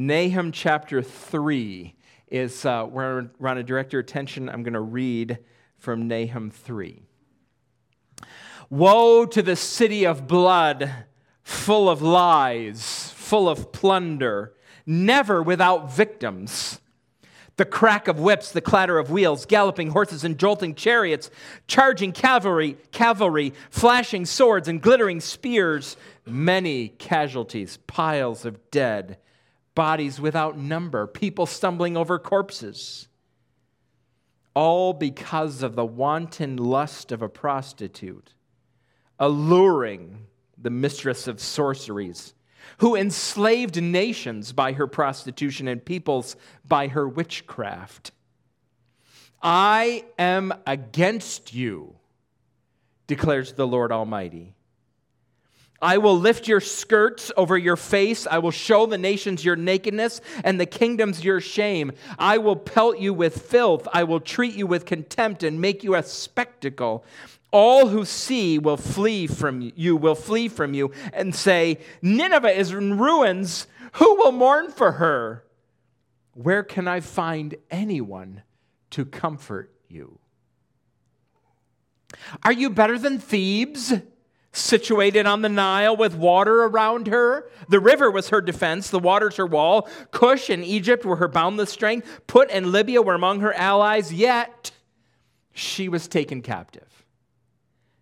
Nahum 0.00 0.52
chapter 0.52 1.02
3 1.02 1.92
is 2.28 2.64
uh, 2.64 2.84
where 2.84 3.18
I 3.18 3.26
want 3.40 3.56
to 3.56 3.64
direct 3.64 3.92
your 3.92 3.98
attention. 3.98 4.48
I'm 4.48 4.62
going 4.62 4.74
to 4.74 4.80
read 4.80 5.40
from 5.76 6.06
Nahum 6.06 6.52
3. 6.52 7.02
Woe 8.70 9.26
to 9.26 9.42
the 9.42 9.56
city 9.56 10.06
of 10.06 10.28
blood, 10.28 10.88
full 11.42 11.90
of 11.90 12.00
lies, 12.00 13.12
full 13.16 13.48
of 13.48 13.72
plunder, 13.72 14.54
never 14.86 15.42
without 15.42 15.92
victims. 15.92 16.80
The 17.56 17.64
crack 17.64 18.06
of 18.06 18.20
whips, 18.20 18.52
the 18.52 18.60
clatter 18.60 19.00
of 19.00 19.10
wheels, 19.10 19.46
galloping 19.46 19.90
horses 19.90 20.22
and 20.22 20.38
jolting 20.38 20.76
chariots, 20.76 21.28
charging 21.66 22.12
cavalry, 22.12 22.76
cavalry, 22.92 23.52
flashing 23.68 24.26
swords 24.26 24.68
and 24.68 24.80
glittering 24.80 25.18
spears, 25.18 25.96
many 26.24 26.86
casualties, 26.86 27.78
piles 27.88 28.44
of 28.44 28.70
dead 28.70 29.18
bodies 29.78 30.20
without 30.20 30.58
number, 30.58 31.06
people 31.06 31.46
stumbling 31.46 31.96
over 31.96 32.18
corpses. 32.18 33.06
All 34.52 34.92
because 34.92 35.62
of 35.62 35.76
the 35.76 35.86
wanton 35.86 36.56
lust 36.56 37.12
of 37.12 37.22
a 37.22 37.28
prostitute, 37.28 38.34
alluring 39.20 40.26
the 40.60 40.68
mistress 40.68 41.28
of 41.28 41.38
sorceries, 41.38 42.34
who 42.78 42.96
enslaved 42.96 43.80
nations 43.80 44.52
by 44.52 44.72
her 44.72 44.88
prostitution 44.88 45.68
and 45.68 45.84
peoples 45.84 46.34
by 46.66 46.88
her 46.88 47.08
witchcraft. 47.08 48.10
I 49.40 50.06
am 50.18 50.52
against 50.66 51.54
you, 51.54 51.94
declares 53.06 53.52
the 53.52 53.66
Lord 53.66 53.92
Almighty 53.92 54.56
I 55.80 55.98
will 55.98 56.18
lift 56.18 56.48
your 56.48 56.60
skirts 56.60 57.30
over 57.36 57.56
your 57.56 57.76
face. 57.76 58.26
I 58.26 58.38
will 58.38 58.50
show 58.50 58.86
the 58.86 58.98
nations 58.98 59.44
your 59.44 59.54
nakedness 59.54 60.20
and 60.42 60.60
the 60.60 60.66
kingdoms 60.66 61.22
your 61.22 61.40
shame. 61.40 61.92
I 62.18 62.38
will 62.38 62.56
pelt 62.56 62.98
you 62.98 63.14
with 63.14 63.42
filth. 63.42 63.86
I 63.92 64.04
will 64.04 64.20
treat 64.20 64.54
you 64.54 64.66
with 64.66 64.86
contempt 64.86 65.44
and 65.44 65.60
make 65.60 65.84
you 65.84 65.94
a 65.94 66.02
spectacle. 66.02 67.04
All 67.52 67.88
who 67.88 68.04
see 68.04 68.58
will 68.58 68.76
flee 68.76 69.26
from 69.26 69.72
you, 69.76 69.96
will 69.96 70.16
flee 70.16 70.48
from 70.48 70.74
you 70.74 70.90
and 71.12 71.34
say, 71.34 71.78
Nineveh 72.02 72.58
is 72.58 72.72
in 72.72 72.98
ruins. 72.98 73.66
Who 73.94 74.16
will 74.16 74.32
mourn 74.32 74.70
for 74.70 74.92
her? 74.92 75.44
Where 76.34 76.62
can 76.62 76.86
I 76.88 77.00
find 77.00 77.54
anyone 77.70 78.42
to 78.90 79.04
comfort 79.04 79.72
you? 79.88 80.18
Are 82.42 82.52
you 82.52 82.68
better 82.70 82.98
than 82.98 83.18
Thebes? 83.18 83.94
Situated 84.58 85.26
on 85.26 85.42
the 85.42 85.48
Nile 85.48 85.96
with 85.96 86.14
water 86.14 86.64
around 86.64 87.06
her. 87.06 87.48
The 87.68 87.80
river 87.80 88.10
was 88.10 88.28
her 88.30 88.40
defense, 88.40 88.90
the 88.90 88.98
waters 88.98 89.36
her 89.36 89.46
wall. 89.46 89.88
Cush 90.10 90.50
and 90.50 90.64
Egypt 90.64 91.04
were 91.04 91.16
her 91.16 91.28
boundless 91.28 91.70
strength. 91.70 92.20
Put 92.26 92.50
and 92.50 92.72
Libya 92.72 93.02
were 93.02 93.14
among 93.14 93.40
her 93.40 93.54
allies, 93.54 94.12
yet 94.12 94.70
she 95.52 95.88
was 95.88 96.08
taken 96.08 96.42
captive 96.42 97.04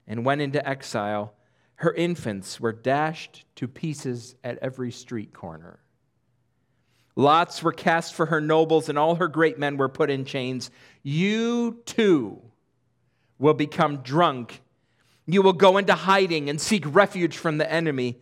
and 0.07 0.25
went 0.25 0.41
into 0.41 0.67
exile. 0.67 1.35
Her 1.77 1.93
infants 1.93 2.61
were 2.61 2.73
dashed 2.73 3.45
to 3.57 3.69
pieces 3.69 4.35
at 4.43 4.59
every 4.59 4.91
street 4.91 5.33
corner. 5.33 5.81
Lots 7.17 7.63
were 7.63 7.73
cast 7.73 8.15
for 8.15 8.27
her 8.27 8.41
nobles, 8.41 8.89
and 8.89 8.99
all 8.99 9.15
her 9.15 9.29
great 9.29 9.59
men 9.59 9.79
were 9.79 9.89
put 9.89 10.11
in 10.11 10.25
chains. 10.25 10.71
You 11.03 11.83
too 11.87 12.43
will 13.39 13.55
become 13.55 13.99
drunk 13.99 14.61
you 15.27 15.43
will 15.43 15.53
go 15.53 15.77
into 15.77 15.95
hiding 15.95 16.49
and 16.49 16.61
seek 16.61 16.85
refuge 16.87 17.37
from 17.37 17.59
the 17.59 17.71
enemy. 17.71 18.19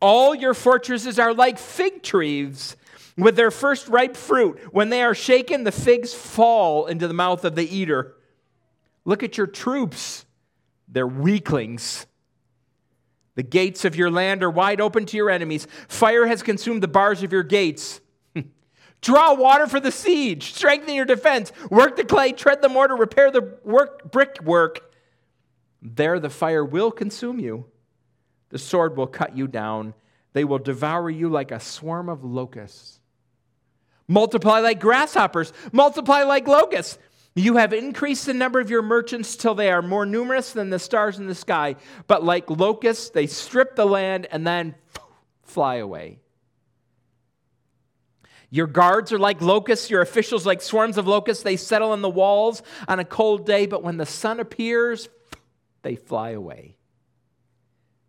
All 0.00 0.34
your 0.34 0.54
fortresses 0.54 1.18
are 1.18 1.32
like 1.32 1.58
fig 1.58 2.02
trees 2.02 2.76
with 3.16 3.36
their 3.36 3.50
first 3.50 3.88
ripe 3.88 4.16
fruit. 4.16 4.58
When 4.72 4.90
they 4.90 5.02
are 5.02 5.14
shaken, 5.14 5.64
the 5.64 5.72
figs 5.72 6.12
fall 6.12 6.86
into 6.86 7.08
the 7.08 7.14
mouth 7.14 7.44
of 7.44 7.54
the 7.54 7.66
eater. 7.66 8.14
Look 9.04 9.22
at 9.22 9.38
your 9.38 9.46
troops, 9.46 10.26
they're 10.88 11.06
weaklings. 11.06 12.06
The 13.36 13.42
gates 13.42 13.84
of 13.84 13.96
your 13.96 14.10
land 14.10 14.42
are 14.42 14.50
wide 14.50 14.80
open 14.80 15.04
to 15.06 15.16
your 15.16 15.30
enemies. 15.30 15.66
Fire 15.88 16.26
has 16.26 16.42
consumed 16.42 16.82
the 16.82 16.88
bars 16.88 17.22
of 17.22 17.32
your 17.32 17.42
gates. 17.42 18.00
Draw 19.02 19.34
water 19.34 19.66
for 19.66 19.78
the 19.78 19.92
siege. 19.92 20.54
Strengthen 20.54 20.94
your 20.94 21.04
defense. 21.04 21.52
Work 21.70 21.96
the 21.96 22.04
clay, 22.04 22.32
tread 22.32 22.62
the 22.62 22.70
mortar, 22.70 22.96
repair 22.96 23.30
the 23.30 23.58
work, 23.62 24.10
brickwork. 24.10 24.85
There 25.94 26.18
the 26.18 26.30
fire 26.30 26.64
will 26.64 26.90
consume 26.90 27.38
you, 27.38 27.66
the 28.48 28.58
sword 28.58 28.96
will 28.96 29.06
cut 29.06 29.36
you 29.36 29.46
down, 29.46 29.94
they 30.32 30.44
will 30.44 30.58
devour 30.58 31.08
you 31.08 31.28
like 31.28 31.52
a 31.52 31.60
swarm 31.60 32.08
of 32.08 32.24
locusts. 32.24 32.98
Multiply 34.08 34.60
like 34.60 34.80
grasshoppers, 34.80 35.52
multiply 35.70 36.24
like 36.24 36.48
locusts. 36.48 36.98
You 37.36 37.56
have 37.56 37.72
increased 37.72 38.26
the 38.26 38.34
number 38.34 38.58
of 38.60 38.68
your 38.68 38.82
merchants 38.82 39.36
till 39.36 39.54
they 39.54 39.70
are 39.70 39.82
more 39.82 40.06
numerous 40.06 40.52
than 40.52 40.70
the 40.70 40.78
stars 40.78 41.18
in 41.18 41.26
the 41.26 41.34
sky. 41.34 41.76
But 42.06 42.24
like 42.24 42.50
locusts, 42.50 43.10
they 43.10 43.26
strip 43.26 43.76
the 43.76 43.84
land 43.84 44.26
and 44.30 44.46
then 44.46 44.74
fly 45.42 45.76
away. 45.76 46.18
Your 48.50 48.66
guards 48.66 49.12
are 49.12 49.18
like 49.18 49.40
locusts, 49.40 49.90
your 49.90 50.00
officials 50.00 50.46
like 50.46 50.62
swarms 50.62 50.98
of 50.98 51.06
locusts. 51.06 51.42
They 51.42 51.56
settle 51.56 51.92
on 51.92 52.00
the 52.00 52.08
walls 52.08 52.62
on 52.88 52.98
a 52.98 53.04
cold 53.04 53.44
day, 53.44 53.66
but 53.66 53.82
when 53.82 53.98
the 53.98 54.06
sun 54.06 54.40
appears, 54.40 55.08
they 55.86 55.94
fly 55.94 56.30
away. 56.30 56.74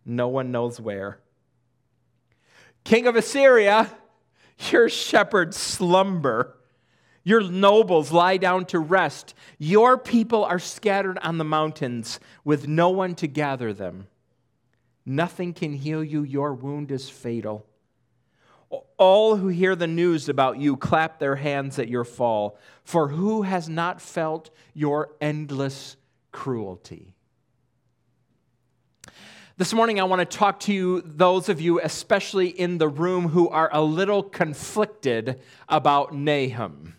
No 0.03 0.29
one 0.29 0.51
knows 0.51 0.81
where. 0.81 1.19
King 2.83 3.05
of 3.05 3.15
Assyria, 3.15 3.91
your 4.71 4.89
shepherds 4.89 5.57
slumber. 5.57 6.57
Your 7.23 7.41
nobles 7.41 8.11
lie 8.11 8.37
down 8.37 8.65
to 8.67 8.79
rest. 8.79 9.35
Your 9.59 9.95
people 9.95 10.43
are 10.43 10.57
scattered 10.57 11.19
on 11.19 11.37
the 11.37 11.43
mountains 11.43 12.19
with 12.43 12.67
no 12.67 12.89
one 12.89 13.13
to 13.13 13.27
gather 13.27 13.73
them. 13.73 14.07
Nothing 15.05 15.53
can 15.53 15.73
heal 15.73 16.03
you. 16.03 16.23
Your 16.23 16.55
wound 16.55 16.89
is 16.89 17.07
fatal. 17.07 17.63
All 18.97 19.35
who 19.35 19.49
hear 19.49 19.75
the 19.75 19.85
news 19.85 20.29
about 20.29 20.57
you 20.57 20.77
clap 20.77 21.19
their 21.19 21.35
hands 21.35 21.77
at 21.77 21.89
your 21.89 22.05
fall. 22.05 22.57
For 22.83 23.09
who 23.09 23.43
has 23.43 23.69
not 23.69 24.01
felt 24.01 24.49
your 24.73 25.11
endless 25.21 25.95
cruelty? 26.31 27.13
This 29.59 29.73
morning, 29.73 29.99
I 29.99 30.03
want 30.03 30.19
to 30.19 30.37
talk 30.37 30.59
to 30.61 30.71
you, 30.71 31.01
those 31.01 31.49
of 31.49 31.59
you, 31.59 31.81
especially 31.81 32.49
in 32.49 32.77
the 32.77 32.87
room, 32.87 33.29
who 33.29 33.49
are 33.49 33.71
a 33.73 33.81
little 33.81 34.21
conflicted 34.21 35.41
about 35.67 36.13
Nahum. 36.13 36.93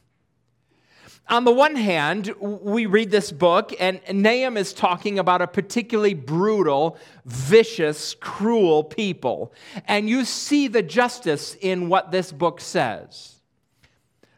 On 1.29 1.45
the 1.45 1.53
one 1.53 1.77
hand, 1.77 2.35
we 2.41 2.87
read 2.87 3.13
this 3.13 3.31
book, 3.31 3.73
and 3.79 4.01
Nahum 4.13 4.57
is 4.57 4.73
talking 4.73 5.21
about 5.21 5.41
a 5.41 5.47
particularly 5.47 6.15
brutal, 6.15 6.99
vicious, 7.25 8.17
cruel 8.17 8.83
people. 8.83 9.53
And 9.87 10.09
you 10.09 10.25
see 10.25 10.67
the 10.67 10.83
justice 10.83 11.57
in 11.61 11.89
what 11.89 12.11
this 12.11 12.33
book 12.33 12.61
says. 12.61 13.37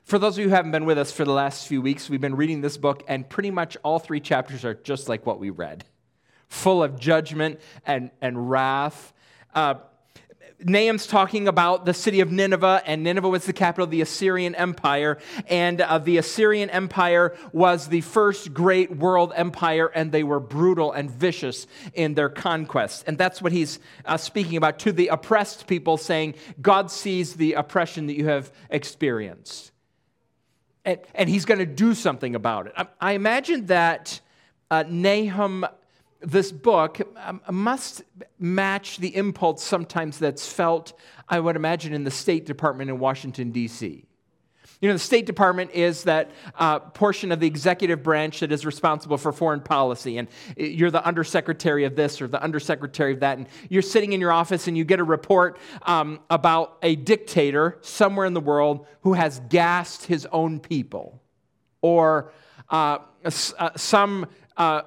For 0.04 0.18
those 0.18 0.34
of 0.34 0.40
you 0.40 0.50
who 0.50 0.54
haven't 0.54 0.72
been 0.72 0.84
with 0.84 0.98
us 0.98 1.10
for 1.10 1.24
the 1.24 1.32
last 1.32 1.66
few 1.66 1.80
weeks, 1.80 2.10
we've 2.10 2.20
been 2.20 2.36
reading 2.36 2.60
this 2.60 2.76
book, 2.76 3.02
and 3.08 3.26
pretty 3.26 3.50
much 3.50 3.78
all 3.82 3.98
three 3.98 4.20
chapters 4.20 4.62
are 4.66 4.74
just 4.74 5.08
like 5.08 5.24
what 5.24 5.40
we 5.40 5.48
read 5.48 5.86
full 6.50 6.82
of 6.82 6.98
judgment 6.98 7.58
and, 7.86 8.10
and 8.20 8.50
wrath. 8.50 9.14
Uh, 9.54 9.74
Nahum's 10.62 11.06
talking 11.06 11.48
about 11.48 11.86
the 11.86 11.94
city 11.94 12.20
of 12.20 12.30
Nineveh, 12.30 12.82
and 12.84 13.02
Nineveh 13.02 13.30
was 13.30 13.46
the 13.46 13.52
capital 13.54 13.84
of 13.84 13.90
the 13.90 14.02
Assyrian 14.02 14.54
Empire. 14.54 15.16
And 15.48 15.80
uh, 15.80 15.96
the 15.96 16.18
Assyrian 16.18 16.68
Empire 16.68 17.34
was 17.52 17.88
the 17.88 18.02
first 18.02 18.52
great 18.52 18.94
world 18.94 19.32
empire, 19.34 19.86
and 19.86 20.12
they 20.12 20.22
were 20.22 20.40
brutal 20.40 20.92
and 20.92 21.10
vicious 21.10 21.66
in 21.94 22.12
their 22.12 22.28
conquests. 22.28 23.04
And 23.06 23.16
that's 23.16 23.40
what 23.40 23.52
he's 23.52 23.78
uh, 24.04 24.18
speaking 24.18 24.58
about 24.58 24.78
to 24.80 24.92
the 24.92 25.08
oppressed 25.08 25.66
people, 25.66 25.96
saying, 25.96 26.34
God 26.60 26.90
sees 26.90 27.34
the 27.34 27.54
oppression 27.54 28.06
that 28.08 28.18
you 28.18 28.26
have 28.26 28.52
experienced. 28.68 29.72
And, 30.84 30.98
and 31.14 31.30
he's 31.30 31.46
going 31.46 31.60
to 31.60 31.66
do 31.66 31.94
something 31.94 32.34
about 32.34 32.66
it. 32.66 32.74
I, 32.76 32.86
I 33.00 33.12
imagine 33.12 33.66
that 33.66 34.20
uh, 34.70 34.84
Nahum 34.86 35.64
this 36.20 36.52
book 36.52 37.00
um, 37.16 37.40
must 37.50 38.02
match 38.38 38.98
the 38.98 39.14
impulse 39.16 39.62
sometimes 39.62 40.18
that's 40.18 40.50
felt, 40.50 40.92
I 41.28 41.40
would 41.40 41.56
imagine, 41.56 41.92
in 41.94 42.04
the 42.04 42.10
State 42.10 42.46
Department 42.46 42.90
in 42.90 42.98
Washington, 42.98 43.50
D.C. 43.52 44.04
You 44.80 44.88
know, 44.88 44.94
the 44.94 44.98
State 44.98 45.26
Department 45.26 45.72
is 45.72 46.04
that 46.04 46.30
uh, 46.58 46.78
portion 46.78 47.32
of 47.32 47.40
the 47.40 47.46
executive 47.46 48.02
branch 48.02 48.40
that 48.40 48.50
is 48.50 48.64
responsible 48.64 49.18
for 49.18 49.30
foreign 49.30 49.60
policy. 49.60 50.16
And 50.16 50.28
you're 50.56 50.90
the 50.90 51.04
undersecretary 51.04 51.84
of 51.84 51.96
this 51.96 52.22
or 52.22 52.28
the 52.28 52.42
undersecretary 52.42 53.12
of 53.12 53.20
that. 53.20 53.36
And 53.36 53.46
you're 53.68 53.82
sitting 53.82 54.14
in 54.14 54.20
your 54.20 54.32
office 54.32 54.68
and 54.68 54.78
you 54.78 54.84
get 54.84 54.98
a 54.98 55.04
report 55.04 55.58
um, 55.82 56.20
about 56.30 56.78
a 56.82 56.96
dictator 56.96 57.78
somewhere 57.82 58.24
in 58.24 58.32
the 58.32 58.40
world 58.40 58.86
who 59.02 59.12
has 59.12 59.40
gassed 59.50 60.06
his 60.06 60.26
own 60.32 60.60
people. 60.60 61.22
Or 61.82 62.32
uh, 62.70 62.98
uh, 63.58 63.70
some 63.76 64.26
uh, 64.60 64.82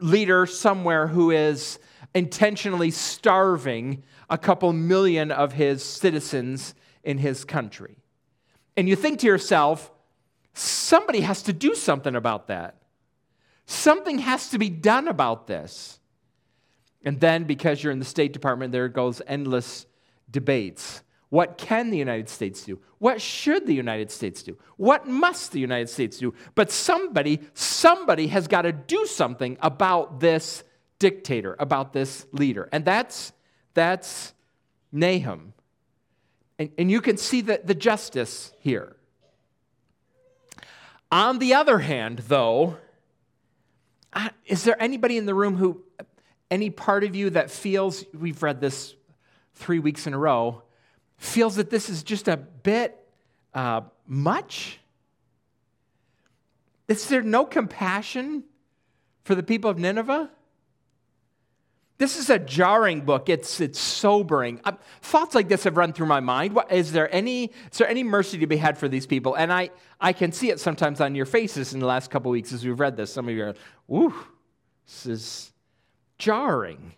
leader 0.00 0.46
somewhere 0.46 1.06
who 1.06 1.30
is 1.30 1.78
intentionally 2.14 2.90
starving 2.90 4.02
a 4.30 4.38
couple 4.38 4.72
million 4.72 5.30
of 5.30 5.52
his 5.52 5.84
citizens 5.84 6.74
in 7.02 7.18
his 7.18 7.44
country. 7.44 7.98
And 8.78 8.88
you 8.88 8.96
think 8.96 9.18
to 9.18 9.26
yourself, 9.26 9.92
somebody 10.54 11.20
has 11.20 11.42
to 11.42 11.52
do 11.52 11.74
something 11.74 12.16
about 12.16 12.46
that. 12.48 12.76
Something 13.66 14.20
has 14.20 14.48
to 14.50 14.58
be 14.58 14.70
done 14.70 15.06
about 15.06 15.48
this. 15.48 16.00
And 17.04 17.20
then, 17.20 17.44
because 17.44 17.82
you're 17.82 17.92
in 17.92 17.98
the 17.98 18.06
State 18.06 18.32
Department, 18.32 18.72
there 18.72 18.88
goes 18.88 19.20
endless 19.26 19.84
debates. 20.30 21.02
What 21.34 21.58
can 21.58 21.90
the 21.90 21.98
United 21.98 22.28
States 22.28 22.62
do? 22.62 22.78
What 22.98 23.20
should 23.20 23.66
the 23.66 23.74
United 23.74 24.12
States 24.12 24.44
do? 24.44 24.56
What 24.76 25.08
must 25.08 25.50
the 25.50 25.58
United 25.58 25.88
States 25.88 26.18
do? 26.18 26.32
But 26.54 26.70
somebody, 26.70 27.40
somebody 27.54 28.28
has 28.28 28.46
got 28.46 28.62
to 28.62 28.70
do 28.70 29.04
something 29.04 29.58
about 29.60 30.20
this 30.20 30.62
dictator, 31.00 31.56
about 31.58 31.92
this 31.92 32.24
leader. 32.30 32.68
And 32.70 32.84
that's, 32.84 33.32
that's 33.74 34.32
Nahum. 34.92 35.54
And, 36.60 36.70
and 36.78 36.88
you 36.88 37.00
can 37.00 37.16
see 37.16 37.40
the, 37.40 37.60
the 37.64 37.74
justice 37.74 38.52
here. 38.60 38.94
On 41.10 41.40
the 41.40 41.54
other 41.54 41.80
hand, 41.80 42.20
though, 42.28 42.76
is 44.46 44.62
there 44.62 44.80
anybody 44.80 45.16
in 45.16 45.26
the 45.26 45.34
room 45.34 45.56
who, 45.56 45.82
any 46.48 46.70
part 46.70 47.02
of 47.02 47.16
you 47.16 47.30
that 47.30 47.50
feels, 47.50 48.04
we've 48.14 48.40
read 48.40 48.60
this 48.60 48.94
three 49.54 49.80
weeks 49.80 50.06
in 50.06 50.14
a 50.14 50.18
row, 50.18 50.62
feels 51.16 51.56
that 51.56 51.70
this 51.70 51.88
is 51.88 52.02
just 52.02 52.28
a 52.28 52.36
bit 52.36 52.98
uh, 53.54 53.82
much? 54.06 54.78
Is 56.88 57.08
there 57.08 57.22
no 57.22 57.44
compassion 57.44 58.44
for 59.24 59.34
the 59.34 59.42
people 59.42 59.70
of 59.70 59.78
Nineveh? 59.78 60.30
This 61.96 62.18
is 62.18 62.28
a 62.28 62.38
jarring 62.38 63.02
book. 63.02 63.28
It's, 63.28 63.60
it's 63.60 63.78
sobering. 63.78 64.60
Uh, 64.64 64.72
thoughts 65.00 65.34
like 65.34 65.48
this 65.48 65.64
have 65.64 65.76
run 65.76 65.92
through 65.92 66.06
my 66.06 66.20
mind. 66.20 66.54
What, 66.54 66.72
is, 66.72 66.92
there 66.92 67.12
any, 67.14 67.52
is 67.70 67.78
there 67.78 67.88
any 67.88 68.02
mercy 68.02 68.38
to 68.38 68.46
be 68.46 68.56
had 68.56 68.76
for 68.76 68.88
these 68.88 69.06
people? 69.06 69.36
And 69.36 69.52
I, 69.52 69.70
I 70.00 70.12
can 70.12 70.32
see 70.32 70.50
it 70.50 70.58
sometimes 70.58 71.00
on 71.00 71.14
your 71.14 71.24
faces 71.24 71.72
in 71.72 71.80
the 71.80 71.86
last 71.86 72.10
couple 72.10 72.32
weeks 72.32 72.52
as 72.52 72.64
we've 72.64 72.78
read 72.78 72.96
this. 72.96 73.12
Some 73.12 73.28
of 73.28 73.34
you 73.34 73.44
are, 73.44 73.54
ooh, 73.90 74.14
this 74.86 75.06
is 75.06 75.52
jarring. 76.18 76.94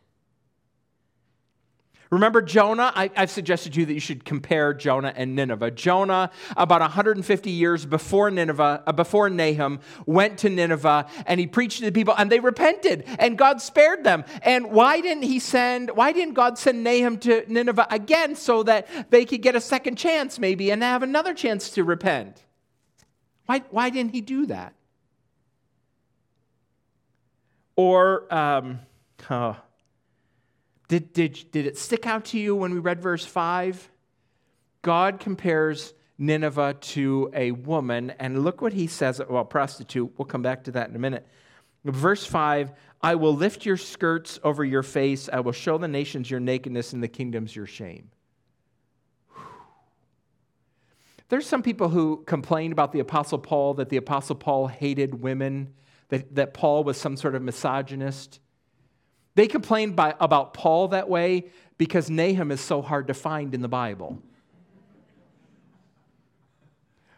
Remember 2.10 2.40
Jonah? 2.40 2.92
I, 2.94 3.10
have 3.14 3.30
suggested 3.30 3.72
to 3.74 3.80
you 3.80 3.86
that 3.86 3.94
you 3.94 4.00
should 4.00 4.24
compare 4.24 4.72
Jonah 4.72 5.12
and 5.16 5.34
Nineveh. 5.34 5.72
Jonah, 5.72 6.30
about 6.56 6.80
150 6.80 7.50
years 7.50 7.84
before 7.84 8.30
Nineveh, 8.30 8.82
uh, 8.86 8.92
before 8.92 9.28
Nahum, 9.28 9.80
went 10.06 10.38
to 10.38 10.50
Nineveh 10.50 11.06
and 11.26 11.40
he 11.40 11.46
preached 11.46 11.78
to 11.80 11.84
the 11.86 11.92
people, 11.92 12.14
and 12.16 12.30
they 12.30 12.40
repented, 12.40 13.04
and 13.18 13.36
God 13.36 13.60
spared 13.60 14.04
them. 14.04 14.24
And 14.42 14.70
why 14.70 15.00
didn't 15.00 15.24
he 15.24 15.40
send? 15.40 15.90
Why 15.90 16.12
didn't 16.12 16.34
God 16.34 16.58
send 16.58 16.84
Nahum 16.84 17.18
to 17.18 17.44
Nineveh 17.48 17.88
again 17.90 18.36
so 18.36 18.62
that 18.62 19.10
they 19.10 19.24
could 19.24 19.42
get 19.42 19.56
a 19.56 19.60
second 19.60 19.96
chance, 19.96 20.38
maybe, 20.38 20.70
and 20.70 20.82
have 20.82 21.02
another 21.02 21.34
chance 21.34 21.70
to 21.70 21.82
repent? 21.82 22.42
Why, 23.46 23.62
why 23.70 23.90
didn't 23.90 24.12
he 24.12 24.20
do 24.20 24.46
that? 24.46 24.74
Or, 27.76 28.32
um, 28.32 28.80
oh, 29.30 29.56
did, 30.88 31.12
did, 31.12 31.50
did 31.50 31.66
it 31.66 31.76
stick 31.76 32.06
out 32.06 32.26
to 32.26 32.38
you 32.38 32.54
when 32.54 32.72
we 32.72 32.78
read 32.78 33.00
verse 33.00 33.24
5? 33.24 33.90
God 34.82 35.18
compares 35.18 35.94
Nineveh 36.18 36.74
to 36.80 37.30
a 37.34 37.50
woman, 37.50 38.10
and 38.18 38.44
look 38.44 38.62
what 38.62 38.72
he 38.72 38.86
says, 38.86 39.20
well, 39.28 39.44
prostitute, 39.44 40.12
we'll 40.16 40.26
come 40.26 40.42
back 40.42 40.64
to 40.64 40.70
that 40.72 40.88
in 40.88 40.96
a 40.96 40.98
minute. 40.98 41.26
Verse 41.84 42.24
5 42.24 42.72
I 43.02 43.14
will 43.14 43.34
lift 43.34 43.66
your 43.66 43.76
skirts 43.76 44.38
over 44.42 44.64
your 44.64 44.82
face, 44.82 45.28
I 45.32 45.40
will 45.40 45.52
show 45.52 45.76
the 45.76 45.88
nations 45.88 46.30
your 46.30 46.40
nakedness, 46.40 46.92
and 46.92 47.02
the 47.02 47.08
kingdoms 47.08 47.54
your 47.54 47.66
shame. 47.66 48.10
There's 51.28 51.46
some 51.46 51.62
people 51.62 51.88
who 51.88 52.22
complain 52.26 52.72
about 52.72 52.92
the 52.92 53.00
Apostle 53.00 53.38
Paul 53.38 53.74
that 53.74 53.88
the 53.88 53.96
Apostle 53.96 54.36
Paul 54.36 54.68
hated 54.68 55.20
women, 55.20 55.74
that, 56.08 56.34
that 56.36 56.54
Paul 56.54 56.84
was 56.84 56.96
some 56.96 57.16
sort 57.16 57.34
of 57.34 57.42
misogynist. 57.42 58.40
They 59.36 59.46
complain 59.46 59.92
by, 59.92 60.14
about 60.18 60.54
Paul 60.54 60.88
that 60.88 61.08
way 61.08 61.44
because 61.78 62.08
Nahum 62.10 62.50
is 62.50 62.60
so 62.60 62.80
hard 62.80 63.06
to 63.08 63.14
find 63.14 63.54
in 63.54 63.60
the 63.60 63.68
Bible. 63.68 64.20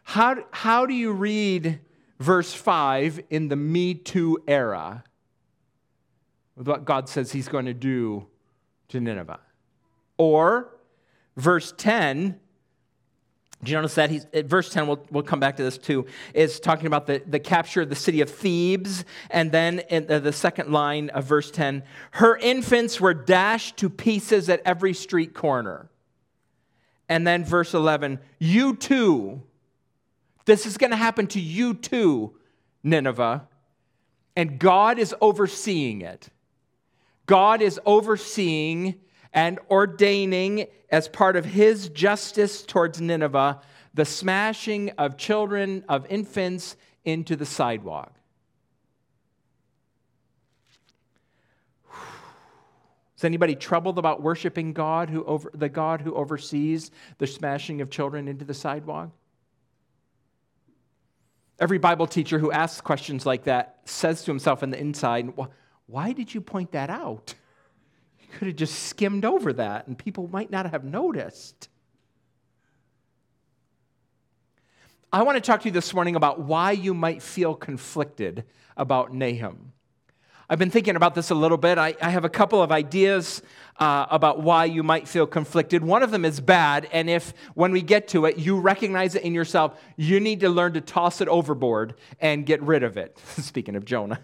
How, 0.02 0.44
how 0.50 0.84
do 0.84 0.94
you 0.94 1.12
read 1.12 1.78
verse 2.18 2.52
5 2.52 3.20
in 3.30 3.48
the 3.48 3.56
Me 3.56 3.94
Too 3.94 4.42
era 4.48 5.04
with 6.56 6.66
what 6.66 6.84
God 6.84 7.08
says 7.08 7.30
he's 7.30 7.46
going 7.46 7.66
to 7.66 7.74
do 7.74 8.26
to 8.88 9.00
Nineveh? 9.00 9.38
Or 10.16 10.76
verse 11.36 11.72
10 11.76 12.40
do 13.62 13.72
you 13.72 13.76
notice 13.76 13.96
that? 13.96 14.10
He's, 14.10 14.24
at 14.32 14.46
verse 14.46 14.70
10, 14.70 14.86
we'll, 14.86 15.04
we'll 15.10 15.24
come 15.24 15.40
back 15.40 15.56
to 15.56 15.64
this 15.64 15.78
too, 15.78 16.06
is 16.32 16.60
talking 16.60 16.86
about 16.86 17.06
the, 17.06 17.22
the 17.26 17.40
capture 17.40 17.82
of 17.82 17.88
the 17.88 17.96
city 17.96 18.20
of 18.20 18.30
Thebes. 18.30 19.04
And 19.30 19.50
then 19.50 19.80
in 19.90 20.06
the, 20.06 20.20
the 20.20 20.32
second 20.32 20.70
line 20.70 21.10
of 21.10 21.24
verse 21.24 21.50
10, 21.50 21.82
her 22.12 22.36
infants 22.36 23.00
were 23.00 23.14
dashed 23.14 23.76
to 23.78 23.90
pieces 23.90 24.48
at 24.48 24.62
every 24.64 24.94
street 24.94 25.34
corner. 25.34 25.90
And 27.08 27.26
then 27.26 27.44
verse 27.44 27.74
11, 27.74 28.20
you 28.38 28.76
too, 28.76 29.42
this 30.44 30.64
is 30.64 30.78
going 30.78 30.90
to 30.90 30.96
happen 30.96 31.26
to 31.28 31.40
you 31.40 31.74
too, 31.74 32.34
Nineveh. 32.84 33.48
And 34.36 34.58
God 34.60 35.00
is 35.00 35.14
overseeing 35.20 36.02
it. 36.02 36.28
God 37.26 37.60
is 37.60 37.80
overseeing 37.84 39.00
and 39.32 39.58
ordaining 39.70 40.66
as 40.90 41.08
part 41.08 41.36
of 41.36 41.44
his 41.44 41.88
justice 41.90 42.62
towards 42.62 43.00
Nineveh 43.00 43.60
the 43.94 44.04
smashing 44.04 44.90
of 44.90 45.16
children, 45.16 45.84
of 45.88 46.06
infants 46.08 46.76
into 47.04 47.34
the 47.34 47.46
sidewalk. 47.46 48.12
Is 53.16 53.24
anybody 53.24 53.56
troubled 53.56 53.98
about 53.98 54.22
worshiping 54.22 54.72
God 54.72 55.10
who 55.10 55.24
over, 55.24 55.50
the 55.52 55.68
God 55.68 56.00
who 56.00 56.14
oversees 56.14 56.92
the 57.18 57.26
smashing 57.26 57.80
of 57.80 57.90
children 57.90 58.28
into 58.28 58.44
the 58.44 58.54
sidewalk? 58.54 59.10
Every 61.58 61.78
Bible 61.78 62.06
teacher 62.06 62.38
who 62.38 62.52
asks 62.52 62.80
questions 62.80 63.26
like 63.26 63.42
that 63.44 63.80
says 63.84 64.22
to 64.22 64.30
himself 64.30 64.62
in 64.62 64.70
the 64.70 64.78
inside, 64.78 65.32
Why 65.86 66.12
did 66.12 66.32
you 66.32 66.40
point 66.40 66.70
that 66.72 66.90
out? 66.90 67.34
could 68.28 68.48
have 68.48 68.56
just 68.56 68.84
skimmed 68.84 69.24
over 69.24 69.52
that 69.54 69.86
and 69.86 69.98
people 69.98 70.28
might 70.28 70.50
not 70.50 70.70
have 70.70 70.84
noticed. 70.84 71.68
I 75.12 75.22
want 75.22 75.36
to 75.36 75.40
talk 75.40 75.62
to 75.62 75.68
you 75.68 75.72
this 75.72 75.94
morning 75.94 76.16
about 76.16 76.40
why 76.40 76.72
you 76.72 76.92
might 76.92 77.22
feel 77.22 77.54
conflicted 77.54 78.44
about 78.76 79.14
Nahum. 79.14 79.72
I've 80.50 80.58
been 80.58 80.70
thinking 80.70 80.96
about 80.96 81.14
this 81.14 81.30
a 81.30 81.34
little 81.34 81.58
bit. 81.58 81.76
I, 81.76 81.94
I 82.00 82.08
have 82.08 82.24
a 82.24 82.28
couple 82.30 82.62
of 82.62 82.72
ideas 82.72 83.42
uh, 83.78 84.06
about 84.10 84.42
why 84.42 84.64
you 84.64 84.82
might 84.82 85.06
feel 85.06 85.26
conflicted. 85.26 85.84
One 85.84 86.02
of 86.02 86.10
them 86.10 86.24
is 86.24 86.40
bad, 86.40 86.88
and 86.90 87.10
if 87.10 87.34
when 87.54 87.70
we 87.70 87.82
get 87.82 88.08
to 88.08 88.24
it, 88.24 88.38
you 88.38 88.58
recognize 88.58 89.14
it 89.14 89.22
in 89.22 89.34
yourself, 89.34 89.78
you 89.96 90.20
need 90.20 90.40
to 90.40 90.48
learn 90.48 90.72
to 90.72 90.80
toss 90.80 91.20
it 91.20 91.28
overboard 91.28 91.94
and 92.20 92.46
get 92.46 92.62
rid 92.62 92.82
of 92.82 92.96
it. 92.96 93.18
Speaking 93.36 93.76
of 93.76 93.84
Jonah. 93.84 94.20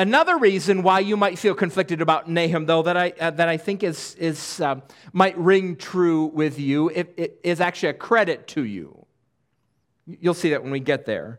Another 0.00 0.38
reason 0.38 0.82
why 0.82 1.00
you 1.00 1.14
might 1.14 1.38
feel 1.38 1.54
conflicted 1.54 2.00
about 2.00 2.26
Nahum, 2.26 2.64
though, 2.64 2.80
that 2.84 2.96
I, 2.96 3.12
uh, 3.20 3.32
that 3.32 3.50
I 3.50 3.58
think 3.58 3.82
is, 3.82 4.14
is, 4.14 4.58
uh, 4.58 4.76
might 5.12 5.36
ring 5.36 5.76
true 5.76 6.24
with 6.24 6.58
you, 6.58 6.88
it, 6.88 7.12
it 7.18 7.40
is 7.44 7.60
actually 7.60 7.90
a 7.90 7.92
credit 7.92 8.48
to 8.48 8.64
you. 8.64 9.04
You'll 10.06 10.32
see 10.32 10.48
that 10.50 10.62
when 10.62 10.72
we 10.72 10.80
get 10.80 11.04
there. 11.04 11.38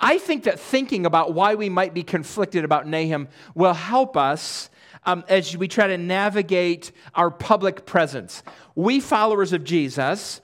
I 0.00 0.16
think 0.16 0.44
that 0.44 0.60
thinking 0.60 1.04
about 1.04 1.34
why 1.34 1.54
we 1.54 1.68
might 1.68 1.92
be 1.92 2.02
conflicted 2.02 2.64
about 2.64 2.88
Nahum 2.88 3.28
will 3.54 3.74
help 3.74 4.16
us 4.16 4.70
um, 5.04 5.22
as 5.28 5.54
we 5.54 5.68
try 5.68 5.88
to 5.88 5.98
navigate 5.98 6.90
our 7.14 7.30
public 7.30 7.84
presence. 7.84 8.42
We, 8.74 8.98
followers 8.98 9.52
of 9.52 9.62
Jesus, 9.62 10.40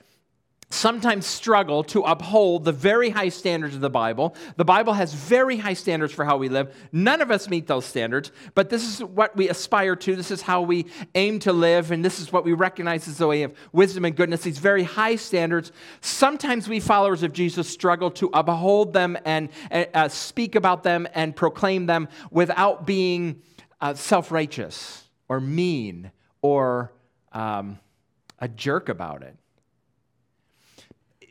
sometimes 0.71 1.25
struggle 1.25 1.83
to 1.83 2.01
uphold 2.03 2.63
the 2.63 2.71
very 2.71 3.09
high 3.09 3.29
standards 3.29 3.73
of 3.73 3.81
the 3.81 3.89
Bible. 3.89 4.35
The 4.55 4.65
Bible 4.65 4.93
has 4.93 5.13
very 5.13 5.57
high 5.57 5.73
standards 5.73 6.13
for 6.13 6.23
how 6.23 6.37
we 6.37 6.47
live. 6.47 6.75
None 6.91 7.21
of 7.21 7.31
us 7.31 7.49
meet 7.49 7.65
those 7.65 7.85
standards, 7.85 8.31
but 8.53 8.69
this 8.69 8.87
is 8.87 9.03
what 9.03 9.35
we 9.35 9.49
aspire 9.49 9.95
to. 9.95 10.15
This 10.15 10.29
is 10.29 10.43
how 10.43 10.61
we 10.61 10.85
aim 11.15 11.39
to 11.39 11.53
live, 11.53 11.91
and 11.91 12.05
this 12.05 12.19
is 12.19 12.31
what 12.31 12.45
we 12.45 12.53
recognize 12.53 13.07
as 13.07 13.17
the 13.17 13.27
way 13.27 13.43
of 13.43 13.53
wisdom 13.71 14.05
and 14.05 14.15
goodness, 14.15 14.41
these 14.41 14.59
very 14.59 14.83
high 14.83 15.15
standards. 15.15 15.71
Sometimes 16.01 16.69
we 16.69 16.79
followers 16.79 17.23
of 17.23 17.33
Jesus 17.33 17.67
struggle 17.67 18.11
to 18.11 18.29
uphold 18.33 18.93
them 18.93 19.17
and 19.25 19.49
uh, 19.71 20.07
speak 20.07 20.53
about 20.53 20.83
them 20.83 21.07
and 21.15 21.35
proclaim 21.35 21.87
them 21.87 22.07
without 22.29 22.85
being 22.85 23.41
uh, 23.81 23.95
self 23.95 24.31
righteous 24.31 25.03
or 25.27 25.39
mean 25.39 26.11
or 26.41 26.91
um, 27.31 27.79
a 28.39 28.47
jerk 28.47 28.89
about 28.89 29.23
it 29.23 29.38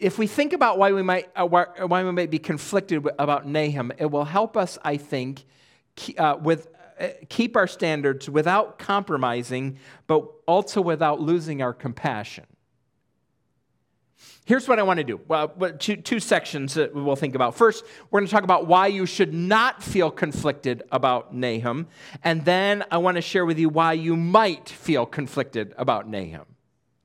if 0.00 0.19
we 0.19 0.26
think 0.26 0.52
about 0.52 0.78
why 0.78 0.93
we 0.93 1.02
might, 1.02 1.28
uh, 1.37 1.47
why 1.47 2.05
we 2.05 2.12
might 2.12 2.31
be 2.31 2.38
conflicted 2.38 3.07
about 3.19 3.47
Nahum, 3.47 3.93
it 3.99 4.11
will 4.11 4.25
help 4.25 4.57
us, 4.57 4.78
I 4.85 4.97
think, 4.97 5.45
uh, 6.17 6.37
with 6.40 6.69
uh, 6.99 7.09
keep 7.28 7.57
our 7.57 7.67
standards 7.67 8.28
without 8.28 8.78
compromising, 8.78 9.78
but 10.07 10.26
also 10.47 10.81
without 10.81 11.21
losing 11.21 11.62
our 11.62 11.73
compassion. 11.73 12.45
Here's 14.45 14.67
what 14.67 14.78
I 14.78 14.83
want 14.83 14.97
to 14.97 15.05
do. 15.05 15.21
Well, 15.28 15.49
two, 15.78 15.97
two 15.97 16.21
sections 16.21 16.75
that 16.75 16.95
we'll 16.95 17.17
think 17.17 17.35
about. 17.35 17.55
First, 17.55 17.85
we're 18.11 18.21
going 18.21 18.26
to 18.26 18.33
talk 18.33 18.45
about 18.45 18.67
why 18.67 18.87
you 18.87 19.05
should 19.05 19.35
not 19.35 19.83
feel 19.83 20.11
conflicted 20.11 20.83
about 20.90 21.35
Nahum. 21.35 21.87
And 22.25 22.45
then 22.47 22.83
I 22.90 22.97
want 22.97 23.17
to 23.17 23.21
share 23.21 23.45
with 23.45 23.59
you 23.59 23.69
why 23.69 23.93
you 23.93 24.17
might 24.17 24.69
feel 24.69 25.05
conflicted 25.05 25.75
about 25.76 26.09
Nahum. 26.09 26.47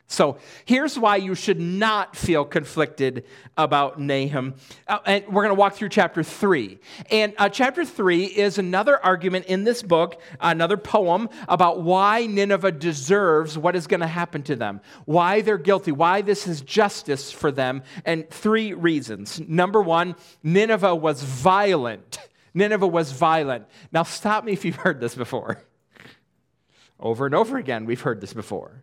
So 0.08 0.38
here's 0.66 1.00
why 1.00 1.16
you 1.16 1.34
should 1.34 1.60
not 1.60 2.16
feel 2.16 2.46
conflicted 2.46 3.26
about 3.58 4.00
Nahum. 4.00 4.54
Uh, 4.88 5.00
and 5.06 5.26
we're 5.28 5.42
going 5.42 5.56
to 5.56 5.60
walk 5.60 5.74
through 5.74 5.90
chapter 5.90 6.22
three. 6.22 6.80
And 7.10 7.34
uh, 7.40 7.50
chapter 7.50 7.84
three 7.84 8.26
is 8.26 8.60
another 8.60 9.04
argument 9.04 9.46
in 9.46 9.64
this 9.64 9.82
book, 9.82 10.22
another 10.40 10.78
poem 10.78 11.30
about 11.48 11.82
why 11.82 12.28
Nineveh 12.28 12.74
deserves 12.74 13.58
what 13.58 13.76
is 13.76 13.88
going 13.88 14.02
to 14.02 14.08
happen 14.08 14.44
to 14.44 14.56
them, 14.56 14.82
why 15.06 15.42
they're 15.42 15.58
guilty, 15.58 15.92
why 15.92 16.22
this 16.22 16.48
is 16.48 16.62
justice 16.62 17.32
for 17.32 17.52
them, 17.52 17.82
and 18.06 18.30
three 18.30 18.74
reasons. 18.74 19.40
Number 19.40 19.82
one, 19.82 20.16
Nineveh 20.44 20.94
was 20.94 21.24
violent. 21.24 22.20
Nineveh 22.54 22.86
was 22.86 23.12
violent. 23.12 23.66
Now, 23.92 24.04
stop 24.04 24.44
me 24.44 24.52
if 24.52 24.64
you've 24.64 24.76
heard 24.76 25.00
this 25.00 25.16
before. 25.16 25.64
Over 27.00 27.26
and 27.26 27.34
over 27.34 27.58
again, 27.58 27.86
we've 27.86 28.02
heard 28.02 28.22
this 28.22 28.34
before. 28.34 28.83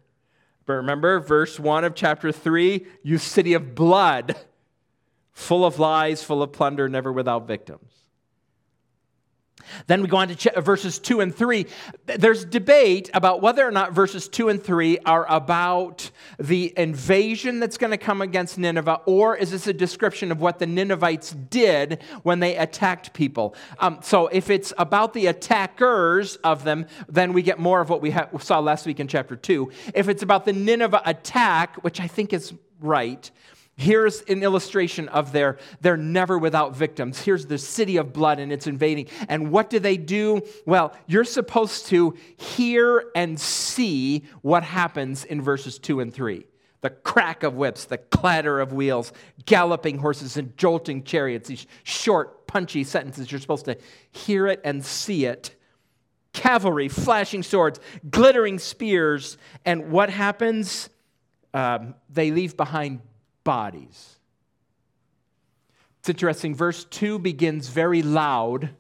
But 0.71 0.77
remember, 0.77 1.19
verse 1.19 1.59
1 1.59 1.83
of 1.83 1.97
chapter 1.97 2.31
3 2.31 2.87
you 3.03 3.19
city 3.19 3.55
of 3.55 3.75
blood, 3.75 4.37
full 5.33 5.65
of 5.65 5.81
lies, 5.81 6.23
full 6.23 6.45
of 6.45 6.53
plunder, 6.53 6.89
never 6.89 7.13
without 7.13 7.49
victims. 7.49 7.91
Then 9.87 10.03
we 10.03 10.09
go 10.09 10.17
on 10.19 10.29
to 10.29 10.37
ch- 10.37 10.49
verses 10.57 10.99
2 10.99 11.21
and 11.21 11.35
3. 11.35 11.67
There's 12.07 12.45
debate 12.45 13.11
about 13.15 13.41
whether 13.43 13.67
or 13.67 13.71
not 13.71 13.93
verses 13.93 14.29
2 14.29 14.49
and 14.49 14.63
3 14.63 14.99
are 15.01 15.27
about 15.29 16.11
the 16.39 16.73
invasion 16.77 17.61
that's 17.61 17.79
going 17.79 17.91
to 17.91 17.99
come 17.99 18.23
against 18.23 18.59
Nineveh, 18.59 19.01
or 19.07 19.37
is 19.37 19.51
this 19.51 19.67
a 19.67 19.73
description 19.73 20.33
of 20.33 20.41
what 20.41 20.59
the 20.59 20.67
Ninevites 20.67 21.33
did 21.33 22.03
when 22.23 22.41
they 22.41 22.57
attacked 22.57 23.13
people? 23.13 23.55
Um, 23.79 24.01
so 24.03 24.27
if 24.29 24.51
it's 24.51 24.73
about 24.79 25.15
the 25.15 25.27
attackers 25.27 26.37
of 26.37 26.65
them, 26.65 26.87
then 27.09 27.33
we 27.33 27.43
get 27.43 27.59
more 27.59 27.81
of 27.81 27.89
what 27.89 28.03
we 28.03 28.11
ha- 28.11 28.29
saw 28.39 28.59
last 28.61 28.87
week 28.87 29.01
in 29.01 29.09
chapter 29.09 29.37
2. 29.37 29.71
If 29.95 30.09
it's 30.09 30.23
about 30.23 30.45
the 30.45 30.53
Nineveh 30.53 31.03
attack, 31.05 31.77
which 31.83 32.01
I 32.01 32.07
think 32.07 32.33
is 32.33 32.53
right, 32.81 33.31
Here's 33.81 34.21
an 34.29 34.43
illustration 34.43 35.09
of 35.09 35.33
their, 35.33 35.57
they're 35.81 35.97
never 35.97 36.37
without 36.37 36.77
victims. 36.77 37.23
Here's 37.23 37.47
the 37.47 37.57
city 37.57 37.97
of 37.97 38.13
blood 38.13 38.39
and 38.39 38.53
it's 38.53 38.67
invading. 38.67 39.07
And 39.27 39.51
what 39.51 39.71
do 39.71 39.79
they 39.79 39.97
do? 39.97 40.43
Well, 40.67 40.95
you're 41.07 41.25
supposed 41.25 41.87
to 41.87 42.15
hear 42.37 43.07
and 43.17 43.41
see 43.41 44.25
what 44.43 44.65
happens 44.65 45.25
in 45.25 45.41
verses 45.41 45.79
2 45.79 46.01
and 46.01 46.13
3 46.13 46.45
the 46.83 46.91
crack 46.91 47.43
of 47.43 47.55
whips, 47.55 47.87
the 47.87 47.97
clatter 47.97 48.61
of 48.61 48.75
wheels, 48.75 49.15
galloping 49.47 49.97
horses, 49.99 50.37
and 50.37 50.57
jolting 50.59 51.03
chariots. 51.03 51.49
These 51.49 51.67
short, 51.83 52.47
punchy 52.47 52.85
sentences. 52.85 53.33
You're 53.33 53.41
supposed 53.41 53.65
to 53.65 53.79
hear 54.13 54.47
it 54.47 54.61
and 54.63 54.85
see 54.85 55.25
it. 55.25 55.57
Cavalry, 56.35 56.89
flashing 56.89 57.43
swords, 57.43 57.81
glittering 58.11 58.59
spears. 58.59 59.39
And 59.65 59.91
what 59.91 60.11
happens? 60.11 60.91
Um, 61.53 61.95
they 62.09 62.31
leave 62.31 62.57
behind 62.57 63.01
bodies. 63.45 64.19
It's 66.01 66.09
interesting. 66.09 66.55
Verse 66.55 66.85
2 66.85 67.19
begins 67.19 67.69
very 67.69 68.03
loud 68.03 68.71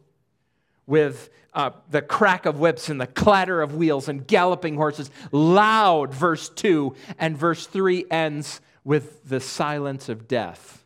with 0.87 1.31
uh, 1.53 1.71
the 1.91 2.03
crack 2.03 2.47
of 2.47 2.59
whips 2.59 2.89
and 2.89 3.01
the 3.01 3.07
clatter 3.07 3.61
of 3.61 3.75
wheels 3.75 4.09
and 4.09 4.27
galloping 4.27 4.77
horses. 4.77 5.11
Loud, 5.31 6.15
verse 6.15 6.49
2. 6.49 6.95
And 7.19 7.37
verse 7.37 7.67
3 7.67 8.07
ends 8.11 8.61
with 8.85 9.29
the 9.29 9.41
silence 9.41 10.09
of 10.09 10.27
death. 10.29 10.85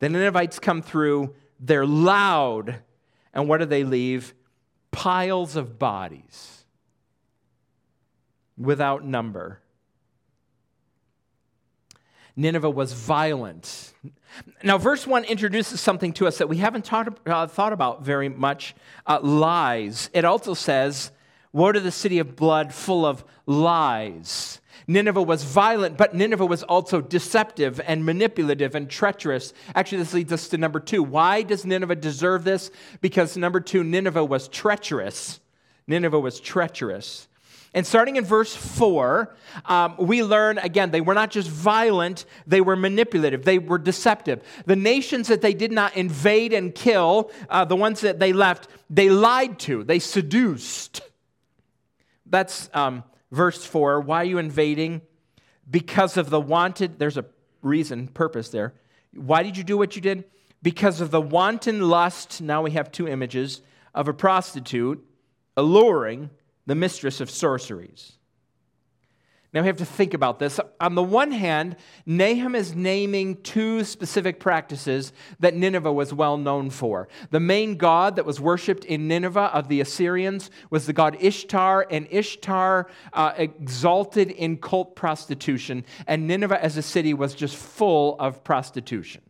The 0.00 0.08
Ninevites 0.08 0.58
come 0.58 0.82
through, 0.82 1.34
they're 1.60 1.86
loud. 1.86 2.76
And 3.32 3.48
what 3.48 3.58
do 3.58 3.66
they 3.66 3.84
leave? 3.84 4.34
Piles 4.90 5.56
of 5.56 5.78
bodies 5.78 6.64
without 8.56 9.04
number. 9.04 9.60
Nineveh 12.38 12.70
was 12.70 12.92
violent. 12.92 13.92
Now, 14.62 14.78
verse 14.78 15.06
1 15.06 15.24
introduces 15.24 15.80
something 15.80 16.12
to 16.14 16.28
us 16.28 16.38
that 16.38 16.48
we 16.48 16.58
haven't 16.58 16.84
talked, 16.84 17.28
uh, 17.28 17.48
thought 17.48 17.72
about 17.72 18.04
very 18.04 18.28
much 18.28 18.76
uh, 19.06 19.18
lies. 19.20 20.08
It 20.14 20.24
also 20.24 20.54
says, 20.54 21.10
Woe 21.52 21.72
to 21.72 21.80
the 21.80 21.90
city 21.90 22.20
of 22.20 22.36
blood 22.36 22.72
full 22.72 23.04
of 23.04 23.24
lies. 23.46 24.60
Nineveh 24.86 25.22
was 25.22 25.42
violent, 25.42 25.96
but 25.96 26.14
Nineveh 26.14 26.46
was 26.46 26.62
also 26.62 27.00
deceptive 27.00 27.80
and 27.84 28.04
manipulative 28.04 28.76
and 28.76 28.88
treacherous. 28.88 29.52
Actually, 29.74 29.98
this 29.98 30.14
leads 30.14 30.32
us 30.32 30.48
to 30.48 30.58
number 30.58 30.78
two. 30.78 31.02
Why 31.02 31.42
does 31.42 31.64
Nineveh 31.64 31.96
deserve 31.96 32.44
this? 32.44 32.70
Because 33.00 33.36
number 33.36 33.60
two, 33.60 33.82
Nineveh 33.82 34.24
was 34.24 34.46
treacherous. 34.46 35.40
Nineveh 35.88 36.20
was 36.20 36.38
treacherous. 36.38 37.26
And 37.74 37.86
starting 37.86 38.16
in 38.16 38.24
verse 38.24 38.54
4, 38.54 39.34
um, 39.66 39.94
we 39.98 40.22
learn 40.22 40.58
again, 40.58 40.90
they 40.90 41.00
were 41.00 41.14
not 41.14 41.30
just 41.30 41.50
violent, 41.50 42.24
they 42.46 42.60
were 42.60 42.76
manipulative, 42.76 43.44
they 43.44 43.58
were 43.58 43.78
deceptive. 43.78 44.42
The 44.64 44.76
nations 44.76 45.28
that 45.28 45.42
they 45.42 45.52
did 45.52 45.70
not 45.70 45.96
invade 45.96 46.52
and 46.52 46.74
kill, 46.74 47.30
uh, 47.50 47.64
the 47.64 47.76
ones 47.76 48.00
that 48.00 48.18
they 48.18 48.32
left, 48.32 48.68
they 48.88 49.10
lied 49.10 49.58
to, 49.60 49.84
they 49.84 49.98
seduced. 49.98 51.02
That's 52.24 52.70
um, 52.72 53.04
verse 53.30 53.64
4. 53.64 54.00
Why 54.00 54.22
are 54.22 54.24
you 54.24 54.38
invading? 54.38 55.02
Because 55.70 56.16
of 56.16 56.30
the 56.30 56.40
wanted, 56.40 56.98
there's 56.98 57.18
a 57.18 57.26
reason, 57.62 58.08
purpose 58.08 58.48
there. 58.48 58.74
Why 59.12 59.42
did 59.42 59.56
you 59.56 59.64
do 59.64 59.76
what 59.76 59.94
you 59.94 60.02
did? 60.02 60.24
Because 60.62 61.00
of 61.00 61.10
the 61.10 61.20
wanton 61.20 61.88
lust, 61.88 62.40
now 62.40 62.62
we 62.62 62.72
have 62.72 62.90
two 62.90 63.06
images, 63.06 63.62
of 63.94 64.08
a 64.08 64.14
prostitute 64.14 65.04
alluring 65.56 66.30
the 66.68 66.74
mistress 66.74 67.22
of 67.22 67.30
sorceries. 67.30 68.12
Now 69.54 69.62
we 69.62 69.68
have 69.68 69.78
to 69.78 69.86
think 69.86 70.12
about 70.12 70.38
this. 70.38 70.60
On 70.78 70.94
the 70.94 71.02
one 71.02 71.32
hand, 71.32 71.76
Nahum 72.04 72.54
is 72.54 72.74
naming 72.74 73.36
two 73.36 73.84
specific 73.84 74.38
practices 74.38 75.14
that 75.40 75.56
Nineveh 75.56 75.90
was 75.90 76.12
well 76.12 76.36
known 76.36 76.68
for. 76.68 77.08
The 77.30 77.40
main 77.40 77.78
god 77.78 78.16
that 78.16 78.26
was 78.26 78.38
worshipped 78.38 78.84
in 78.84 79.08
Nineveh 79.08 79.50
of 79.54 79.68
the 79.68 79.80
Assyrians 79.80 80.50
was 80.68 80.84
the 80.84 80.92
god 80.92 81.16
Ishtar, 81.18 81.86
and 81.90 82.06
Ishtar 82.10 82.90
uh, 83.14 83.32
exalted 83.38 84.30
in 84.30 84.58
cult 84.58 84.94
prostitution, 84.94 85.86
and 86.06 86.26
Nineveh 86.26 86.62
as 86.62 86.76
a 86.76 86.82
city 86.82 87.14
was 87.14 87.34
just 87.34 87.56
full 87.56 88.16
of 88.20 88.44
prostitution. 88.44 89.22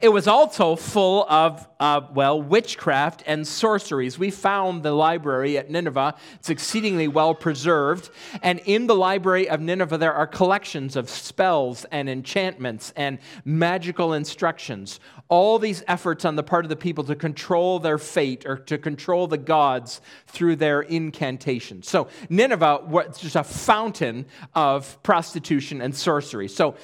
It 0.00 0.10
was 0.10 0.26
also 0.26 0.76
full 0.76 1.26
of, 1.28 1.66
uh, 1.80 2.02
well, 2.12 2.40
witchcraft 2.40 3.22
and 3.26 3.46
sorceries. 3.46 4.18
We 4.18 4.30
found 4.30 4.82
the 4.82 4.92
library 4.92 5.56
at 5.58 5.70
Nineveh. 5.70 6.14
It's 6.34 6.50
exceedingly 6.50 7.08
well 7.08 7.34
preserved. 7.34 8.10
And 8.42 8.60
in 8.64 8.86
the 8.86 8.94
library 8.94 9.48
of 9.48 9.60
Nineveh, 9.60 9.98
there 9.98 10.12
are 10.14 10.26
collections 10.26 10.96
of 10.96 11.08
spells 11.08 11.84
and 11.90 12.08
enchantments 12.08 12.92
and 12.96 13.18
magical 13.44 14.12
instructions. 14.12 15.00
All 15.28 15.58
these 15.58 15.82
efforts 15.86 16.24
on 16.24 16.36
the 16.36 16.42
part 16.42 16.64
of 16.64 16.68
the 16.68 16.76
people 16.76 17.04
to 17.04 17.14
control 17.14 17.78
their 17.78 17.98
fate 17.98 18.46
or 18.46 18.56
to 18.56 18.78
control 18.78 19.26
the 19.26 19.36
gods 19.36 20.00
through 20.26 20.56
their 20.56 20.80
incantations. 20.80 21.88
So 21.88 22.08
Nineveh 22.30 22.82
was 22.86 23.18
just 23.18 23.36
a 23.36 23.44
fountain 23.44 24.26
of 24.54 25.02
prostitution 25.02 25.80
and 25.82 25.94
sorcery. 25.94 26.48
So 26.48 26.76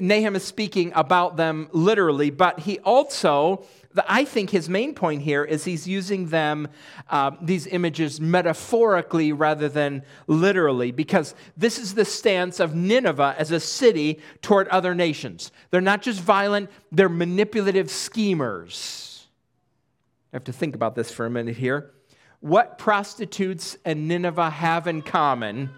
Nahum 0.00 0.36
is 0.36 0.44
speaking 0.44 0.92
about 0.94 1.36
them 1.36 1.68
literally, 1.72 2.27
but 2.30 2.60
he 2.60 2.78
also 2.80 3.64
I 4.06 4.24
think 4.24 4.50
his 4.50 4.68
main 4.68 4.94
point 4.94 5.22
here 5.22 5.44
is 5.44 5.64
he's 5.64 5.88
using 5.88 6.28
them, 6.28 6.68
uh, 7.08 7.32
these 7.40 7.66
images, 7.66 8.20
metaphorically 8.20 9.32
rather 9.32 9.68
than 9.68 10.02
literally, 10.26 10.90
because 10.90 11.34
this 11.56 11.78
is 11.78 11.94
the 11.94 12.04
stance 12.04 12.60
of 12.60 12.74
Nineveh 12.74 13.34
as 13.38 13.50
a 13.50 13.60
city 13.60 14.20
toward 14.42 14.68
other 14.68 14.94
nations. 14.94 15.50
They're 15.70 15.80
not 15.80 16.02
just 16.02 16.20
violent, 16.20 16.70
they're 16.92 17.08
manipulative 17.08 17.90
schemers. 17.90 19.26
I 20.32 20.36
have 20.36 20.44
to 20.44 20.52
think 20.52 20.74
about 20.74 20.94
this 20.94 21.10
for 21.10 21.24
a 21.24 21.30
minute 21.30 21.56
here. 21.56 21.92
What 22.40 22.78
prostitutes 22.78 23.76
and 23.84 24.06
Nineveh 24.06 24.50
have 24.50 24.86
in 24.86 25.02
common? 25.02 25.70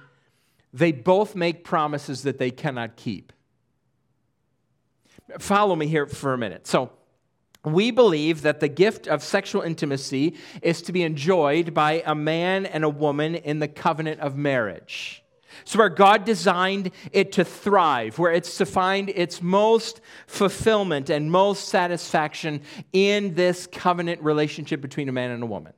They 0.72 0.92
both 0.92 1.34
make 1.34 1.64
promises 1.64 2.22
that 2.24 2.38
they 2.38 2.50
cannot 2.50 2.96
keep. 2.96 3.32
Follow 5.38 5.76
me 5.76 5.86
here 5.86 6.06
for 6.06 6.32
a 6.32 6.38
minute. 6.38 6.66
So, 6.66 6.90
we 7.64 7.90
believe 7.90 8.42
that 8.42 8.60
the 8.60 8.68
gift 8.68 9.06
of 9.06 9.22
sexual 9.22 9.60
intimacy 9.62 10.36
is 10.62 10.80
to 10.82 10.92
be 10.92 11.02
enjoyed 11.02 11.74
by 11.74 12.02
a 12.06 12.14
man 12.14 12.64
and 12.64 12.84
a 12.84 12.88
woman 12.88 13.34
in 13.34 13.58
the 13.58 13.68
covenant 13.68 14.20
of 14.20 14.34
marriage. 14.34 15.22
So, 15.64 15.78
where 15.78 15.88
God 15.88 16.24
designed 16.24 16.90
it 17.12 17.32
to 17.32 17.44
thrive, 17.44 18.18
where 18.18 18.32
it's 18.32 18.56
to 18.58 18.66
find 18.66 19.10
its 19.10 19.42
most 19.42 20.00
fulfillment 20.26 21.10
and 21.10 21.30
most 21.30 21.68
satisfaction 21.68 22.62
in 22.92 23.34
this 23.34 23.66
covenant 23.66 24.22
relationship 24.22 24.80
between 24.80 25.08
a 25.08 25.12
man 25.12 25.30
and 25.30 25.42
a 25.42 25.46
woman. 25.46 25.72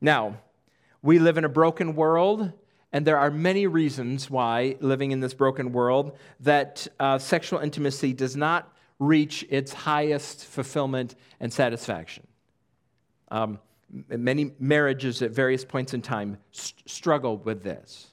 Now, 0.00 0.38
we 1.02 1.18
live 1.18 1.38
in 1.38 1.44
a 1.44 1.48
broken 1.48 1.94
world, 1.94 2.52
and 2.92 3.06
there 3.06 3.18
are 3.18 3.30
many 3.30 3.66
reasons 3.66 4.30
why, 4.30 4.76
living 4.80 5.12
in 5.12 5.20
this 5.20 5.34
broken 5.34 5.72
world, 5.72 6.16
that 6.40 6.86
uh, 6.98 7.18
sexual 7.18 7.58
intimacy 7.60 8.12
does 8.12 8.36
not 8.36 8.72
reach 8.98 9.44
its 9.50 9.72
highest 9.72 10.46
fulfillment 10.46 11.14
and 11.40 11.52
satisfaction. 11.52 12.26
Um, 13.30 13.58
many 14.08 14.52
marriages 14.58 15.22
at 15.22 15.30
various 15.30 15.64
points 15.64 15.94
in 15.94 16.02
time 16.02 16.38
st- 16.50 16.88
struggle 16.88 17.36
with 17.36 17.62
this. 17.62 18.08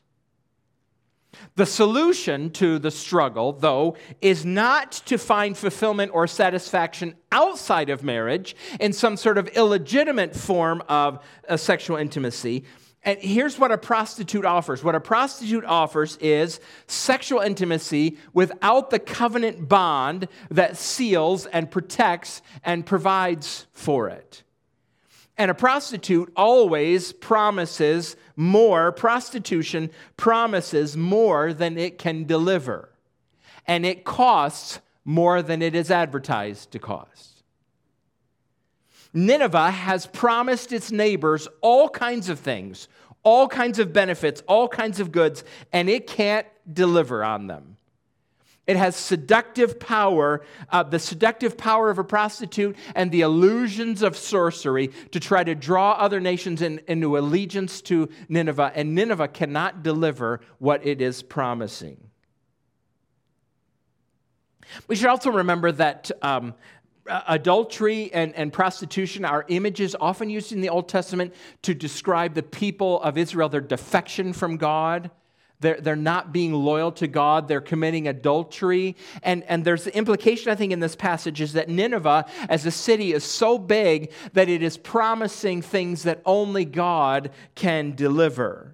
The 1.55 1.65
solution 1.65 2.49
to 2.51 2.79
the 2.79 2.91
struggle, 2.91 3.53
though, 3.53 3.97
is 4.21 4.45
not 4.45 4.91
to 5.05 5.17
find 5.17 5.57
fulfillment 5.57 6.11
or 6.13 6.27
satisfaction 6.27 7.15
outside 7.31 7.89
of 7.89 8.03
marriage 8.03 8.55
in 8.79 8.93
some 8.93 9.17
sort 9.17 9.37
of 9.37 9.47
illegitimate 9.49 10.35
form 10.35 10.81
of 10.87 11.19
uh, 11.47 11.57
sexual 11.57 11.97
intimacy. 11.97 12.63
And 13.05 13.19
here's 13.19 13.59
what 13.59 13.71
a 13.71 13.77
prostitute 13.77 14.45
offers 14.45 14.83
what 14.83 14.95
a 14.95 14.99
prostitute 14.99 15.63
offers 15.63 16.17
is 16.17 16.59
sexual 16.87 17.39
intimacy 17.39 18.17
without 18.33 18.89
the 18.89 18.97
covenant 18.97 19.69
bond 19.69 20.27
that 20.49 20.75
seals 20.75 21.45
and 21.45 21.69
protects 21.69 22.41
and 22.63 22.83
provides 22.83 23.67
for 23.73 24.09
it. 24.09 24.41
And 25.37 25.51
a 25.51 25.53
prostitute 25.53 26.31
always 26.35 27.13
promises 27.13 28.15
more, 28.35 28.91
prostitution 28.91 29.91
promises 30.17 30.97
more 30.97 31.53
than 31.53 31.77
it 31.77 31.99
can 31.99 32.23
deliver. 32.23 32.89
And 33.67 33.85
it 33.85 34.03
costs 34.03 34.79
more 35.03 35.43
than 35.43 35.61
it 35.61 35.75
is 35.75 35.91
advertised 35.91 36.71
to 36.71 36.79
cost. 36.79 37.43
Nineveh 39.15 39.71
has 39.71 40.07
promised 40.07 40.73
its 40.73 40.91
neighbors 40.91 41.47
all 41.61 41.87
kinds 41.87 42.27
of 42.27 42.37
things, 42.37 42.89
all 43.25 43.49
kinds 43.49 43.79
of 43.79 43.91
benefits, 43.91 44.41
all 44.47 44.69
kinds 44.69 45.01
of 45.01 45.11
goods, 45.11 45.43
and 45.73 45.89
it 45.89 46.07
can't 46.07 46.47
deliver 46.71 47.23
on 47.23 47.47
them. 47.47 47.75
It 48.67 48.77
has 48.77 48.95
seductive 48.95 49.79
power, 49.79 50.43
uh, 50.71 50.83
the 50.83 50.97
seductive 50.97 51.57
power 51.57 51.89
of 51.89 51.99
a 51.99 52.03
prostitute 52.03 52.75
and 52.95 53.11
the 53.11 53.21
illusions 53.21 54.01
of 54.01 54.17
sorcery 54.17 54.87
to 55.11 55.19
try 55.19 55.43
to 55.43 55.53
draw 55.53 55.91
other 55.91 56.19
nations 56.19 56.61
in, 56.61 56.81
into 56.87 57.17
allegiance 57.17 57.81
to 57.81 58.09
Nineveh. 58.27 58.71
And 58.73 58.95
Nineveh 58.95 59.27
cannot 59.27 59.83
deliver 59.83 60.41
what 60.57 60.85
it 60.85 60.99
is 61.01 61.21
promising. 61.21 62.09
We 64.87 64.95
should 64.95 65.09
also 65.09 65.31
remember 65.31 65.71
that 65.73 66.09
um, 66.21 66.55
Uh, 67.07 67.21
adultery 67.27 68.11
and, 68.13 68.33
and 68.33 68.51
prostitution 68.51 69.25
are 69.25 69.45
images 69.47 69.95
often 70.01 70.27
used 70.27 70.51
in 70.51 70.61
the 70.61 70.69
Old 70.69 70.89
Testament 70.89 71.35
to 71.61 71.75
describe 71.75 72.33
the 72.33 72.41
people 72.41 72.99
of 73.01 73.15
Israel, 73.15 73.47
their 73.47 73.61
defection 73.61 74.33
from 74.33 74.57
God. 74.57 75.11
They're, 75.59 75.79
they're 75.79 75.95
not 75.95 76.33
being 76.33 76.51
loyal 76.53 76.91
to 76.93 77.07
God. 77.07 77.47
They're 77.47 77.61
committing 77.61 78.07
adultery. 78.07 78.95
And, 79.23 79.43
and 79.43 79.63
there's 79.63 79.83
the 79.83 79.95
implication, 79.95 80.51
I 80.51 80.55
think, 80.55 80.73
in 80.73 80.79
this 80.79 80.95
passage 80.95 81.41
is 81.41 81.53
that 81.53 81.69
Nineveh, 81.69 82.25
as 82.49 82.65
a 82.65 82.71
city, 82.71 83.13
is 83.13 83.23
so 83.23 83.57
big 83.57 84.11
that 84.33 84.49
it 84.49 84.63
is 84.63 84.77
promising 84.77 85.61
things 85.61 86.03
that 86.03 86.21
only 86.25 86.65
God 86.65 87.31
can 87.53 87.95
deliver. 87.95 88.73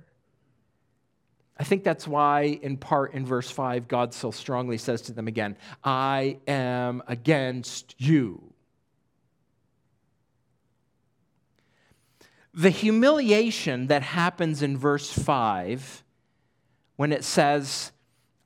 I 1.62 1.64
think 1.64 1.84
that's 1.84 2.08
why, 2.08 2.60
in 2.64 2.76
part, 2.76 3.14
in 3.14 3.24
verse 3.24 3.52
5, 3.52 3.88
God 3.88 4.16
so 4.16 4.32
strongly 4.32 4.80
says 4.80 5.04
to 5.04 5.12
them 5.12 5.28
again, 5.28 5.56
I 5.84 6.40
am 6.48 7.04
against 7.06 7.94
you. 8.00 8.42
The 12.56 12.72
humiliation 12.72 13.86
that 13.88 14.02
happens 14.02 14.64
in 14.64 14.76
verse 14.76 15.14
5 15.14 16.04
when 16.96 17.12
it 17.12 17.24
says, 17.24 17.92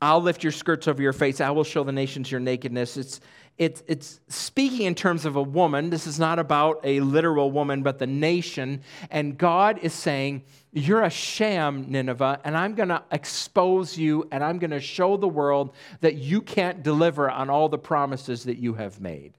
I'll 0.01 0.21
lift 0.21 0.43
your 0.43 0.51
skirts 0.51 0.85
over 0.89 1.01
your 1.01 1.13
face, 1.13 1.39
I 1.39 1.51
will 1.51 1.63
show 1.63 1.85
the 1.85 1.93
nations 1.93 2.29
your 2.29 2.41
nakedness. 2.41 2.97
It's, 2.97 3.21
it's, 3.57 3.81
it's 3.87 4.19
speaking 4.27 4.87
in 4.87 4.93
terms 4.93 5.25
of 5.25 5.37
a 5.37 5.41
woman. 5.41 5.89
This 5.89 6.05
is 6.05 6.19
not 6.19 6.37
about 6.37 6.81
a 6.83 6.99
literal 6.99 7.49
woman, 7.49 7.81
but 7.81 7.97
the 7.97 8.07
nation. 8.07 8.81
And 9.09 9.37
God 9.37 9.79
is 9.81 9.93
saying, 9.93 10.43
You're 10.77 11.03
a 11.03 11.09
sham, 11.09 11.85
Nineveh, 11.87 12.41
and 12.43 12.57
I'm 12.57 12.75
going 12.75 12.89
to 12.89 13.01
expose 13.09 13.97
you 13.97 14.27
and 14.29 14.43
I'm 14.43 14.59
going 14.59 14.71
to 14.71 14.81
show 14.81 15.15
the 15.15 15.25
world 15.25 15.73
that 16.01 16.15
you 16.15 16.41
can't 16.41 16.83
deliver 16.83 17.31
on 17.31 17.49
all 17.49 17.69
the 17.69 17.77
promises 17.77 18.43
that 18.43 18.57
you 18.57 18.73
have 18.73 18.99
made. 18.99 19.37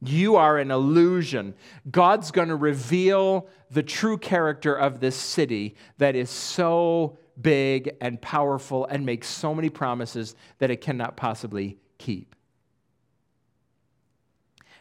You 0.00 0.36
are 0.36 0.56
an 0.58 0.70
illusion. 0.70 1.54
God's 1.90 2.30
going 2.30 2.46
to 2.46 2.54
reveal 2.54 3.48
the 3.72 3.82
true 3.82 4.16
character 4.16 4.72
of 4.72 5.00
this 5.00 5.16
city 5.16 5.74
that 5.98 6.14
is 6.14 6.30
so 6.30 7.18
big 7.40 7.96
and 8.00 8.22
powerful 8.22 8.84
and 8.86 9.04
makes 9.04 9.26
so 9.26 9.52
many 9.52 9.68
promises 9.68 10.36
that 10.58 10.70
it 10.70 10.80
cannot 10.80 11.16
possibly 11.16 11.76
keep. 11.98 12.36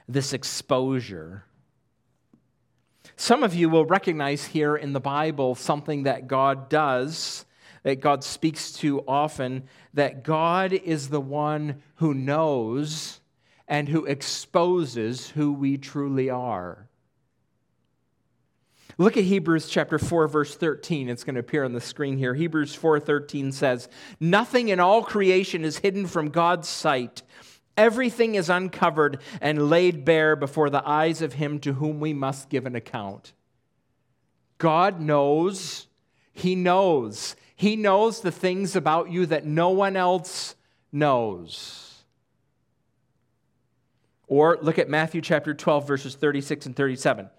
This 0.08 0.32
exposure. 0.32 1.46
Some 3.16 3.44
of 3.44 3.54
you 3.54 3.70
will 3.70 3.86
recognize 3.86 4.46
here 4.48 4.76
in 4.76 4.94
the 4.94 5.00
Bible 5.00 5.56
something 5.56 6.04
that 6.04 6.28
God 6.28 6.70
does, 6.70 7.46
that 7.84 8.00
God 8.00 8.24
speaks 8.24 8.72
to 8.74 9.02
often, 9.08 9.64
that 9.94 10.24
God 10.24 10.74
is 10.74 11.10
the 11.10 11.22
one 11.22 11.82
who 11.96 12.14
knows 12.14 13.20
and 13.68 13.88
who 13.88 14.06
exposes 14.06 15.30
who 15.30 15.54
we 15.54 15.78
truly 15.78 16.30
are. 16.30 16.90
Look 18.98 19.18
at 19.18 19.24
Hebrews 19.24 19.70
chapter 19.70 19.98
4 19.98 20.28
verse 20.28 20.56
13. 20.56 21.10
It's 21.10 21.24
going 21.24 21.36
to 21.36 21.40
appear 21.40 21.64
on 21.64 21.74
the 21.74 21.82
screen 21.82 22.18
here. 22.18 22.36
Hebrews 22.36 22.76
4:13 22.76 23.52
says, 23.52 23.90
"Nothing 24.20 24.70
in 24.70 24.80
all 24.80 25.04
creation 25.04 25.66
is 25.66 25.80
hidden 25.80 26.06
from 26.06 26.30
God's 26.30 26.70
sight. 26.70 27.24
Everything 27.76 28.36
is 28.36 28.50
uncovered 28.50 29.20
and 29.42 29.70
laid 29.70 30.06
bare 30.06 30.36
before 30.36 30.70
the 30.70 30.88
eyes 30.88 31.22
of 31.22 31.34
him 31.34 31.60
to 31.60 31.74
whom 31.74 32.00
we 32.00 32.14
must 32.14 32.50
give 32.50 32.66
an 32.66 32.76
account." 32.76 33.34
God 34.58 35.02
knows. 35.02 35.88
He 36.32 36.56
knows. 36.56 37.36
He 37.56 37.76
knows 37.76 38.22
the 38.22 38.32
things 38.32 38.76
about 38.76 39.12
you 39.12 39.26
that 39.28 39.46
no 39.46 39.70
one 39.70 39.96
else 39.96 40.56
knows. 40.92 42.04
Or 44.28 44.58
look 44.62 44.80
at 44.80 44.90
Matthew 44.90 45.22
chapter 45.22 45.54
12 45.54 45.88
verses 45.88 46.16
36 46.16 46.66
and 46.66 46.76
37. 46.76 47.30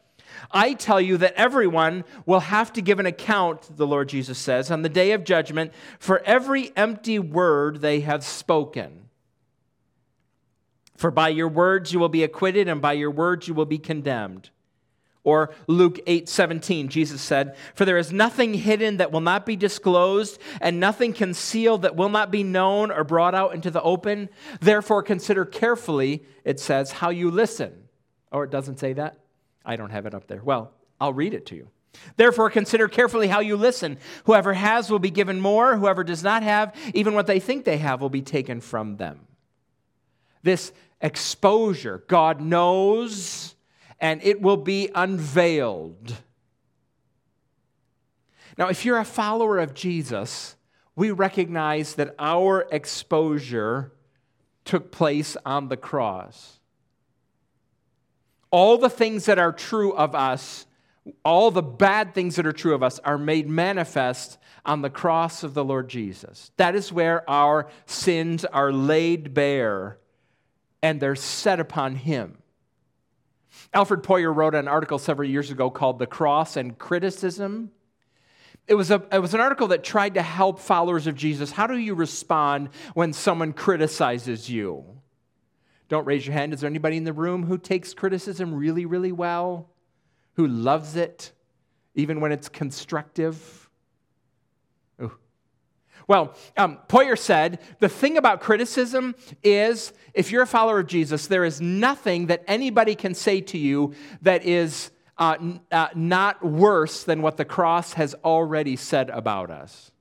I 0.51 0.75
tell 0.75 1.01
you 1.01 1.17
that 1.19 1.35
everyone 1.35 2.05
will 2.27 2.41
have 2.41 2.73
to 2.75 2.83
give 2.83 2.99
an 2.99 3.07
account, 3.07 3.77
the 3.77 3.87
Lord 3.87 4.09
Jesus 4.09 4.39
says, 4.39 4.71
on 4.71 4.83
the 4.83 4.89
day 4.89 5.13
of 5.13 5.25
judgment 5.25 5.73
for 5.99 6.23
every 6.25 6.73
empty 6.77 7.19
word 7.19 7.81
they 7.81 8.01
have 8.01 8.25
spoken. 8.25 9.04
For 11.05 11.11
by 11.11 11.29
your 11.29 11.49
words 11.49 11.93
you 11.93 11.99
will 11.99 12.09
be 12.09 12.25
acquitted, 12.25 12.67
and 12.67 12.81
by 12.81 12.95
your 12.95 13.11
words 13.11 13.47
you 13.47 13.53
will 13.53 13.67
be 13.67 13.77
condemned. 13.77 14.49
Or 15.23 15.53
Luke 15.67 16.01
8 16.07 16.31
17, 16.31 16.89
Jesus 16.89 17.21
said, 17.21 17.57
For 17.75 17.85
there 17.85 17.99
is 17.99 18.11
nothing 18.11 18.55
hidden 18.55 18.97
that 18.97 19.13
will 19.13 19.21
not 19.21 19.45
be 19.45 19.55
disclosed, 19.55 20.41
and 20.63 20.81
nothing 20.81 21.13
concealed 21.13 21.83
that 21.83 21.95
will 21.95 22.09
not 22.09 22.31
be 22.31 22.43
known 22.43 22.91
or 22.91 23.05
brought 23.05 23.35
out 23.35 23.55
into 23.55 23.71
the 23.71 23.83
open. 23.83 24.31
Therefore, 24.63 25.03
consider 25.03 25.45
carefully, 25.45 26.25
it 26.43 26.59
says, 26.59 26.91
how 26.91 27.11
you 27.11 27.31
listen. 27.31 27.87
Or 28.33 28.45
it 28.45 28.51
doesn't 28.51 28.79
say 28.79 28.95
that? 28.95 29.19
I 29.63 29.77
don't 29.77 29.91
have 29.91 30.07
it 30.07 30.15
up 30.15 30.27
there. 30.27 30.43
Well, 30.43 30.73
I'll 30.99 31.13
read 31.13 31.35
it 31.35 31.45
to 31.49 31.55
you. 31.55 31.69
Therefore, 32.17 32.49
consider 32.49 32.89
carefully 32.89 33.29
how 33.29 33.41
you 33.41 33.59
listen. 33.59 33.99
Whoever 34.25 34.55
has 34.55 34.91
will 34.91 35.01
be 35.01 35.11
given 35.11 35.39
more. 35.39 35.77
Whoever 35.77 36.03
does 36.03 36.23
not 36.23 36.43
have, 36.43 36.75
even 36.95 37.13
what 37.13 37.27
they 37.27 37.41
think 37.41 37.67
they 37.67 37.77
have, 37.77 38.01
will 38.01 38.09
be 38.09 38.23
taken 38.23 38.63
from 38.63 38.97
them. 38.97 39.27
This 40.45 40.73
exposure, 41.01 42.05
God 42.07 42.41
knows, 42.41 43.57
and 43.99 44.23
it 44.23 44.41
will 44.41 44.57
be 44.57 44.91
unveiled. 44.95 46.15
Now, 48.57 48.69
if 48.69 48.85
you're 48.85 48.99
a 48.99 49.05
follower 49.05 49.59
of 49.59 49.75
Jesus, 49.75 50.55
we 50.95 51.11
recognize 51.11 51.97
that 51.97 52.15
our 52.21 52.69
exposure 52.71 53.93
took 54.65 54.93
place 54.93 55.37
on 55.45 55.69
the 55.69 55.77
cross 55.77 56.61
all 58.55 58.79
the 58.79 58.89
things 58.89 59.25
that 59.25 59.37
are 59.37 59.51
true 59.51 59.93
of 59.95 60.15
us, 60.15 60.65
all 61.25 61.51
the 61.51 61.61
bad 61.61 62.15
things 62.15 62.37
that 62.37 62.47
are 62.47 62.53
true 62.53 62.73
of 62.73 62.85
us, 62.85 63.01
are 63.01 63.19
made 63.19 63.49
manifest 63.49 64.39
on 64.65 64.81
the 64.81 64.89
cross 64.89 65.43
of 65.43 65.55
the 65.55 65.65
Lord 65.65 65.89
Jesus. 65.89 66.53
That 66.57 66.77
is 66.77 66.93
where 66.93 67.29
our 67.29 67.67
sins 67.87 68.45
are 68.45 68.73
laid 68.73 69.35
bare 69.35 69.99
and 70.85 71.01
they're 71.01 71.17
set 71.17 71.61
upon 71.61 71.95
Him. 71.95 72.37
Alfred 73.73 74.03
Poirier 74.03 74.31
wrote 74.31 74.55
an 74.55 74.69
article 74.69 74.99
several 74.99 75.27
years 75.27 75.51
ago 75.51 75.71
called 75.71 75.99
The 75.99 76.07
Cross 76.07 76.59
and 76.59 76.79
Criticism. 76.79 77.71
it 78.69 78.75
was, 78.75 78.91
a, 78.91 79.03
it 79.11 79.19
was 79.19 79.33
an 79.33 79.41
article 79.41 79.69
that 79.69 79.83
tried 79.83 80.13
to 80.15 80.23
help 80.23 80.61
followers 80.61 81.07
of 81.07 81.15
Jesus. 81.15 81.51
How 81.51 81.67
do 81.67 81.79
you 81.79 81.95
respond 81.95 82.69
when 82.93 83.15
someone 83.15 83.55
criticizes 83.55 84.51
you? 84.51 84.85
Don't 85.89 86.07
raise 86.07 86.27
your 86.27 86.35
hand. 86.35 86.53
Is 86.53 86.61
there 86.61 86.69
anybody 86.69 86.99
in 86.99 87.05
the 87.05 87.15
room 87.15 87.45
who 87.45 87.57
takes 87.57 87.95
criticism 87.95 88.53
really, 88.53 88.85
really 88.85 89.13
well? 89.13 89.71
Who 90.35 90.47
loves 90.47 90.97
it, 90.97 91.33
even 91.95 92.21
when 92.21 92.31
it's 92.31 92.51
constructive? 92.51 93.64
Well, 96.07 96.35
um, 96.57 96.79
Poirier 96.89 97.17
said 97.17 97.61
the 97.79 97.89
thing 97.89 98.19
about 98.19 98.41
criticism 98.41 99.15
is 99.43 99.93
if 100.13 100.31
you're 100.31 100.43
a 100.43 100.47
follower 100.47 100.81
of 100.81 100.87
Jesus, 100.87 101.27
there 101.27 101.45
is 101.45 101.61
nothing 101.61 102.27
that 102.27 102.45
anybody 102.47 102.95
can 102.95 103.15
say 103.15 103.41
to 103.43 103.59
you 103.59 103.95
that 104.23 104.45
is 104.45 104.91
uh, 105.17 105.37
uh, 105.71 105.89
not 105.95 106.45
worse 106.45 107.05
than 107.05 107.23
what 107.23 107.37
the 107.37 107.45
cross 107.45 107.95
has 107.95 108.15
already 108.25 108.77
said 108.77 109.11
about 109.11 109.51
us. 109.51 109.93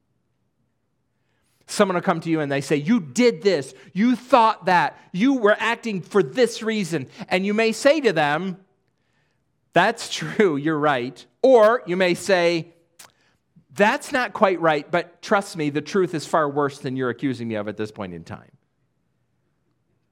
Someone 1.67 1.95
will 1.95 2.01
come 2.01 2.19
to 2.19 2.29
you 2.29 2.41
and 2.41 2.51
they 2.51 2.61
say, 2.61 2.75
You 2.75 2.99
did 2.99 3.41
this, 3.41 3.73
you 3.93 4.15
thought 4.15 4.65
that, 4.65 4.97
you 5.11 5.35
were 5.35 5.55
acting 5.57 6.01
for 6.01 6.21
this 6.21 6.61
reason. 6.61 7.07
And 7.29 7.45
you 7.45 7.53
may 7.53 7.71
say 7.71 8.01
to 8.01 8.11
them, 8.11 8.57
That's 9.71 10.09
true, 10.09 10.57
you're 10.57 10.77
right. 10.77 11.25
Or 11.41 11.81
you 11.85 11.95
may 11.95 12.13
say, 12.13 12.73
That's 13.75 14.11
not 14.11 14.33
quite 14.33 14.61
right, 14.61 14.89
but 14.89 15.21
trust 15.21 15.57
me, 15.57 15.69
the 15.69 15.81
truth 15.81 16.13
is 16.13 16.25
far 16.25 16.47
worse 16.47 16.77
than 16.79 16.95
you're 16.95 17.09
accusing 17.09 17.47
me 17.47 17.55
of 17.55 17.67
at 17.67 17.77
this 17.77 17.91
point 17.91 18.13
in 18.13 18.23
time. 18.23 18.51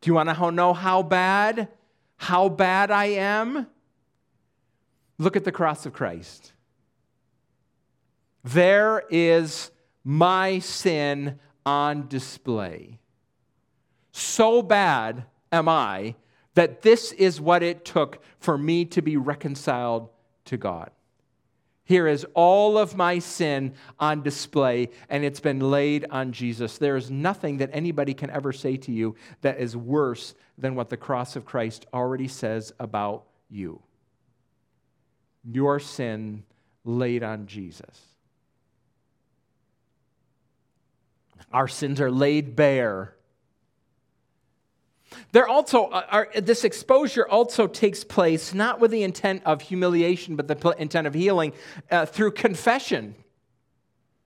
Do 0.02 0.10
you 0.10 0.16
want 0.16 0.30
to 0.30 0.52
know 0.52 0.74
how 0.74 1.04
bad? 1.04 1.68
How 2.18 2.50
bad 2.50 2.90
I 2.90 3.06
am? 3.06 3.68
Look 5.20 5.36
at 5.36 5.44
the 5.44 5.52
cross 5.52 5.86
of 5.86 5.94
Christ. 5.94 6.54
There 8.44 9.04
is 9.12 9.70
my 10.04 10.58
sin 10.58 11.40
on 11.64 12.08
display. 12.08 13.00
So 14.12 14.64
bad 14.64 15.26
am 15.52 15.70
I 15.70 16.16
that 16.56 16.82
this 16.82 17.12
is 17.12 17.40
what 17.40 17.62
it 17.62 17.86
took 17.86 18.24
for 18.40 18.58
me 18.58 18.86
to 18.86 19.02
be 19.02 19.18
reconciled 19.18 20.10
to 20.46 20.58
God. 20.58 20.90
Here 21.84 22.08
is 22.08 22.26
all 22.36 22.78
of 22.78 22.96
my 22.96 23.20
sin 23.20 23.74
on 24.00 24.22
display, 24.22 24.90
and 25.10 25.24
it's 25.24 25.40
been 25.40 25.60
laid 25.60 26.06
on 26.10 26.32
Jesus. 26.32 26.78
There 26.78 26.96
is 26.96 27.12
nothing 27.12 27.58
that 27.58 27.72
anybody 27.74 28.14
can 28.14 28.30
ever 28.30 28.54
say 28.54 28.78
to 28.78 28.92
you 28.92 29.16
that 29.42 29.60
is 29.60 29.76
worse 29.76 30.36
than 30.58 30.76
what 30.76 30.90
the 30.90 30.98
cross 30.98 31.36
of 31.36 31.46
Christ 31.46 31.86
already 31.94 32.28
says 32.28 32.72
about 32.80 33.26
you 33.50 33.82
your 35.44 35.80
sin 35.80 36.44
laid 36.84 37.24
on 37.24 37.48
Jesus. 37.48 38.08
Our 41.52 41.68
sins 41.68 42.00
are 42.00 42.12
laid 42.12 42.56
bare. 42.56 43.16
There 45.32 45.48
also 45.48 45.86
uh, 45.86 46.06
are, 46.10 46.30
this 46.36 46.64
exposure 46.64 47.28
also 47.28 47.68
takes 47.68 48.04
place 48.04 48.54
not 48.54 48.80
with 48.80 48.92
the 48.92 49.04
intent 49.04 49.44
of 49.46 49.62
humiliation, 49.62 50.36
but 50.36 50.48
the 50.48 50.76
intent 50.78 51.08
of 51.08 51.14
healing 51.14 51.54
uh, 51.90 52.06
through 52.06 52.32
confession. 52.32 53.16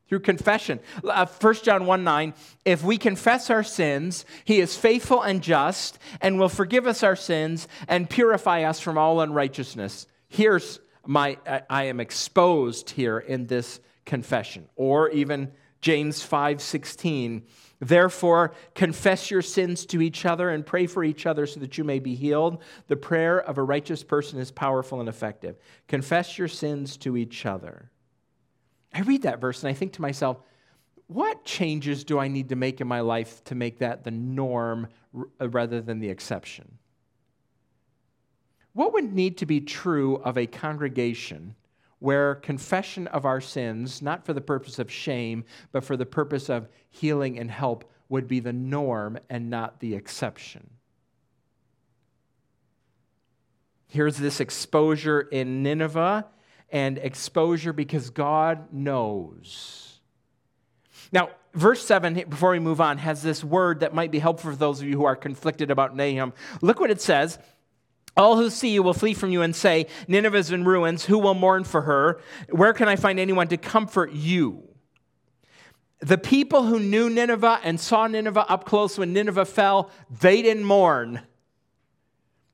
Through 0.07 0.19
confession. 0.19 0.79
Uh, 1.03 1.25
1 1.25 1.55
John 1.63 1.85
1 1.85 2.03
9, 2.03 2.33
if 2.63 2.83
we 2.83 2.97
confess 2.97 3.49
our 3.49 3.63
sins, 3.63 4.25
he 4.43 4.59
is 4.59 4.77
faithful 4.77 5.21
and 5.21 5.41
just 5.41 5.97
and 6.21 6.39
will 6.39 6.49
forgive 6.49 6.85
us 6.85 7.01
our 7.01 7.15
sins 7.15 7.67
and 7.87 8.09
purify 8.09 8.63
us 8.63 8.79
from 8.79 8.97
all 8.97 9.21
unrighteousness. 9.21 10.05
Here's 10.27 10.79
my, 11.07 11.37
I 11.69 11.85
am 11.85 11.99
exposed 11.99 12.91
here 12.91 13.17
in 13.17 13.47
this 13.47 13.79
confession. 14.05 14.69
Or 14.75 15.09
even 15.09 15.51
James 15.81 16.25
5:16, 16.25 17.43
therefore 17.87 18.53
confess 18.73 19.29
your 19.29 19.41
sins 19.41 19.85
to 19.87 20.01
each 20.01 20.25
other 20.25 20.49
and 20.49 20.65
pray 20.65 20.87
for 20.87 21.03
each 21.03 21.25
other 21.25 21.45
so 21.45 21.59
that 21.59 21.77
you 21.77 21.83
may 21.83 21.99
be 21.99 22.15
healed. 22.15 22.61
The 22.87 22.95
prayer 22.95 23.39
of 23.39 23.57
a 23.57 23.63
righteous 23.63 24.03
person 24.03 24.39
is 24.39 24.51
powerful 24.51 24.99
and 24.99 25.09
effective. 25.09 25.57
Confess 25.87 26.37
your 26.37 26.47
sins 26.47 26.97
to 26.97 27.17
each 27.17 27.45
other. 27.45 27.91
I 28.93 29.01
read 29.01 29.23
that 29.23 29.41
verse 29.41 29.63
and 29.63 29.69
I 29.69 29.73
think 29.73 29.93
to 29.93 30.01
myself, 30.01 30.37
what 31.07 31.45
changes 31.45 32.03
do 32.03 32.17
I 32.17 32.27
need 32.27 32.49
to 32.49 32.55
make 32.55 32.81
in 32.81 32.87
my 32.87 33.01
life 33.01 33.43
to 33.45 33.55
make 33.55 33.79
that 33.79 34.03
the 34.03 34.11
norm 34.11 34.87
uh, 35.39 35.49
rather 35.49 35.81
than 35.81 35.99
the 35.99 36.09
exception? 36.09 36.79
What 38.73 38.93
would 38.93 39.13
need 39.13 39.37
to 39.37 39.45
be 39.45 39.61
true 39.61 40.17
of 40.17 40.37
a 40.37 40.47
congregation 40.47 41.55
where 41.99 42.35
confession 42.35 43.07
of 43.07 43.25
our 43.25 43.41
sins, 43.41 44.01
not 44.01 44.25
for 44.25 44.33
the 44.33 44.41
purpose 44.41 44.79
of 44.79 44.91
shame, 44.91 45.45
but 45.71 45.83
for 45.83 45.97
the 45.97 46.05
purpose 46.05 46.49
of 46.49 46.67
healing 46.89 47.39
and 47.39 47.49
help, 47.49 47.91
would 48.09 48.27
be 48.27 48.39
the 48.39 48.53
norm 48.53 49.17
and 49.29 49.49
not 49.49 49.79
the 49.79 49.95
exception? 49.95 50.69
Here's 53.87 54.17
this 54.17 54.39
exposure 54.39 55.21
in 55.21 55.63
Nineveh, 55.63 56.25
and 56.71 56.97
exposure 56.97 57.73
because 57.73 58.09
God 58.09 58.73
knows. 58.73 59.99
Now, 61.11 61.29
verse 61.53 61.85
7, 61.85 62.25
before 62.27 62.51
we 62.51 62.59
move 62.59 62.81
on, 62.81 62.97
has 62.97 63.21
this 63.21 63.43
word 63.43 63.79
that 63.81 63.93
might 63.93 64.11
be 64.11 64.19
helpful 64.19 64.51
for 64.51 64.57
those 64.57 64.81
of 64.81 64.87
you 64.87 64.97
who 64.97 65.05
are 65.05 65.15
conflicted 65.15 65.71
about 65.71 65.95
Nahum. 65.95 66.33
Look 66.61 66.79
what 66.79 66.91
it 66.91 67.01
says 67.01 67.39
all 68.17 68.37
who 68.37 68.49
see 68.49 68.69
you 68.69 68.81
will 68.81 68.93
flee 68.93 69.13
from 69.13 69.31
you 69.31 69.41
and 69.41 69.55
say, 69.55 69.87
Nineveh 70.07 70.37
is 70.37 70.51
in 70.51 70.63
ruins. 70.63 71.05
Who 71.05 71.19
will 71.19 71.33
mourn 71.33 71.63
for 71.63 71.81
her? 71.81 72.21
Where 72.49 72.73
can 72.73 72.87
I 72.87 72.95
find 72.95 73.19
anyone 73.19 73.47
to 73.49 73.57
comfort 73.57 74.11
you? 74.11 74.63
The 75.99 76.17
people 76.17 76.63
who 76.63 76.79
knew 76.79 77.09
Nineveh 77.09 77.59
and 77.63 77.79
saw 77.79 78.07
Nineveh 78.07 78.49
up 78.49 78.65
close 78.65 78.97
when 78.97 79.13
Nineveh 79.13 79.45
fell, 79.45 79.89
they 80.21 80.41
didn't 80.41 80.63
mourn. 80.63 81.21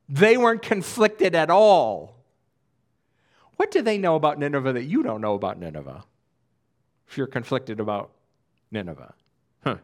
They 0.08 0.38
weren't 0.38 0.62
conflicted 0.62 1.36
at 1.36 1.50
all. 1.50 2.24
What 3.58 3.72
do 3.72 3.82
they 3.82 3.98
know 3.98 4.16
about 4.16 4.40
Nineveh 4.40 4.74
that 4.74 4.84
you 4.84 5.04
don't 5.04 5.22
know 5.22 5.36
about 5.36 5.60
Nineveh? 5.60 6.04
If 7.08 7.18
you're 7.18 7.28
conflicted 7.28 7.80
about 7.80 8.12
Nineveh. 8.72 9.14
Huh. 9.64 9.78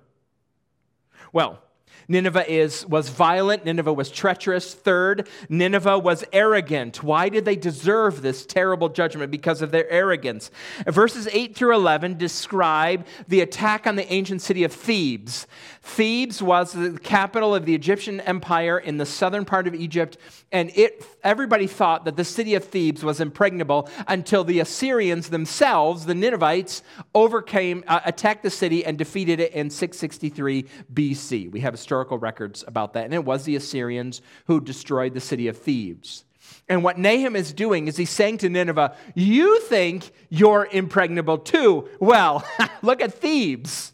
Well, 1.32 1.62
Nineveh 2.08 2.50
is, 2.50 2.86
was 2.86 3.10
violent. 3.10 3.66
Nineveh 3.66 3.94
was 3.94 4.10
treacherous. 4.10 4.74
Third, 4.74 5.28
Nineveh 5.50 6.00
was 6.00 6.24
arrogant. 6.32 7.04
Why 7.04 7.30
did 7.30 7.46
they 7.46 7.56
deserve 7.56 8.22
this 8.22 8.46
terrible 8.46 8.90
judgment? 8.90 9.32
Because 9.32 9.62
of 9.62 9.72
their 9.72 9.90
arrogance. 9.90 10.50
Verses 10.86 11.28
8 11.32 11.56
through 11.56 11.76
11 11.76 12.18
describe 12.18 13.06
the 13.28 13.42
attack 13.42 13.86
on 13.88 13.96
the 13.96 14.12
ancient 14.12 14.42
city 14.42 14.64
of 14.64 14.72
Thebes. 14.72 15.48
Thebes 15.82 16.42
was 16.42 16.74
the 16.74 17.00
capital 17.00 17.56
of 17.56 17.66
the 17.66 17.74
Egyptian 17.74 18.20
empire 18.22 18.78
in 18.78 18.98
the 18.98 19.06
southern 19.06 19.46
part 19.46 19.68
of 19.68 19.76
Egypt, 19.76 20.18
and 20.52 20.72
it, 20.76 21.06
everybody 21.24 21.68
thought 21.68 22.06
that 22.06 22.18
the 22.18 22.26
city 22.26 22.56
of 22.56 22.64
Thebes 22.64 23.04
was 23.04 23.22
impregnable 23.22 23.90
until 24.08 24.44
the 24.44 24.60
Assyrians 24.60 25.30
themselves, 25.30 26.06
the 26.06 26.16
Ninevites, 26.16 26.84
overcame, 27.16 27.84
uh, 27.88 28.02
attacked 28.06 28.44
the 28.44 28.50
city 28.50 28.86
and 28.86 28.98
defeated 28.98 29.40
it 29.40 29.54
in 29.54 29.70
663 29.70 30.66
BC. 30.94 31.52
We 31.52 31.62
have 31.62 31.77
historical 31.78 32.18
records 32.18 32.64
about 32.68 32.94
that, 32.94 33.06
and 33.06 33.14
it 33.14 33.24
was 33.24 33.46
the 33.46 33.56
Assyrians 33.56 34.22
who 34.46 34.60
destroyed 34.60 35.14
the 35.14 35.20
city 35.20 35.48
of 35.48 35.58
Thebes. 35.58 36.26
And 36.70 36.84
what 36.84 36.98
Nahum 36.98 37.36
is 37.36 37.54
doing 37.54 37.88
is 37.88 37.98
he's 37.98 38.10
saying 38.10 38.40
to 38.40 38.50
Nineveh, 38.50 38.96
You 39.16 39.62
think 39.62 40.12
you're 40.30 40.68
impregnable 40.72 41.38
too? 41.38 41.88
Well, 42.00 42.46
look 42.82 43.02
at 43.02 43.14
Thebes. 43.14 43.94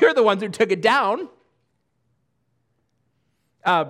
You're 0.00 0.14
the 0.14 0.22
ones 0.22 0.42
who 0.42 0.48
took 0.48 0.72
it 0.72 0.82
down. 0.82 1.28
Uh, 3.64 3.86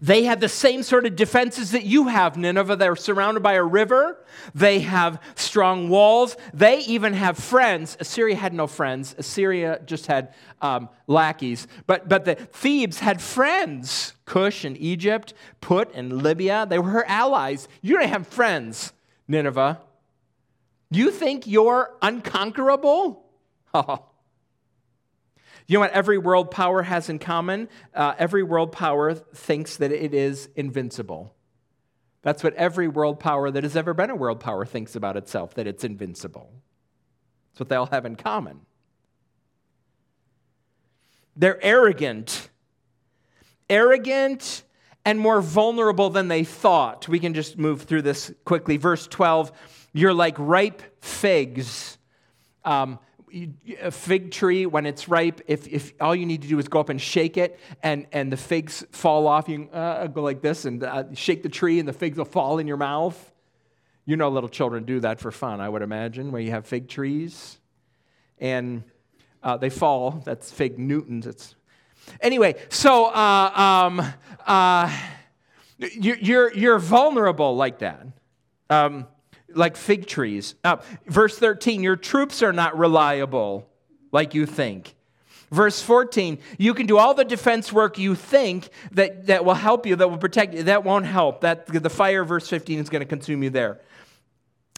they 0.00 0.24
have 0.24 0.40
the 0.40 0.48
same 0.48 0.82
sort 0.82 1.06
of 1.06 1.16
defenses 1.16 1.72
that 1.72 1.84
you 1.84 2.08
have, 2.08 2.36
Nineveh. 2.36 2.76
They're 2.76 2.96
surrounded 2.96 3.42
by 3.42 3.54
a 3.54 3.62
river. 3.62 4.24
They 4.54 4.80
have 4.80 5.20
strong 5.34 5.88
walls. 5.88 6.36
They 6.52 6.80
even 6.80 7.12
have 7.12 7.36
friends. 7.38 7.96
Assyria 8.00 8.36
had 8.36 8.54
no 8.54 8.66
friends. 8.66 9.14
Assyria 9.18 9.80
just 9.84 10.06
had 10.06 10.34
um, 10.62 10.88
lackeys. 11.06 11.66
But, 11.86 12.08
but 12.08 12.24
the 12.24 12.34
Thebes 12.34 13.00
had 13.00 13.20
friends. 13.20 14.14
Cush 14.24 14.64
and 14.64 14.76
Egypt, 14.78 15.34
Put 15.60 15.94
and 15.94 16.22
Libya, 16.22 16.66
they 16.68 16.78
were 16.78 16.90
her 16.90 17.04
allies. 17.06 17.68
You 17.82 17.98
don't 17.98 18.08
have 18.08 18.26
friends, 18.26 18.92
Nineveh. 19.28 19.80
You 20.90 21.10
think 21.10 21.46
you're 21.46 21.94
unconquerable? 22.00 23.24
Oh, 23.74 24.06
you 25.66 25.74
know 25.74 25.80
what 25.80 25.92
every 25.92 26.18
world 26.18 26.50
power 26.50 26.82
has 26.82 27.08
in 27.08 27.18
common? 27.18 27.68
Uh, 27.94 28.14
every 28.18 28.42
world 28.42 28.72
power 28.72 29.14
thinks 29.14 29.76
that 29.78 29.92
it 29.92 30.12
is 30.12 30.48
invincible. 30.56 31.34
That's 32.22 32.42
what 32.42 32.54
every 32.54 32.88
world 32.88 33.20
power 33.20 33.50
that 33.50 33.62
has 33.62 33.76
ever 33.76 33.94
been 33.94 34.10
a 34.10 34.14
world 34.14 34.40
power 34.40 34.64
thinks 34.64 34.96
about 34.96 35.16
itself, 35.16 35.54
that 35.54 35.66
it's 35.66 35.84
invincible. 35.84 36.52
That's 37.52 37.60
what 37.60 37.68
they 37.68 37.76
all 37.76 37.86
have 37.86 38.04
in 38.04 38.16
common. 38.16 38.60
They're 41.36 41.62
arrogant. 41.62 42.48
Arrogant 43.68 44.64
and 45.04 45.18
more 45.18 45.40
vulnerable 45.40 46.10
than 46.10 46.28
they 46.28 46.44
thought. 46.44 47.08
We 47.08 47.18
can 47.18 47.34
just 47.34 47.58
move 47.58 47.82
through 47.82 48.02
this 48.02 48.32
quickly. 48.44 48.76
Verse 48.76 49.06
12 49.06 49.52
You're 49.92 50.14
like 50.14 50.34
ripe 50.38 50.82
figs 51.02 51.98
um, 52.64 52.98
a 53.80 53.90
fig 53.90 54.30
tree 54.30 54.66
when 54.66 54.86
it's 54.86 55.08
ripe 55.08 55.40
if, 55.46 55.66
if 55.68 55.92
all 56.00 56.14
you 56.14 56.26
need 56.26 56.42
to 56.42 56.48
do 56.48 56.58
is 56.58 56.68
go 56.68 56.80
up 56.80 56.88
and 56.88 57.00
shake 57.00 57.36
it 57.36 57.58
and, 57.82 58.06
and 58.12 58.32
the 58.32 58.36
figs 58.36 58.84
fall 58.92 59.26
off 59.26 59.48
you 59.48 59.68
uh, 59.72 60.06
go 60.06 60.22
like 60.22 60.40
this 60.40 60.64
and 60.64 60.82
uh, 60.82 61.04
shake 61.14 61.42
the 61.42 61.48
tree 61.48 61.78
and 61.78 61.88
the 61.88 61.92
figs 61.92 62.16
will 62.16 62.24
fall 62.24 62.58
in 62.58 62.66
your 62.66 62.76
mouth. 62.76 63.32
You 64.06 64.16
know 64.16 64.28
little 64.28 64.48
children 64.48 64.84
do 64.84 65.00
that 65.00 65.20
for 65.20 65.30
fun 65.30 65.60
i 65.60 65.68
would 65.68 65.82
imagine 65.82 66.30
where 66.30 66.40
you 66.40 66.50
have 66.50 66.66
fig 66.66 66.88
trees 66.88 67.58
and 68.38 68.84
uh, 69.44 69.56
they 69.56 69.70
fall. 69.70 70.22
That's 70.24 70.50
fig 70.50 70.78
newtons. 70.78 71.26
It's 71.26 71.54
anyway 72.20 72.56
so 72.68 73.06
uh, 73.06 73.50
um, 73.54 74.02
uh, 74.46 74.96
you're, 75.78 76.52
you're 76.52 76.78
vulnerable 76.78 77.56
like 77.56 77.78
that. 77.80 78.06
Um, 78.70 79.06
like 79.56 79.76
fig 79.76 80.06
trees. 80.06 80.54
Uh, 80.64 80.76
verse 81.06 81.38
13, 81.38 81.82
your 81.82 81.96
troops 81.96 82.42
are 82.42 82.52
not 82.52 82.76
reliable 82.78 83.68
like 84.12 84.34
you 84.34 84.46
think. 84.46 84.94
Verse 85.50 85.80
14, 85.82 86.38
you 86.58 86.74
can 86.74 86.86
do 86.86 86.98
all 86.98 87.14
the 87.14 87.24
defense 87.24 87.72
work 87.72 87.96
you 87.96 88.14
think 88.14 88.70
that, 88.92 89.26
that 89.26 89.44
will 89.44 89.54
help 89.54 89.86
you, 89.86 89.94
that 89.94 90.10
will 90.10 90.18
protect 90.18 90.54
you. 90.54 90.64
That 90.64 90.82
won't 90.82 91.06
help. 91.06 91.42
That, 91.42 91.66
the 91.66 91.90
fire, 91.90 92.24
verse 92.24 92.48
15, 92.48 92.80
is 92.80 92.88
going 92.88 93.00
to 93.00 93.06
consume 93.06 93.42
you 93.42 93.50
there. 93.50 93.80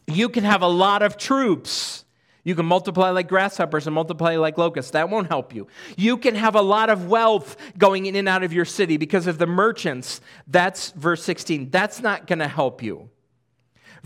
You 0.06 0.28
can 0.28 0.44
have 0.44 0.62
a 0.62 0.68
lot 0.68 1.02
of 1.02 1.16
troops. 1.16 2.04
You 2.44 2.54
can 2.54 2.66
multiply 2.66 3.10
like 3.10 3.26
grasshoppers 3.26 3.86
and 3.86 3.94
multiply 3.94 4.36
like 4.36 4.58
locusts. 4.58 4.92
That 4.92 5.08
won't 5.08 5.28
help 5.28 5.54
you. 5.54 5.66
You 5.96 6.16
can 6.16 6.34
have 6.34 6.54
a 6.54 6.62
lot 6.62 6.90
of 6.90 7.08
wealth 7.08 7.56
going 7.78 8.06
in 8.06 8.14
and 8.14 8.28
out 8.28 8.42
of 8.42 8.52
your 8.52 8.64
city 8.64 8.98
because 8.98 9.26
of 9.26 9.38
the 9.38 9.46
merchants. 9.46 10.20
That's 10.46 10.90
verse 10.90 11.24
16. 11.24 11.70
That's 11.70 12.02
not 12.02 12.26
going 12.26 12.38
to 12.40 12.48
help 12.48 12.82
you. 12.82 13.08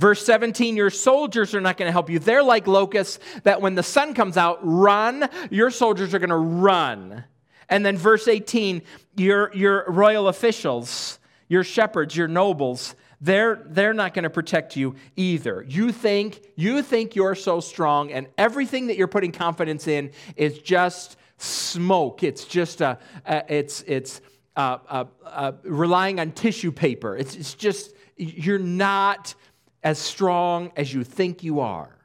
Verse 0.00 0.24
17, 0.24 0.78
your 0.78 0.88
soldiers 0.88 1.54
are 1.54 1.60
not 1.60 1.76
going 1.76 1.86
to 1.86 1.92
help 1.92 2.08
you. 2.08 2.18
They're 2.18 2.42
like 2.42 2.66
locusts 2.66 3.18
that 3.42 3.60
when 3.60 3.74
the 3.74 3.82
sun 3.82 4.14
comes 4.14 4.38
out, 4.38 4.58
run. 4.62 5.28
Your 5.50 5.70
soldiers 5.70 6.14
are 6.14 6.18
going 6.18 6.30
to 6.30 6.36
run. 6.36 7.24
And 7.68 7.84
then 7.84 7.98
verse 7.98 8.26
18, 8.26 8.80
your, 9.18 9.54
your 9.54 9.84
royal 9.88 10.28
officials, 10.28 11.18
your 11.48 11.62
shepherds, 11.64 12.16
your 12.16 12.28
nobles, 12.28 12.94
they're, 13.20 13.62
they're 13.66 13.92
not 13.92 14.14
going 14.14 14.22
to 14.22 14.30
protect 14.30 14.74
you 14.74 14.94
either. 15.16 15.66
You 15.68 15.92
think, 15.92 16.46
you 16.56 16.80
think 16.80 17.14
you're 17.14 17.34
so 17.34 17.60
strong, 17.60 18.10
and 18.10 18.26
everything 18.38 18.86
that 18.86 18.96
you're 18.96 19.06
putting 19.06 19.32
confidence 19.32 19.86
in 19.86 20.12
is 20.34 20.60
just 20.60 21.18
smoke. 21.36 22.22
It's 22.22 22.46
just 22.46 22.80
a, 22.80 22.98
a 23.26 23.54
it's, 23.54 23.82
it's 23.82 24.22
uh, 24.56 24.78
uh, 24.88 25.04
uh, 25.26 25.52
relying 25.62 26.20
on 26.20 26.32
tissue 26.32 26.72
paper. 26.72 27.18
It's, 27.18 27.36
it's 27.36 27.52
just, 27.52 27.92
you're 28.16 28.58
not 28.58 29.34
as 29.82 29.98
strong 29.98 30.72
as 30.76 30.92
you 30.92 31.04
think 31.04 31.42
you 31.42 31.60
are. 31.60 31.96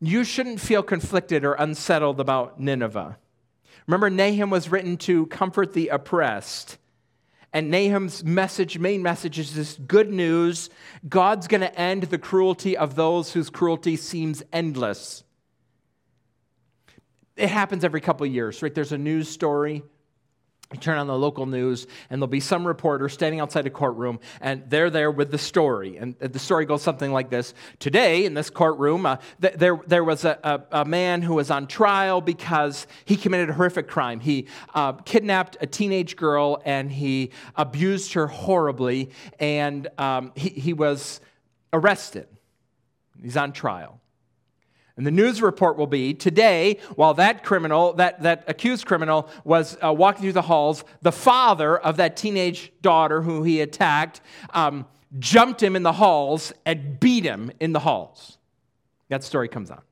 You 0.00 0.24
shouldn't 0.24 0.60
feel 0.60 0.82
conflicted 0.82 1.44
or 1.44 1.54
unsettled 1.54 2.20
about 2.20 2.60
Nineveh. 2.60 3.18
Remember, 3.86 4.10
Nahum 4.10 4.50
was 4.50 4.68
written 4.68 4.96
to 4.98 5.26
comfort 5.26 5.72
the 5.72 5.88
oppressed. 5.88 6.78
And 7.52 7.70
Nahum's 7.70 8.24
message, 8.24 8.78
main 8.78 9.02
message, 9.02 9.38
is 9.38 9.54
this 9.54 9.78
good 9.86 10.10
news 10.10 10.70
God's 11.08 11.46
going 11.46 11.60
to 11.60 11.78
end 11.78 12.04
the 12.04 12.18
cruelty 12.18 12.76
of 12.76 12.96
those 12.96 13.32
whose 13.32 13.48
cruelty 13.48 13.96
seems 13.96 14.42
endless. 14.52 15.22
It 17.36 17.48
happens 17.48 17.84
every 17.84 18.00
couple 18.00 18.26
years, 18.26 18.62
right? 18.62 18.74
There's 18.74 18.92
a 18.92 18.98
news 18.98 19.28
story 19.28 19.82
you 20.74 20.80
turn 20.80 20.98
on 20.98 21.06
the 21.06 21.16
local 21.16 21.46
news, 21.46 21.86
and 22.10 22.20
there'll 22.20 22.28
be 22.28 22.40
some 22.40 22.66
reporter 22.66 23.08
standing 23.08 23.40
outside 23.40 23.66
a 23.66 23.70
courtroom, 23.70 24.20
and 24.40 24.68
they're 24.68 24.90
there 24.90 25.10
with 25.10 25.30
the 25.30 25.38
story. 25.38 25.96
And 25.96 26.18
the 26.18 26.38
story 26.38 26.66
goes 26.66 26.82
something 26.82 27.12
like 27.12 27.30
this 27.30 27.54
Today, 27.78 28.24
in 28.24 28.34
this 28.34 28.50
courtroom, 28.50 29.06
uh, 29.06 29.16
th- 29.40 29.54
there, 29.54 29.80
there 29.86 30.04
was 30.04 30.24
a, 30.24 30.38
a, 30.42 30.80
a, 30.80 30.84
man 30.84 31.22
who 31.22 31.34
was 31.34 31.50
on 31.50 31.66
trial 31.66 32.20
because 32.20 32.86
he 33.04 33.16
committed 33.16 33.50
a 33.50 33.52
horrific 33.52 33.88
crime. 33.88 34.20
He 34.20 34.48
uh, 34.74 34.92
kidnapped 34.92 35.56
a 35.60 35.66
teenage 35.66 36.16
girl 36.16 36.60
and 36.64 36.90
he 36.90 37.30
abused 37.56 38.12
her 38.14 38.26
horribly, 38.26 39.10
and 39.38 39.88
um, 39.98 40.32
he, 40.34 40.48
he 40.48 40.72
was 40.72 41.20
arrested. 41.72 42.28
He's 43.22 43.36
on 43.36 43.52
trial. 43.52 44.00
And 44.96 45.04
the 45.06 45.10
news 45.10 45.42
report 45.42 45.76
will 45.76 45.88
be 45.88 46.14
today, 46.14 46.78
while 46.94 47.14
that 47.14 47.42
criminal, 47.42 47.94
that, 47.94 48.22
that 48.22 48.44
accused 48.46 48.86
criminal, 48.86 49.28
was 49.42 49.76
uh, 49.82 49.92
walking 49.92 50.22
through 50.22 50.32
the 50.32 50.42
halls, 50.42 50.84
the 51.02 51.10
father 51.12 51.76
of 51.76 51.96
that 51.96 52.16
teenage 52.16 52.72
daughter 52.80 53.22
who 53.22 53.42
he 53.42 53.60
attacked 53.60 54.20
um, 54.50 54.86
jumped 55.18 55.62
him 55.62 55.74
in 55.74 55.82
the 55.82 55.92
halls 55.92 56.52
and 56.64 57.00
beat 57.00 57.24
him 57.24 57.50
in 57.58 57.72
the 57.72 57.80
halls. 57.80 58.38
That 59.08 59.24
story 59.24 59.48
comes 59.48 59.70
on. 59.70 59.82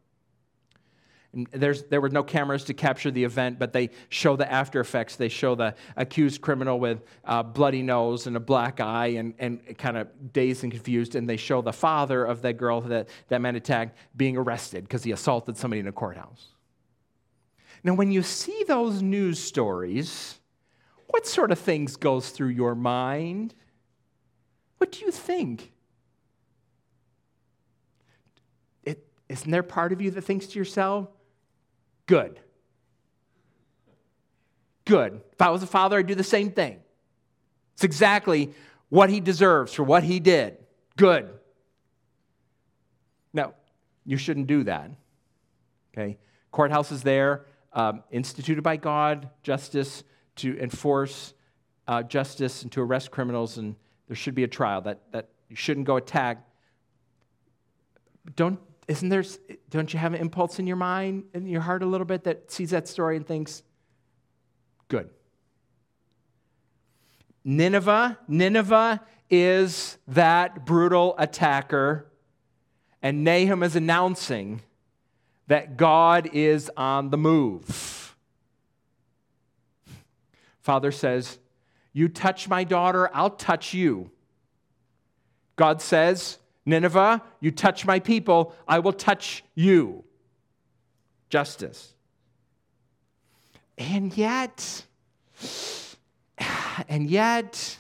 And 1.35 1.49
there's, 1.51 1.85
there 1.85 2.01
were 2.01 2.11
no 2.11 2.23
cameras 2.23 2.65
to 2.65 2.75
capture 2.75 3.11
the 3.11 3.25
event, 3.25 3.59
but 3.59 3.73
they 3.73 3.91
show 4.11 4.37
the 4.37 4.51
after 4.51 4.81
effects. 4.81 5.17
They 5.17 5.31
show 5.31 5.55
the 5.55 5.75
accused 5.97 6.43
criminal 6.43 6.79
with 6.79 7.03
a 7.25 7.43
bloody 7.43 7.83
nose 7.83 8.27
and 8.27 8.37
a 8.37 8.41
black 8.41 8.81
eye 8.81 9.09
and, 9.09 9.33
and 9.39 9.79
kind 9.79 9.97
of 9.97 10.09
dazed 10.33 10.63
and 10.63 10.71
confused. 10.71 11.15
And 11.15 11.29
they 11.29 11.39
show 11.39 11.63
the 11.63 11.73
father 11.73 12.25
of 12.25 12.43
that 12.43 12.59
girl 12.59 12.83
that 12.83 13.09
that 13.29 13.41
man 13.41 13.57
attacked 13.57 13.97
being 14.15 14.37
arrested 14.37 14.85
because 14.85 15.05
he 15.05 15.13
assaulted 15.13 15.57
somebody 15.57 15.81
in 15.81 15.87
a 15.87 15.93
courthouse. 15.93 16.49
Now, 17.83 17.95
when 17.95 18.13
you 18.13 18.23
see 18.23 18.65
those 18.69 19.03
news 19.03 19.39
stories, 19.39 20.39
what 21.09 21.27
sort 21.27 21.51
of 21.51 21.59
things 21.59 21.97
goes 21.97 22.31
through 22.31 22.49
your 22.49 22.75
mind? 22.75 23.55
What 24.79 24.93
do 24.93 25.05
you 25.05 25.11
think? 25.11 25.73
It, 28.85 29.07
isn't 29.29 29.51
there 29.51 29.63
part 29.63 29.93
of 29.93 30.01
you 30.01 30.11
that 30.11 30.23
thinks 30.23 30.47
to 30.49 30.59
yourself, 30.59 31.09
Good. 32.13 32.41
Good. 34.85 35.23
If 35.33 35.41
I 35.41 35.49
was 35.49 35.63
a 35.63 35.67
father, 35.67 35.97
I'd 35.97 36.07
do 36.07 36.15
the 36.15 36.23
same 36.23 36.51
thing. 36.51 36.79
It's 37.73 37.85
exactly 37.85 38.53
what 38.91 39.09
he 39.09 39.19
deserves 39.19 39.73
for 39.73 39.83
what 39.83 40.03
he 40.03 40.21
did. 40.21 40.59
Good. 40.99 41.31
Now, 43.33 43.55
you 44.05 44.19
shouldn't 44.19 44.47
do 44.47 44.63
that. 44.65 44.91
Okay? 45.95 46.19
Courthouse 46.51 46.93
is 46.93 47.03
there, 47.03 47.47
um, 47.73 48.03
instituted 48.11 48.61
by 48.61 48.77
God, 48.77 49.31
justice 49.43 50.05
to 50.37 50.61
enforce 50.61 51.33
uh, 51.89 52.03
justice 52.03 52.63
and 52.63 52.71
to 52.73 52.83
arrest 52.83 53.11
criminals, 53.11 53.57
and 53.57 53.75
there 54.09 54.17
should 54.17 54.35
be 54.35 54.45
a 54.45 54.49
trial. 54.49 54.83
That, 54.83 55.01
that 55.13 55.31
you 55.49 55.57
shouldn't 55.57 55.87
go 55.87 55.97
attack. 55.97 56.47
Don't 58.37 58.61
isn't 58.89 59.09
there, 59.09 59.25
don't 59.71 59.93
you 59.93 59.99
have 59.99 60.15
an 60.15 60.21
impulse 60.21 60.59
in 60.59 60.67
your 60.67 60.77
mind, 60.77 61.25
in 61.35 61.47
your 61.47 61.61
heart 61.61 61.83
a 61.83 61.87
little 61.87 62.05
bit 62.05 62.25
that 62.25 62.51
sees 62.51 62.71
that 62.71 62.89
story 62.89 63.17
and 63.17 63.27
thinks, 63.27 63.63
good. 64.89 65.09
Nineveh, 67.45 68.19
Nineveh 68.29 69.01
is 69.31 69.99
that 70.09 70.67
brutal 70.67 71.15
attacker, 71.19 72.07
and 73.03 73.25
Nahum 73.25 73.63
is 73.63 73.77
announcing 73.77 74.63
that 75.49 75.77
God 75.77 76.31
is 76.33 76.71
on 76.77 77.11
the 77.11 77.17
move. 77.17 78.17
Father 80.61 80.93
says, 80.93 81.39
You 81.93 82.09
touch 82.09 82.49
my 82.49 82.65
daughter, 82.65 83.11
I'll 83.13 83.31
touch 83.31 83.75
you. 83.75 84.11
God 85.57 85.83
says, 85.83 86.39
Nineveh, 86.65 87.23
you 87.41 87.51
touch 87.51 87.85
my 87.85 87.99
people, 87.99 88.55
I 88.69 88.79
will 88.79 88.93
touch 88.93 89.45
you. 89.55 90.05
Justice. 91.29 91.95
And 93.79 94.17
yet, 94.17 94.85
and 96.89 97.11
yet, 97.11 97.79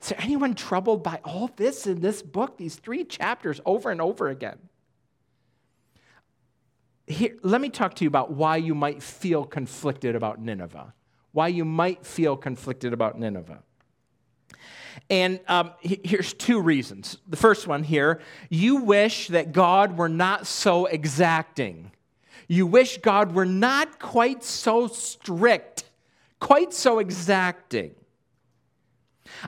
is 0.00 0.10
there 0.10 0.20
anyone 0.20 0.54
troubled 0.54 1.02
by 1.02 1.20
all 1.24 1.50
this 1.56 1.86
in 1.86 2.00
this 2.00 2.22
book, 2.22 2.58
these 2.58 2.76
three 2.76 3.02
chapters 3.02 3.60
over 3.64 3.90
and 3.90 4.00
over 4.00 4.28
again? 4.28 4.58
Here, 7.08 7.36
let 7.42 7.60
me 7.60 7.70
talk 7.70 7.94
to 7.94 8.04
you 8.04 8.08
about 8.08 8.32
why 8.32 8.56
you 8.56 8.74
might 8.74 9.02
feel 9.02 9.44
conflicted 9.44 10.14
about 10.14 10.40
Nineveh. 10.40 10.92
Why 11.32 11.48
you 11.48 11.64
might 11.64 12.04
feel 12.04 12.36
conflicted 12.36 12.92
about 12.92 13.18
Nineveh. 13.18 13.62
And 15.10 15.40
um, 15.48 15.72
here's 15.80 16.32
two 16.32 16.60
reasons. 16.60 17.18
The 17.28 17.36
first 17.36 17.66
one 17.66 17.82
here 17.82 18.20
you 18.48 18.76
wish 18.76 19.28
that 19.28 19.52
God 19.52 19.96
were 19.96 20.08
not 20.08 20.46
so 20.46 20.86
exacting. 20.86 21.92
You 22.48 22.66
wish 22.66 22.98
God 22.98 23.34
were 23.34 23.46
not 23.46 23.98
quite 23.98 24.44
so 24.44 24.86
strict, 24.86 25.84
quite 26.40 26.72
so 26.72 26.98
exacting. 26.98 27.94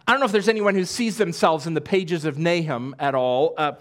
I 0.06 0.12
don't 0.12 0.20
know 0.20 0.26
if 0.26 0.32
there's 0.32 0.48
anyone 0.48 0.74
who 0.74 0.84
sees 0.84 1.16
themselves 1.16 1.66
in 1.66 1.74
the 1.74 1.80
pages 1.80 2.24
of 2.24 2.38
Nahum 2.38 2.94
at 2.98 3.14
all. 3.14 3.54
Uh, 3.56 3.72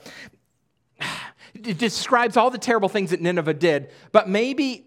it 1.54 1.78
describes 1.78 2.38
all 2.38 2.50
the 2.50 2.58
terrible 2.58 2.90
things 2.90 3.10
that 3.12 3.22
Nineveh 3.22 3.56
did, 3.56 3.92
but 4.12 4.30
maybe 4.30 4.87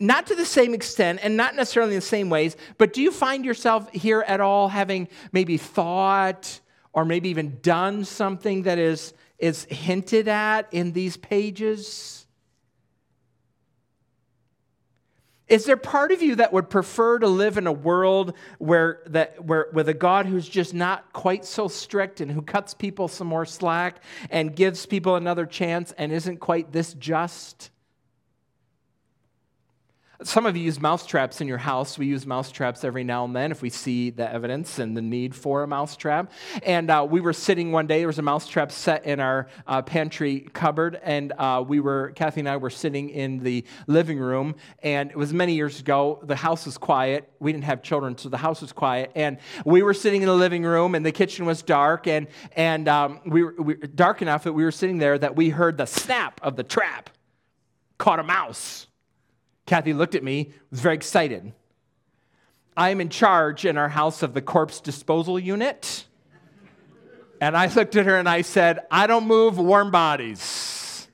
not 0.00 0.26
to 0.28 0.34
the 0.34 0.44
same 0.44 0.74
extent 0.74 1.20
and 1.22 1.36
not 1.36 1.56
necessarily 1.56 1.94
in 1.94 2.00
the 2.00 2.06
same 2.06 2.30
ways, 2.30 2.56
but 2.76 2.92
do 2.92 3.02
you 3.02 3.10
find 3.10 3.44
yourself 3.44 3.90
here 3.92 4.20
at 4.20 4.40
all 4.40 4.68
having 4.68 5.08
maybe 5.32 5.56
thought 5.56 6.60
or 6.92 7.04
maybe 7.04 7.28
even 7.28 7.58
done 7.62 8.04
something 8.04 8.62
that 8.62 8.78
is 8.78 9.12
is 9.38 9.64
hinted 9.64 10.28
at 10.28 10.72
in 10.72 10.92
these 10.92 11.16
pages? 11.16 12.26
Is 15.48 15.64
there 15.64 15.78
part 15.78 16.12
of 16.12 16.20
you 16.20 16.36
that 16.36 16.52
would 16.52 16.68
prefer 16.68 17.18
to 17.18 17.26
live 17.26 17.56
in 17.56 17.66
a 17.66 17.72
world 17.72 18.34
where, 18.58 19.00
that, 19.06 19.42
where, 19.42 19.68
with 19.72 19.88
a 19.88 19.94
God 19.94 20.26
who's 20.26 20.46
just 20.46 20.74
not 20.74 21.10
quite 21.14 21.46
so 21.46 21.68
strict 21.68 22.20
and 22.20 22.30
who 22.30 22.42
cuts 22.42 22.74
people 22.74 23.08
some 23.08 23.28
more 23.28 23.46
slack 23.46 24.02
and 24.28 24.54
gives 24.54 24.84
people 24.84 25.16
another 25.16 25.46
chance 25.46 25.92
and 25.96 26.12
isn't 26.12 26.36
quite 26.38 26.72
this 26.72 26.92
just? 26.94 27.70
Some 30.24 30.46
of 30.46 30.56
you 30.56 30.64
use 30.64 30.80
mousetraps 30.80 31.40
in 31.40 31.46
your 31.46 31.58
house. 31.58 31.96
We 31.96 32.06
use 32.06 32.26
mousetraps 32.26 32.82
every 32.82 33.04
now 33.04 33.24
and 33.24 33.36
then 33.36 33.52
if 33.52 33.62
we 33.62 33.70
see 33.70 34.10
the 34.10 34.28
evidence 34.28 34.80
and 34.80 34.96
the 34.96 35.00
need 35.00 35.32
for 35.32 35.62
a 35.62 35.68
mousetrap. 35.68 36.32
And 36.64 36.90
uh, 36.90 37.06
we 37.08 37.20
were 37.20 37.32
sitting 37.32 37.70
one 37.70 37.86
day, 37.86 37.98
there 37.98 38.08
was 38.08 38.18
a 38.18 38.22
mousetrap 38.22 38.72
set 38.72 39.04
in 39.04 39.20
our 39.20 39.46
uh, 39.68 39.80
pantry 39.82 40.40
cupboard, 40.52 40.98
and 41.04 41.32
uh, 41.38 41.64
we 41.64 41.78
were, 41.78 42.10
Kathy 42.16 42.40
and 42.40 42.48
I 42.48 42.56
were 42.56 42.68
sitting 42.68 43.10
in 43.10 43.38
the 43.38 43.64
living 43.86 44.18
room, 44.18 44.56
and 44.82 45.08
it 45.08 45.16
was 45.16 45.32
many 45.32 45.54
years 45.54 45.78
ago. 45.78 46.18
The 46.24 46.34
house 46.34 46.66
was 46.66 46.78
quiet. 46.78 47.30
We 47.38 47.52
didn't 47.52 47.66
have 47.66 47.82
children, 47.82 48.18
so 48.18 48.28
the 48.28 48.38
house 48.38 48.60
was 48.60 48.72
quiet. 48.72 49.12
And 49.14 49.38
we 49.64 49.84
were 49.84 49.94
sitting 49.94 50.22
in 50.22 50.26
the 50.26 50.34
living 50.34 50.64
room, 50.64 50.96
and 50.96 51.06
the 51.06 51.12
kitchen 51.12 51.46
was 51.46 51.62
dark, 51.62 52.08
and, 52.08 52.26
and 52.56 52.88
um, 52.88 53.20
we, 53.24 53.44
were, 53.44 53.54
we 53.56 53.74
were 53.76 53.86
dark 53.86 54.20
enough 54.20 54.42
that 54.44 54.52
we 54.52 54.64
were 54.64 54.72
sitting 54.72 54.98
there 54.98 55.16
that 55.16 55.36
we 55.36 55.50
heard 55.50 55.76
the 55.76 55.86
snap 55.86 56.40
of 56.42 56.56
the 56.56 56.64
trap. 56.64 57.08
Caught 57.98 58.18
a 58.18 58.24
mouse. 58.24 58.87
Kathy 59.68 59.92
looked 59.92 60.14
at 60.14 60.24
me, 60.24 60.52
was 60.70 60.80
very 60.80 60.94
excited. 60.94 61.52
I 62.74 62.88
am 62.88 63.00
in 63.00 63.10
charge 63.10 63.66
in 63.66 63.76
our 63.76 63.90
house 63.90 64.22
of 64.22 64.32
the 64.32 64.40
corpse 64.40 64.80
disposal 64.80 65.38
unit. 65.38 66.06
And 67.40 67.56
I 67.56 67.66
looked 67.72 67.94
at 67.94 68.06
her 68.06 68.16
and 68.16 68.28
I 68.28 68.42
said, 68.42 68.80
I 68.90 69.06
don't 69.06 69.26
move 69.26 69.58
warm 69.58 69.90
bodies. 69.90 71.06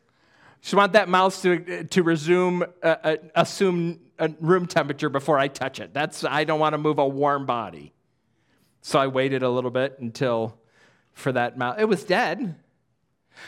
She 0.60 0.76
want 0.76 0.92
that 0.92 1.08
mouse 1.08 1.42
to, 1.42 1.84
to 1.84 2.02
resume, 2.02 2.62
uh, 2.82 2.86
uh, 2.86 3.16
assume 3.34 4.00
a 4.18 4.30
room 4.40 4.66
temperature 4.66 5.10
before 5.10 5.36
I 5.36 5.48
touch 5.48 5.80
it. 5.80 5.92
That's, 5.92 6.24
I 6.24 6.44
don't 6.44 6.60
want 6.60 6.74
to 6.74 6.78
move 6.78 6.98
a 6.98 7.06
warm 7.06 7.46
body. 7.46 7.92
So 8.80 8.98
I 8.98 9.08
waited 9.08 9.42
a 9.42 9.50
little 9.50 9.70
bit 9.72 9.98
until 9.98 10.56
for 11.12 11.32
that 11.32 11.58
mouse. 11.58 11.76
It 11.80 11.86
was 11.86 12.04
dead. 12.04 12.54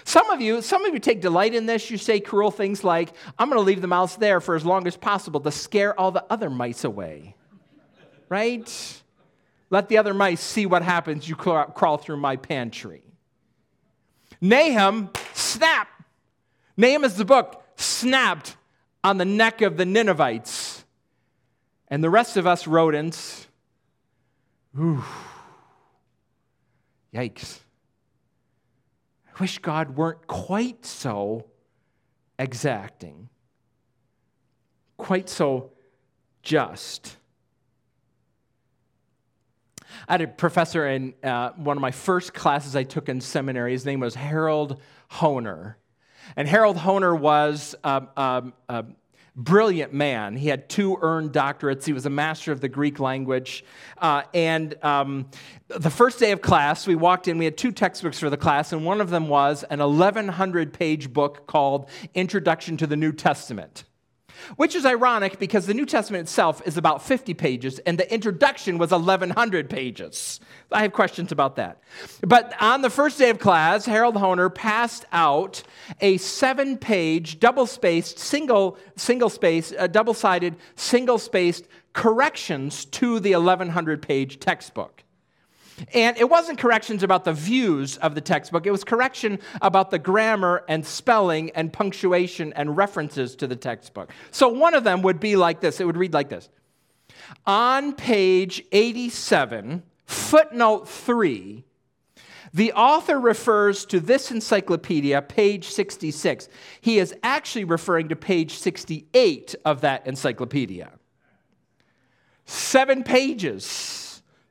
Some 0.05 0.31
of 0.31 0.41
you, 0.41 0.63
some 0.63 0.85
of 0.85 0.95
you 0.95 1.01
take 1.01 1.21
delight 1.21 1.55
in 1.55 1.67
this. 1.67 1.91
You 1.91 1.99
say 1.99 2.21
cruel 2.21 2.51
things 2.51 2.85
like, 2.85 3.13
I'm 3.39 3.49
going 3.49 3.59
to 3.59 3.65
leave 3.65 3.81
the 3.81 3.87
mouse 3.87 4.17
there 4.17 4.41
for 4.41 4.55
as 4.55 4.65
long 4.65 4.87
as 4.87 4.97
possible 4.97 5.41
to 5.41 5.51
scare 5.51 5.99
all 5.99 6.11
the 6.11 6.25
other 6.31 6.51
mice 6.51 6.85
away. 6.85 7.35
right? 8.29 9.03
Let 9.71 9.89
the 9.89 9.99
other 9.99 10.15
mice 10.15 10.41
see 10.41 10.67
what 10.67 10.83
happens. 10.83 11.29
You 11.29 11.35
crawl 11.37 11.99
through 11.99 12.19
my 12.19 12.37
pantry. 12.37 13.03
Nahum, 14.41 15.11
snap. 15.35 15.89
Nahum 16.77 17.05
is 17.05 17.17
the 17.17 17.25
book, 17.25 17.65
snapped 17.77 18.57
on 19.03 19.19
the 19.19 19.25
neck 19.25 19.63
of 19.63 19.77
the 19.77 19.85
Ninevites. 19.85 20.85
And 21.89 22.03
the 22.03 22.11
rest 22.11 22.37
of 22.37 22.47
us 22.47 22.67
rodents, 22.67 23.47
ooh, 24.79 25.05
yikes 27.15 27.61
wish 29.41 29.59
God 29.59 29.97
weren't 29.97 30.27
quite 30.27 30.85
so 30.85 31.47
exacting, 32.39 33.29
quite 34.97 35.29
so 35.29 35.73
just. 36.43 37.17
I 40.09 40.13
had 40.13 40.21
a 40.21 40.29
professor 40.29 40.87
in 40.87 41.15
uh, 41.23 41.51
one 41.57 41.77
of 41.77 41.81
my 41.81 41.91
first 41.91 42.35
classes 42.35 42.77
I 42.77 42.85
took 42.85 43.09
in 43.09 43.21
seminary. 43.21 43.73
His 43.73 43.85
name 43.85 44.01
was 44.01 44.15
Harold 44.15 44.81
Hoehner. 45.13 45.75
And 46.37 46.47
Harold 46.47 46.77
Hoehner 46.77 47.19
was 47.19 47.75
um, 47.85 48.09
um, 48.17 48.53
uh, 48.69 48.83
brilliant 49.37 49.93
man. 49.93 50.35
He 50.35 50.49
had 50.49 50.69
two 50.69 50.99
earned 51.01 51.33
doctorates. 51.33 51.85
He 51.85 51.93
was 51.93 52.07
a 52.07 52.11
master 52.11 52.53
of 52.53 52.61
the 52.61 52.69
Greek 52.69 52.99
language. 52.99 53.65
Uh, 53.99 54.23
and 54.33 54.83
um, 54.83 55.31
the 55.69 55.91
first 55.91 56.19
day 56.19 56.33
of 56.33 56.41
class, 56.41 56.87
we 56.87 56.95
walked 56.95 57.29
in, 57.29 57.37
we 57.37 57.45
had 57.45 57.59
two 57.59 57.71
textbooks 57.71 58.19
for 58.19 58.31
the 58.31 58.37
class, 58.37 58.73
and 58.73 58.85
one 58.85 59.01
of 59.01 59.11
them 59.11 59.29
was 59.29 59.63
an 59.65 59.81
1,100 59.81 60.73
page 60.73 61.13
book 61.13 61.47
called 61.47 61.89
Introduction 62.15 62.77
to 62.79 62.87
the 62.87 62.97
New 62.97 63.13
Testament. 63.13 63.85
Which 64.57 64.75
is 64.75 64.87
ironic 64.87 65.39
because 65.39 65.67
the 65.67 65.75
New 65.75 65.87
Testament 65.87 66.23
itself 66.23 66.63
is 66.67 66.77
about 66.77 67.03
50 67.03 67.35
pages 67.35 67.79
and 67.81 67.99
the 67.99 68.13
introduction 68.13 68.79
was 68.79 68.91
1,100 68.91 69.71
pages. 69.71 70.41
I 70.71 70.83
have 70.83 70.93
questions 70.93 71.33
about 71.33 71.57
that. 71.57 71.81
But 72.23 72.55
on 72.61 72.83
the 72.83 72.91
first 72.91 73.19
day 73.19 73.31
of 73.31 73.39
class, 73.39 73.87
Harold 73.87 74.17
Hoehner 74.17 74.55
passed 74.55 75.05
out 75.13 75.63
a 76.01 76.17
seven 76.19 76.77
page, 76.77 77.41
double 77.41 77.67
spaced, 77.67 78.19
single, 78.19 78.79
single 78.97 79.31
space, 79.31 79.73
uh, 79.79 79.87
double 79.87 80.15
sided, 80.15 80.57
single 80.75 81.19
spaced 81.19 81.67
corrections 81.93 82.85
to 82.85 83.21
the 83.21 83.33
1,100 83.33 84.03
page 84.03 84.39
textbook. 84.39 85.03
And 85.93 86.17
it 86.17 86.29
wasn't 86.29 86.59
corrections 86.59 87.03
about 87.03 87.25
the 87.25 87.33
views 87.33 87.97
of 87.99 88.15
the 88.15 88.21
textbook, 88.21 88.67
it 88.67 88.71
was 88.71 88.85
correction 88.85 89.39
about 89.61 89.91
the 89.91 89.99
grammar 89.99 90.65
and 90.69 90.87
spelling 90.87 91.51
and 91.51 91.73
punctuation 91.73 92.53
and 92.55 92.77
references 92.77 93.37
to 93.37 93.47
the 93.47 93.57
textbook. 93.57 94.11
So 94.31 94.49
one 94.49 94.75
of 94.75 94.85
them 94.85 95.03
would 95.03 95.21
be 95.21 95.37
like 95.37 95.61
this 95.61 95.81
it 95.81 95.87
would 95.87 95.97
read 95.97 96.15
like 96.15 96.29
this 96.29 96.49
On 97.47 97.93
page 97.93 98.65
87, 98.73 99.83
footnote 100.07 100.89
3, 100.89 101.65
the 102.55 102.73
author 102.73 103.21
refers 103.21 103.85
to 103.87 104.01
this 104.01 104.31
encyclopedia, 104.31 105.21
page 105.21 105.69
66. 105.69 106.49
He 106.81 106.99
is 106.99 107.15
actually 107.23 107.65
referring 107.65 108.09
to 108.09 108.17
page 108.17 108.55
68 108.55 109.55
of 109.65 109.83
that 109.83 110.07
encyclopedia. 110.07 110.91
Seven 112.47 113.03
pages 113.03 114.06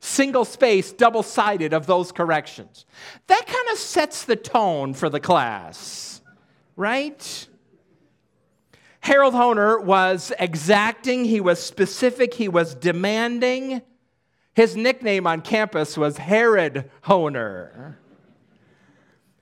single 0.05 0.45
space, 0.45 0.91
double 0.91 1.23
sided 1.23 1.73
of 1.73 1.87
those 1.87 2.11
corrections. 2.11 2.85
That 3.27 3.45
kind 3.45 3.69
of 3.71 3.77
sets 3.77 4.25
the 4.25 4.35
tone 4.35 4.93
for 4.93 5.09
the 5.09 5.19
class, 5.19 6.21
right? 6.75 7.47
Harold 9.01 9.33
Hoehner 9.33 9.83
was 9.83 10.31
exacting, 10.39 11.25
he 11.25 11.39
was 11.39 11.61
specific, 11.61 12.33
he 12.33 12.47
was 12.47 12.73
demanding. 12.75 13.81
His 14.53 14.75
nickname 14.75 15.27
on 15.27 15.41
campus 15.41 15.97
was 15.97 16.17
Herod 16.17 16.89
Hoehner. 17.03 17.95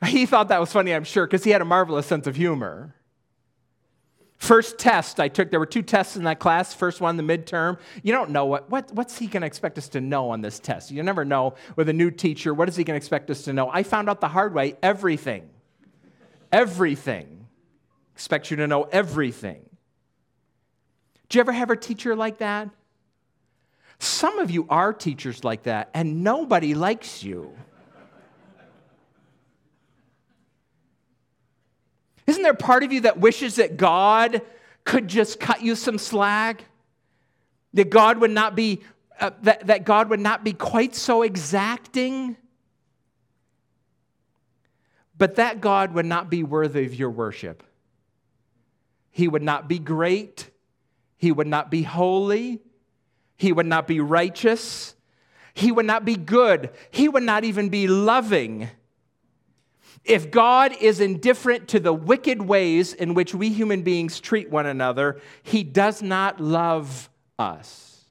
He 0.06 0.26
thought 0.26 0.50
that 0.50 0.60
was 0.60 0.72
funny, 0.74 0.94
I'm 0.94 1.06
sure, 1.06 1.26
because 1.26 1.44
he 1.44 1.52
had 1.52 1.62
a 1.62 1.66
marvelous 1.66 2.06
sense 2.06 2.28
of 2.28 2.36
humor. 2.36 2.96
First 4.44 4.78
test 4.78 5.22
I 5.22 5.30
took, 5.30 5.52
there 5.52 5.60
were 5.62 5.66
two 5.66 5.82
tests 5.82 6.18
in 6.18 6.26
that 6.26 6.38
class. 6.38 6.74
First 6.74 7.00
one, 7.00 7.16
the 7.16 7.24
midterm. 7.24 7.80
You 8.02 8.12
don't 8.12 8.32
know 8.32 8.44
what, 8.44 8.70
what 8.70 8.92
what's 8.92 9.18
he 9.18 9.28
going 9.28 9.40
to 9.40 9.48
expect 9.48 9.78
us 9.78 9.88
to 9.90 10.02
know 10.02 10.32
on 10.32 10.42
this 10.42 10.60
test. 10.60 10.92
You 10.92 11.02
never 11.02 11.24
know 11.24 11.54
with 11.78 11.88
a 11.88 11.94
new 11.94 12.12
teacher, 12.12 12.54
what 12.54 12.68
is 12.68 12.76
he 12.76 12.84
going 12.84 12.96
to 12.96 12.98
expect 12.98 13.30
us 13.30 13.44
to 13.44 13.54
know? 13.54 13.70
I 13.72 13.84
found 13.84 14.10
out 14.10 14.20
the 14.20 14.28
hard 14.28 14.54
way 14.54 14.76
everything. 14.84 15.50
Everything. 16.52 17.48
Expects 18.16 18.52
you 18.52 18.58
to 18.58 18.68
know 18.68 18.84
everything. 18.84 19.62
Do 21.30 21.38
you 21.38 21.40
ever 21.40 21.54
have 21.54 21.70
a 21.70 21.78
teacher 21.78 22.14
like 22.14 22.40
that? 22.40 22.70
Some 24.00 24.40
of 24.40 24.52
you 24.52 24.66
are 24.70 24.92
teachers 24.92 25.46
like 25.46 25.64
that, 25.64 25.90
and 25.94 26.22
nobody 26.22 26.74
likes 26.74 27.24
you. 27.24 27.54
Isn't 32.28 32.44
there 32.44 32.54
part 32.54 32.84
of 32.84 32.92
you 32.94 33.02
that 33.02 33.20
wishes 33.20 33.56
that 33.56 33.78
God 33.78 34.42
could 34.86 35.08
just 35.08 35.40
cut 35.40 35.62
you 35.62 35.76
some 35.76 35.98
slack? 35.98 36.66
That 37.74 37.90
God 37.90 38.20
would 38.20 38.32
not 38.32 38.56
be 38.56 38.82
uh, 39.20 39.32
that, 39.44 39.68
that 39.68 39.86
God 39.86 40.10
would 40.10 40.20
not 40.20 40.44
be 40.44 40.54
quite 40.54 40.96
so 40.96 41.22
exacting? 41.22 42.36
But 45.18 45.36
that 45.36 45.62
God 45.62 45.94
would 45.94 46.06
not 46.06 46.30
be 46.30 46.44
worthy 46.44 46.86
of 46.86 46.96
your 46.96 47.10
worship. 47.10 47.64
He 49.12 49.28
would 49.28 49.44
not 49.44 49.68
be 49.68 49.80
great. 49.80 50.50
He 51.18 51.32
would 51.32 51.48
not 51.48 51.70
be 51.70 51.84
holy. 51.84 52.62
He 53.38 53.54
would 53.54 53.68
not 53.68 53.88
be 53.88 54.00
righteous. 54.00 54.96
He 55.54 55.72
would 55.72 55.86
not 55.86 56.04
be 56.04 56.16
good. 56.16 56.72
He 56.90 57.08
would 57.08 57.24
not 57.24 57.44
even 57.44 57.70
be 57.70 57.88
loving 57.88 58.70
if 60.06 60.32
God 60.32 60.76
is 60.82 61.00
indifferent 61.00 61.70
to 61.70 61.80
the 61.80 61.94
wicked 61.94 62.42
ways 62.42 62.94
in 62.94 63.14
which 63.14 63.34
we 63.34 63.50
human 63.50 63.84
beings 63.84 64.20
treat 64.20 64.50
one 64.50 64.66
another, 64.66 65.22
he 65.44 65.64
does 65.64 66.02
not 66.02 66.40
love 66.40 67.10
us. 67.40 68.06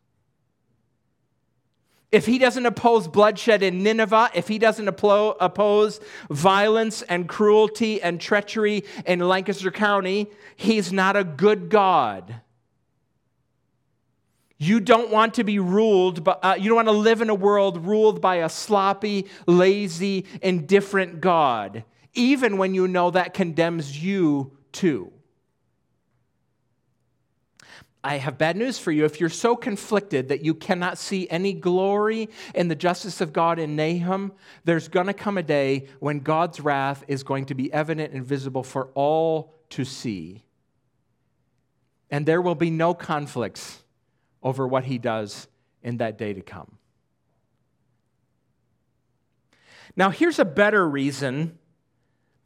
If 2.11 2.27
he 2.27 2.39
doesn't 2.39 2.67
oppose 2.67 3.09
bloodshed 3.09 3.63
in 3.63 3.83
Nineveh, 3.83 4.31
if 4.35 4.47
he 4.47 4.59
doesn't 4.59 4.87
oppose 4.87 6.01
violence 6.29 7.01
and 7.03 7.27
cruelty 7.27 8.03
and 8.03 8.21
treachery 8.21 8.85
in 9.07 9.21
Lancaster 9.21 9.71
County, 9.71 10.31
he's 10.57 10.93
not 10.93 11.17
a 11.17 11.25
good 11.25 11.71
God. 11.71 12.42
You 14.63 14.79
don't 14.79 15.11
want 15.11 15.35
to 15.35 15.45
be 15.45 15.59
ruled, 15.59 16.23
but 16.23 16.39
uh, 16.41 16.55
you 16.57 16.69
don't 16.69 16.77
want 16.77 16.87
to 16.87 16.93
live 16.93 17.21
in 17.21 17.31
a 17.31 17.35
world 17.35 17.85
ruled 17.85 18.21
by 18.21 18.37
a 18.37 18.49
sloppy, 18.49 19.27
lazy, 19.45 20.25
indifferent 20.41 21.21
God. 21.21 21.83
even 22.15 22.59
when 22.59 22.73
you 22.73 22.87
know 22.87 23.11
that 23.11 23.35
condemns 23.35 24.01
you 24.01 24.57
too. 24.71 25.11
I 28.05 28.19
have 28.19 28.39
bad 28.39 28.57
news 28.57 28.79
for 28.79 28.93
you. 28.93 29.05
If 29.05 29.19
you're 29.19 29.29
so 29.29 29.57
conflicted 29.57 30.29
that 30.29 30.45
you 30.45 30.55
cannot 30.55 30.97
see 30.97 31.29
any 31.29 31.53
glory 31.53 32.29
in 32.55 32.69
the 32.69 32.77
justice 32.77 33.21
of 33.21 33.33
God 33.33 33.59
in 33.59 33.75
Nahum, 33.75 34.33
there's 34.65 34.87
going 34.87 35.07
to 35.07 35.13
come 35.13 35.39
a 35.39 35.43
day 35.43 35.89
when 35.99 36.21
God's 36.21 36.61
wrath 36.61 37.03
is 37.09 37.25
going 37.25 37.47
to 37.47 37.55
be 37.55 37.73
evident 37.73 38.13
and 38.13 38.25
visible 38.25 38.63
for 38.63 38.91
all 38.95 39.55
to 39.71 39.85
see. 39.85 40.45
And 42.11 42.27
there 42.27 42.43
will 42.43 42.55
be 42.55 42.71
no 42.71 42.95
conflicts 42.95 43.82
over 44.43 44.67
what 44.67 44.85
he 44.85 44.99
does 44.99 45.49
in 45.83 45.99
that 45.99 46.19
day 46.19 46.33
to 46.33 46.41
come. 46.41 46.79
Now, 49.95 50.11
here's 50.11 50.39
a 50.39 50.45
better 50.45 50.89
reason 50.89 51.59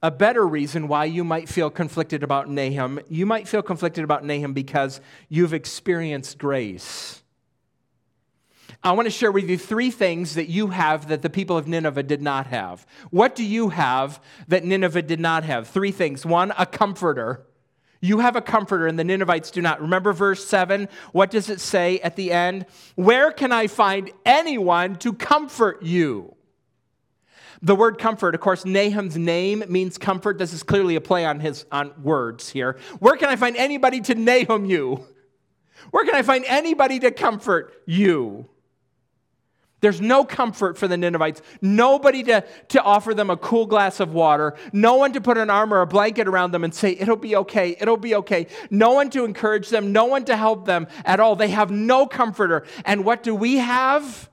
a 0.03 0.11
better 0.11 0.47
reason 0.47 0.89
why 0.89 1.07
you 1.07 1.25
might 1.25 1.49
feel 1.49 1.71
conflicted 1.71 2.23
about 2.23 2.51
Nahum. 2.51 3.01
You 3.09 3.25
might 3.25 3.49
feel 3.49 3.63
conflicted 3.63 4.05
about 4.05 4.25
Nahum 4.25 4.53
because 4.53 5.01
you've 5.29 5.55
experienced 5.55 6.39
grace. 6.39 7.23
I 8.83 8.93
want 8.93 9.07
to 9.07 9.11
share 9.11 9.33
with 9.33 9.49
you 9.49 9.57
three 9.57 9.91
things 9.91 10.35
that 10.35 10.49
you 10.49 10.69
have 10.69 11.09
that 11.09 11.23
the 11.23 11.31
people 11.31 11.57
of 11.57 11.67
Nineveh 11.67 12.03
did 12.03 12.21
not 12.21 12.47
have. 12.49 12.87
What 13.11 13.35
do 13.35 13.43
you 13.43 13.71
have 13.71 14.21
that 14.49 14.65
Nineveh 14.65 15.03
did 15.03 15.19
not 15.19 15.45
have? 15.45 15.69
Three 15.69 15.93
things. 15.93 16.27
One, 16.27 16.53
a 16.59 16.67
comforter. 16.67 17.46
You 18.01 18.19
have 18.19 18.37
a 18.37 18.43
comforter, 18.43 18.87
and 18.87 18.99
the 18.99 19.05
Ninevites 19.05 19.51
do 19.51 19.63
not. 19.63 19.81
Remember 19.81 20.13
verse 20.13 20.45
7? 20.47 20.89
What 21.13 21.31
does 21.31 21.49
it 21.49 21.61
say 21.61 21.99
at 22.01 22.17
the 22.17 22.33
end? 22.33 22.67
Where 22.95 23.33
can 23.33 23.53
I 23.53 23.67
find 23.67 24.11
anyone 24.25 24.97
to 24.97 25.13
comfort 25.13 25.83
you? 25.83 26.35
The 27.63 27.75
word 27.75 27.99
comfort, 27.99 28.35
of 28.35 28.41
course, 28.41 28.65
Nahum's 28.65 29.17
name 29.17 29.65
means 29.69 29.97
comfort. 29.97 30.39
This 30.39 30.53
is 30.53 30.63
clearly 30.63 30.95
a 30.95 31.01
play 31.01 31.25
on 31.25 31.41
his 31.41 31.65
on 31.73 31.93
words 32.03 32.51
here. 32.51 32.77
Where 32.99 33.17
can 33.17 33.29
I 33.29 33.37
find 33.37 33.57
anybody 33.57 34.01
to 34.03 34.15
Nahum 34.15 34.67
you? 34.67 35.07
Where 35.91 36.05
can 36.05 36.15
I 36.15 36.23
find 36.23 36.45
anybody 36.47 36.99
to 37.01 37.11
comfort 37.11 37.73
you? 37.87 38.49
There's 39.87 40.01
no 40.01 40.25
comfort 40.25 40.77
for 40.77 40.89
the 40.89 40.97
Ninevites. 40.97 41.43
Nobody 41.63 42.23
to, 42.25 42.45
to 42.71 42.83
offer 42.83 43.15
them 43.15 43.31
a 43.31 43.37
cool 43.37 43.67
glass 43.67 44.01
of 44.01 44.13
water. 44.13 44.57
No 44.73 44.97
one 44.97 45.13
to 45.13 45.21
put 45.21 45.39
an 45.39 45.49
arm 45.49 45.73
or 45.73 45.81
a 45.81 45.87
blanket 45.87 46.27
around 46.27 46.51
them 46.51 46.65
and 46.65 46.75
say, 46.75 46.91
It'll 46.91 47.17
be 47.17 47.37
okay. 47.37 47.77
It'll 47.81 47.97
be 47.97 48.15
okay. 48.17 48.49
No 48.71 48.93
one 48.93 49.11
to 49.11 49.25
encourage 49.25 49.69
them. 49.69 49.93
No 49.93 50.07
one 50.07 50.25
to 50.25 50.37
help 50.37 50.65
them 50.65 50.89
at 51.05 51.21
all. 51.21 51.37
They 51.37 51.51
have 51.51 51.71
no 51.71 52.07
comforter. 52.07 52.65
And 52.85 53.05
what 53.05 53.23
do 53.23 53.35
we 53.35 53.59
have? 53.59 54.29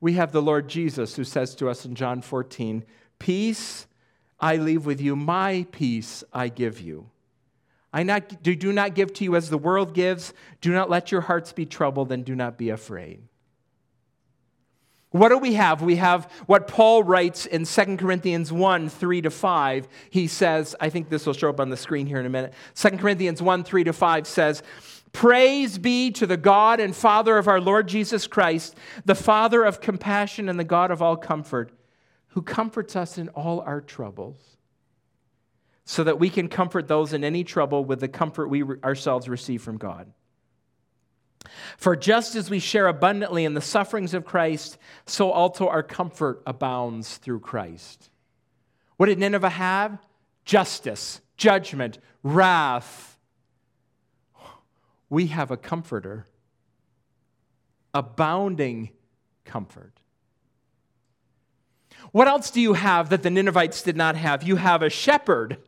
we 0.00 0.14
have 0.14 0.32
the 0.32 0.42
Lord 0.42 0.68
Jesus 0.68 1.16
who 1.16 1.24
says 1.24 1.54
to 1.56 1.68
us 1.68 1.84
in 1.84 1.94
John 1.94 2.22
14, 2.22 2.84
Peace 3.18 3.86
I 4.40 4.56
leave 4.56 4.86
with 4.86 5.00
you, 5.00 5.16
my 5.16 5.66
peace 5.72 6.22
I 6.32 6.48
give 6.48 6.80
you. 6.80 7.10
I 7.92 8.04
not, 8.04 8.42
do, 8.42 8.54
do 8.54 8.72
not 8.72 8.94
give 8.94 9.12
to 9.14 9.24
you 9.24 9.34
as 9.34 9.50
the 9.50 9.58
world 9.58 9.94
gives. 9.94 10.32
Do 10.60 10.72
not 10.72 10.90
let 10.90 11.10
your 11.10 11.22
hearts 11.22 11.52
be 11.52 11.66
troubled 11.66 12.12
and 12.12 12.24
do 12.24 12.36
not 12.36 12.56
be 12.56 12.70
afraid. 12.70 13.22
What 15.10 15.30
do 15.30 15.38
we 15.38 15.54
have? 15.54 15.80
We 15.80 15.96
have 15.96 16.30
what 16.46 16.68
Paul 16.68 17.02
writes 17.02 17.46
in 17.46 17.64
2 17.64 17.96
Corinthians 17.96 18.52
1 18.52 18.90
3 18.90 19.22
to 19.22 19.30
5. 19.30 19.88
He 20.10 20.26
says, 20.26 20.76
I 20.80 20.90
think 20.90 21.08
this 21.08 21.24
will 21.24 21.32
show 21.32 21.48
up 21.48 21.60
on 21.60 21.70
the 21.70 21.78
screen 21.78 22.06
here 22.06 22.20
in 22.20 22.26
a 22.26 22.30
minute. 22.30 22.52
2 22.74 22.90
Corinthians 22.98 23.40
1 23.40 23.64
3 23.64 23.84
to 23.84 23.92
5 23.92 24.26
says, 24.26 24.62
Praise 25.12 25.78
be 25.78 26.10
to 26.10 26.26
the 26.26 26.36
God 26.36 26.78
and 26.78 26.94
Father 26.94 27.38
of 27.38 27.48
our 27.48 27.60
Lord 27.60 27.88
Jesus 27.88 28.26
Christ, 28.26 28.76
the 29.06 29.14
Father 29.14 29.64
of 29.64 29.80
compassion 29.80 30.48
and 30.50 30.60
the 30.60 30.64
God 30.64 30.90
of 30.90 31.00
all 31.00 31.16
comfort, 31.16 31.72
who 32.28 32.42
comforts 32.42 32.94
us 32.94 33.16
in 33.16 33.30
all 33.30 33.60
our 33.60 33.80
troubles, 33.80 34.58
so 35.86 36.04
that 36.04 36.18
we 36.18 36.28
can 36.28 36.48
comfort 36.48 36.86
those 36.86 37.14
in 37.14 37.24
any 37.24 37.44
trouble 37.44 37.82
with 37.82 38.00
the 38.00 38.08
comfort 38.08 38.48
we 38.48 38.62
ourselves 38.62 39.26
receive 39.26 39.62
from 39.62 39.78
God. 39.78 40.12
For 41.76 41.96
just 41.96 42.34
as 42.34 42.50
we 42.50 42.58
share 42.58 42.86
abundantly 42.86 43.44
in 43.44 43.54
the 43.54 43.60
sufferings 43.60 44.14
of 44.14 44.24
Christ, 44.24 44.78
so 45.06 45.30
also 45.30 45.68
our 45.68 45.82
comfort 45.82 46.42
abounds 46.46 47.16
through 47.16 47.40
Christ. 47.40 48.10
What 48.96 49.06
did 49.06 49.18
Nineveh 49.18 49.48
have? 49.48 49.98
Justice, 50.44 51.20
judgment, 51.36 51.98
wrath 52.22 53.08
we 55.10 55.28
have 55.28 55.50
a 55.50 55.56
comforter, 55.56 56.26
abounding 57.94 58.90
comfort. 59.44 59.92
What 62.12 62.28
else 62.28 62.50
do 62.50 62.60
you 62.60 62.74
have 62.74 63.10
that 63.10 63.22
the 63.22 63.30
Ninevites 63.30 63.82
did 63.82 63.96
not 63.96 64.16
have? 64.16 64.42
You 64.42 64.56
have 64.56 64.82
a 64.82 64.90
shepherd 64.90 65.58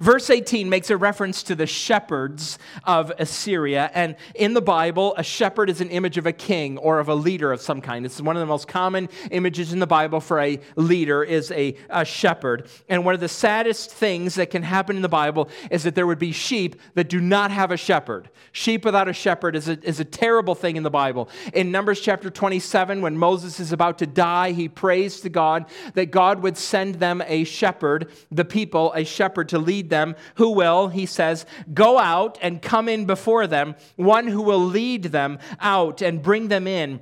Verse 0.00 0.30
18 0.30 0.68
makes 0.68 0.90
a 0.90 0.96
reference 0.96 1.42
to 1.44 1.54
the 1.54 1.66
shepherds 1.66 2.58
of 2.84 3.12
Assyria. 3.18 3.90
And 3.94 4.16
in 4.34 4.54
the 4.54 4.60
Bible, 4.60 5.14
a 5.16 5.22
shepherd 5.22 5.70
is 5.70 5.80
an 5.80 5.90
image 5.90 6.18
of 6.18 6.26
a 6.26 6.32
king 6.32 6.78
or 6.78 6.98
of 6.98 7.08
a 7.08 7.14
leader 7.14 7.52
of 7.52 7.60
some 7.60 7.80
kind. 7.80 8.04
It's 8.04 8.20
one 8.20 8.36
of 8.36 8.40
the 8.40 8.46
most 8.46 8.68
common 8.68 9.08
images 9.30 9.72
in 9.72 9.78
the 9.78 9.86
Bible 9.86 10.20
for 10.20 10.40
a 10.40 10.60
leader 10.76 11.22
is 11.22 11.50
a, 11.52 11.76
a 11.90 12.04
shepherd. 12.04 12.68
And 12.88 13.04
one 13.04 13.14
of 13.14 13.20
the 13.20 13.28
saddest 13.28 13.90
things 13.90 14.34
that 14.34 14.50
can 14.50 14.62
happen 14.62 14.96
in 14.96 15.02
the 15.02 15.08
Bible 15.08 15.48
is 15.70 15.84
that 15.84 15.94
there 15.94 16.06
would 16.06 16.18
be 16.18 16.32
sheep 16.32 16.80
that 16.94 17.08
do 17.08 17.20
not 17.20 17.50
have 17.50 17.70
a 17.70 17.76
shepherd. 17.76 18.30
Sheep 18.52 18.84
without 18.84 19.08
a 19.08 19.12
shepherd 19.12 19.56
is 19.56 19.68
a, 19.68 19.78
is 19.86 20.00
a 20.00 20.04
terrible 20.04 20.54
thing 20.54 20.76
in 20.76 20.82
the 20.82 20.90
Bible. 20.90 21.28
In 21.52 21.70
Numbers 21.70 22.00
chapter 22.00 22.30
27, 22.30 23.00
when 23.00 23.16
Moses 23.16 23.60
is 23.60 23.72
about 23.72 23.98
to 23.98 24.06
die, 24.06 24.52
he 24.52 24.68
prays 24.68 25.20
to 25.20 25.28
God 25.28 25.66
that 25.94 26.10
God 26.10 26.42
would 26.42 26.56
send 26.56 26.96
them 26.96 27.22
a 27.26 27.44
shepherd, 27.44 28.10
the 28.30 28.44
people, 28.44 28.92
a 28.94 29.04
shepherd 29.04 29.48
to 29.50 29.58
lead 29.58 29.67
them, 29.90 30.16
who 30.36 30.50
will, 30.50 30.88
he 30.88 31.06
says, 31.06 31.46
go 31.72 31.98
out 31.98 32.38
and 32.40 32.62
come 32.62 32.88
in 32.88 33.04
before 33.04 33.46
them, 33.46 33.74
one 33.96 34.26
who 34.26 34.42
will 34.42 34.64
lead 34.64 35.04
them 35.04 35.38
out 35.60 36.02
and 36.02 36.22
bring 36.22 36.48
them 36.48 36.66
in 36.66 37.00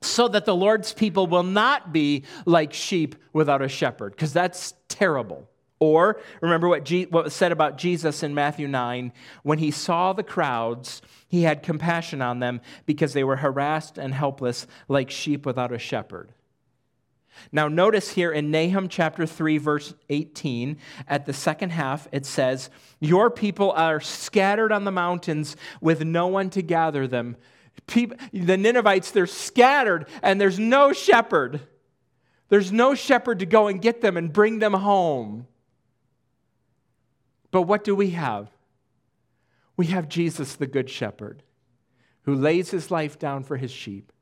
so 0.00 0.28
that 0.28 0.44
the 0.44 0.54
Lord's 0.54 0.92
people 0.92 1.26
will 1.26 1.42
not 1.42 1.92
be 1.92 2.24
like 2.46 2.72
sheep 2.72 3.16
without 3.32 3.62
a 3.62 3.68
shepherd, 3.68 4.12
because 4.12 4.32
that's 4.32 4.74
terrible. 4.88 5.48
Or 5.80 6.20
remember 6.40 6.68
what, 6.68 6.84
G- 6.84 7.06
what 7.06 7.24
was 7.24 7.34
said 7.34 7.52
about 7.52 7.78
Jesus 7.78 8.22
in 8.22 8.34
Matthew 8.34 8.66
9 8.66 9.12
when 9.44 9.58
he 9.58 9.70
saw 9.70 10.12
the 10.12 10.24
crowds, 10.24 11.02
he 11.28 11.42
had 11.42 11.62
compassion 11.62 12.20
on 12.20 12.40
them 12.40 12.60
because 12.84 13.12
they 13.12 13.22
were 13.22 13.36
harassed 13.36 13.96
and 13.98 14.12
helpless 14.12 14.66
like 14.88 15.10
sheep 15.10 15.46
without 15.46 15.72
a 15.72 15.78
shepherd. 15.78 16.32
Now, 17.52 17.68
notice 17.68 18.10
here 18.10 18.32
in 18.32 18.50
Nahum 18.50 18.88
chapter 18.88 19.26
3, 19.26 19.58
verse 19.58 19.94
18, 20.08 20.78
at 21.06 21.26
the 21.26 21.32
second 21.32 21.70
half, 21.70 22.08
it 22.12 22.26
says, 22.26 22.70
Your 23.00 23.30
people 23.30 23.72
are 23.72 24.00
scattered 24.00 24.72
on 24.72 24.84
the 24.84 24.92
mountains 24.92 25.56
with 25.80 26.04
no 26.04 26.26
one 26.26 26.50
to 26.50 26.62
gather 26.62 27.06
them. 27.06 27.36
People, 27.86 28.16
the 28.32 28.56
Ninevites, 28.56 29.10
they're 29.10 29.26
scattered, 29.26 30.06
and 30.22 30.40
there's 30.40 30.58
no 30.58 30.92
shepherd. 30.92 31.60
There's 32.48 32.72
no 32.72 32.94
shepherd 32.94 33.38
to 33.40 33.46
go 33.46 33.68
and 33.68 33.80
get 33.80 34.00
them 34.00 34.16
and 34.16 34.32
bring 34.32 34.58
them 34.58 34.74
home. 34.74 35.46
But 37.50 37.62
what 37.62 37.84
do 37.84 37.94
we 37.94 38.10
have? 38.10 38.48
We 39.76 39.86
have 39.86 40.08
Jesus, 40.08 40.56
the 40.56 40.66
Good 40.66 40.90
Shepherd, 40.90 41.42
who 42.22 42.34
lays 42.34 42.70
his 42.70 42.90
life 42.90 43.18
down 43.18 43.44
for 43.44 43.56
his 43.56 43.70
sheep, 43.70 44.12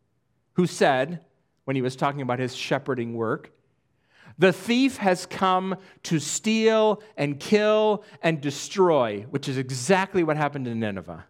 who 0.53 0.67
said, 0.67 1.25
when 1.67 1.77
he 1.77 1.83
was 1.83 1.97
talking 1.97 2.23
about 2.23 2.39
his 2.39 2.55
shepherding 2.55 3.15
work. 3.15 3.53
The 4.39 4.53
thief 4.53 4.99
has 4.99 5.27
come 5.27 5.77
to 6.05 6.21
steal 6.21 7.03
and 7.17 7.41
kill 7.41 8.05
and 8.23 8.41
destroy, 8.41 9.27
which 9.31 9.49
is 9.49 9.59
exactly 9.59 10.23
what 10.23 10.37
happened 10.37 10.69
in 10.69 10.79
Nineveh. 10.79 11.27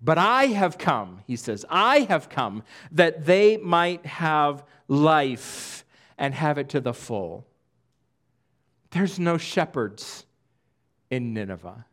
But 0.00 0.16
I 0.16 0.46
have 0.46 0.78
come, 0.78 1.20
he 1.26 1.36
says, 1.36 1.66
I 1.68 2.00
have 2.00 2.30
come 2.30 2.62
that 2.92 3.26
they 3.26 3.58
might 3.58 4.06
have 4.06 4.64
life 4.86 5.84
and 6.16 6.32
have 6.34 6.56
it 6.56 6.70
to 6.70 6.80
the 6.80 6.94
full. 6.94 7.46
There's 8.90 9.18
no 9.18 9.36
shepherds 9.36 10.24
in 11.10 11.34
Nineveh. 11.34 11.84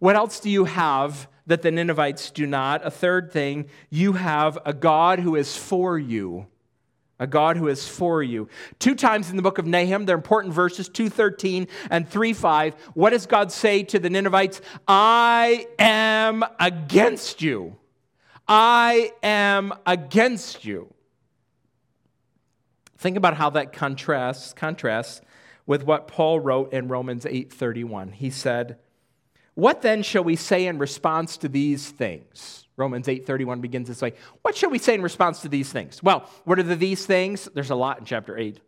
What 0.00 0.16
else 0.16 0.40
do 0.40 0.50
you 0.50 0.64
have 0.64 1.28
that 1.46 1.62
the 1.62 1.70
Ninevites 1.70 2.30
do 2.30 2.46
not? 2.46 2.84
A 2.84 2.90
third 2.90 3.30
thing, 3.30 3.66
you 3.90 4.14
have 4.14 4.58
a 4.64 4.72
God 4.72 5.20
who 5.20 5.36
is 5.36 5.56
for 5.56 5.98
you. 5.98 6.46
A 7.18 7.26
God 7.26 7.58
who 7.58 7.68
is 7.68 7.86
for 7.86 8.22
you. 8.22 8.48
Two 8.78 8.94
times 8.94 9.28
in 9.28 9.36
the 9.36 9.42
book 9.42 9.58
of 9.58 9.66
Nahum, 9.66 10.06
they're 10.06 10.16
important 10.16 10.54
verses 10.54 10.88
2:13 10.88 11.68
and 11.90 12.08
3:5. 12.08 12.74
What 12.94 13.10
does 13.10 13.26
God 13.26 13.52
say 13.52 13.82
to 13.84 13.98
the 13.98 14.08
Ninevites? 14.08 14.62
I 14.88 15.66
am 15.78 16.42
against 16.58 17.42
you. 17.42 17.76
I 18.48 19.12
am 19.22 19.74
against 19.84 20.64
you. 20.64 20.94
Think 22.96 23.18
about 23.18 23.34
how 23.34 23.50
that 23.50 23.74
contrasts 23.74 24.54
contrasts 24.54 25.20
with 25.66 25.84
what 25.84 26.08
Paul 26.08 26.40
wrote 26.40 26.72
in 26.72 26.88
Romans 26.88 27.26
8:31. 27.26 28.12
He 28.12 28.30
said, 28.30 28.78
what 29.54 29.82
then 29.82 30.02
shall 30.02 30.24
we 30.24 30.36
say 30.36 30.66
in 30.66 30.78
response 30.78 31.36
to 31.38 31.48
these 31.48 31.90
things? 31.90 32.66
Romans 32.76 33.08
8:31 33.08 33.60
begins 33.60 33.88
this 33.88 34.00
way. 34.00 34.14
What 34.42 34.56
shall 34.56 34.70
we 34.70 34.78
say 34.78 34.94
in 34.94 35.02
response 35.02 35.42
to 35.42 35.48
these 35.48 35.70
things? 35.70 36.02
Well, 36.02 36.28
what 36.44 36.58
are 36.58 36.62
the 36.62 36.76
these 36.76 37.04
things? 37.04 37.48
There's 37.52 37.70
a 37.70 37.74
lot 37.74 37.98
in 37.98 38.04
chapter 38.04 38.38
8. 38.38 38.60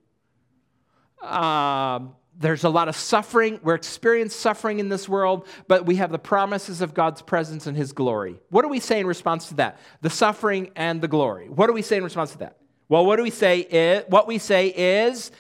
Um, 1.23 2.15
there's 2.39 2.65
a 2.65 2.69
lot 2.69 2.89
of 2.89 2.97
suffering. 2.97 3.61
We're 3.63 3.75
experiencing 3.75 4.39
suffering 4.39 4.81
in 4.81 4.89
this 4.89 5.09
world, 5.09 5.47
but 5.69 5.87
we 5.87 5.97
have 5.97 6.11
the 6.11 6.19
promises 6.19 6.81
of 6.81 6.95
God's 6.95 7.23
presence 7.23 7.67
and 7.67 7.77
His 7.77 7.93
glory. 7.93 8.41
What 8.51 8.63
do 8.63 8.69
we 8.69 8.81
say 8.81 9.01
in 9.01 9.07
response 9.07 9.49
to 9.49 9.55
that? 9.55 9.79
The 10.01 10.11
suffering 10.11 10.71
and 10.77 11.01
the 11.01 11.09
glory. 11.09 11.49
What 11.49 11.69
do 11.69 11.73
we 11.73 11.83
say 11.83 11.97
in 11.97 12.05
response 12.05 12.33
to 12.33 12.39
that? 12.39 12.57
Well, 12.89 13.07
what 13.07 13.17
do 13.17 13.23
we 13.23 13.31
say? 13.31 13.61
Is, 13.61 14.05
what 14.09 14.27
we 14.27 14.39
say 14.39 14.69
is, 14.69 15.31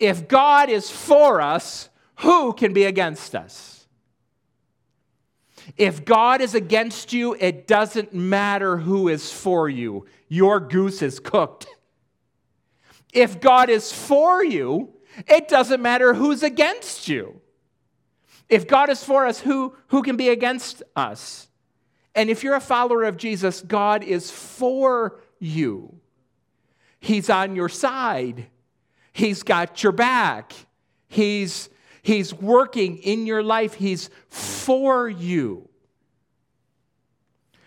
if 0.00 0.26
God 0.26 0.70
is 0.70 0.90
for 0.90 1.40
us, 1.40 1.88
who 2.16 2.52
can 2.52 2.72
be 2.72 2.84
against 2.84 3.34
us? 3.34 3.77
If 5.76 6.04
God 6.04 6.40
is 6.40 6.54
against 6.54 7.12
you, 7.12 7.34
it 7.34 7.66
doesn't 7.66 8.14
matter 8.14 8.78
who 8.78 9.08
is 9.08 9.30
for 9.30 9.68
you. 9.68 10.06
Your 10.28 10.60
goose 10.60 11.02
is 11.02 11.20
cooked. 11.20 11.66
If 13.12 13.40
God 13.40 13.70
is 13.70 13.92
for 13.92 14.44
you, 14.44 14.92
it 15.26 15.48
doesn't 15.48 15.82
matter 15.82 16.14
who's 16.14 16.42
against 16.42 17.08
you. 17.08 17.40
If 18.48 18.66
God 18.66 18.88
is 18.88 19.04
for 19.04 19.26
us, 19.26 19.40
who, 19.40 19.76
who 19.88 20.02
can 20.02 20.16
be 20.16 20.30
against 20.30 20.82
us? 20.96 21.48
And 22.14 22.30
if 22.30 22.42
you're 22.42 22.54
a 22.54 22.60
follower 22.60 23.04
of 23.04 23.16
Jesus, 23.16 23.60
God 23.60 24.02
is 24.02 24.30
for 24.30 25.20
you. 25.38 26.00
He's 27.00 27.30
on 27.30 27.54
your 27.54 27.68
side. 27.68 28.46
He's 29.12 29.42
got 29.42 29.82
your 29.82 29.92
back. 29.92 30.52
He's, 31.08 31.68
he's 32.08 32.32
working 32.34 32.96
in 32.98 33.26
your 33.26 33.42
life. 33.42 33.74
He's 33.74 34.08
for 34.28 35.08
you. 35.08 35.68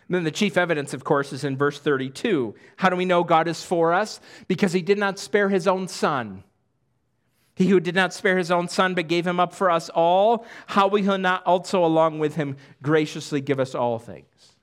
And 0.08 0.16
then 0.16 0.24
the 0.24 0.32
chief 0.32 0.58
evidence, 0.58 0.94
of 0.94 1.04
course, 1.04 1.32
is 1.32 1.44
in 1.44 1.56
verse 1.56 1.80
32. 1.80 2.56
How 2.76 2.90
do 2.90 2.96
we 2.96 3.06
know 3.06 3.24
God 3.24 3.48
is 3.48 3.64
for 3.64 3.94
us? 3.94 4.20
Because 4.48 4.74
he 4.74 4.82
did 4.82 4.98
not 4.98 5.20
spare 5.20 5.48
his 5.48 5.68
own 5.68 5.88
son. 5.88 6.44
He 7.56 7.68
who 7.68 7.80
did 7.80 7.96
not 7.96 8.14
spare 8.14 8.38
his 8.38 8.52
own 8.52 8.68
son, 8.68 8.96
but 8.96 9.08
gave 9.08 9.26
him 9.26 9.40
up 9.40 9.54
for 9.54 9.70
us 9.70 9.90
all, 9.90 10.46
how 10.68 10.88
will 10.88 11.02
he 11.02 11.18
not 11.18 11.44
also, 11.46 11.86
along 11.86 12.20
with 12.20 12.36
him, 12.36 12.58
graciously 12.82 13.40
give 13.42 13.60
us 13.60 13.76
all 13.76 14.00
things? 14.00 14.56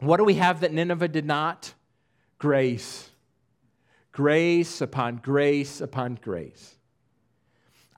What 0.00 0.18
do 0.18 0.24
we 0.24 0.34
have 0.34 0.60
that 0.60 0.72
Nineveh 0.72 1.08
did 1.08 1.24
not? 1.24 1.72
Grace. 2.38 3.10
Grace 4.12 4.80
upon 4.80 5.16
grace 5.16 5.80
upon 5.80 6.18
grace. 6.20 6.77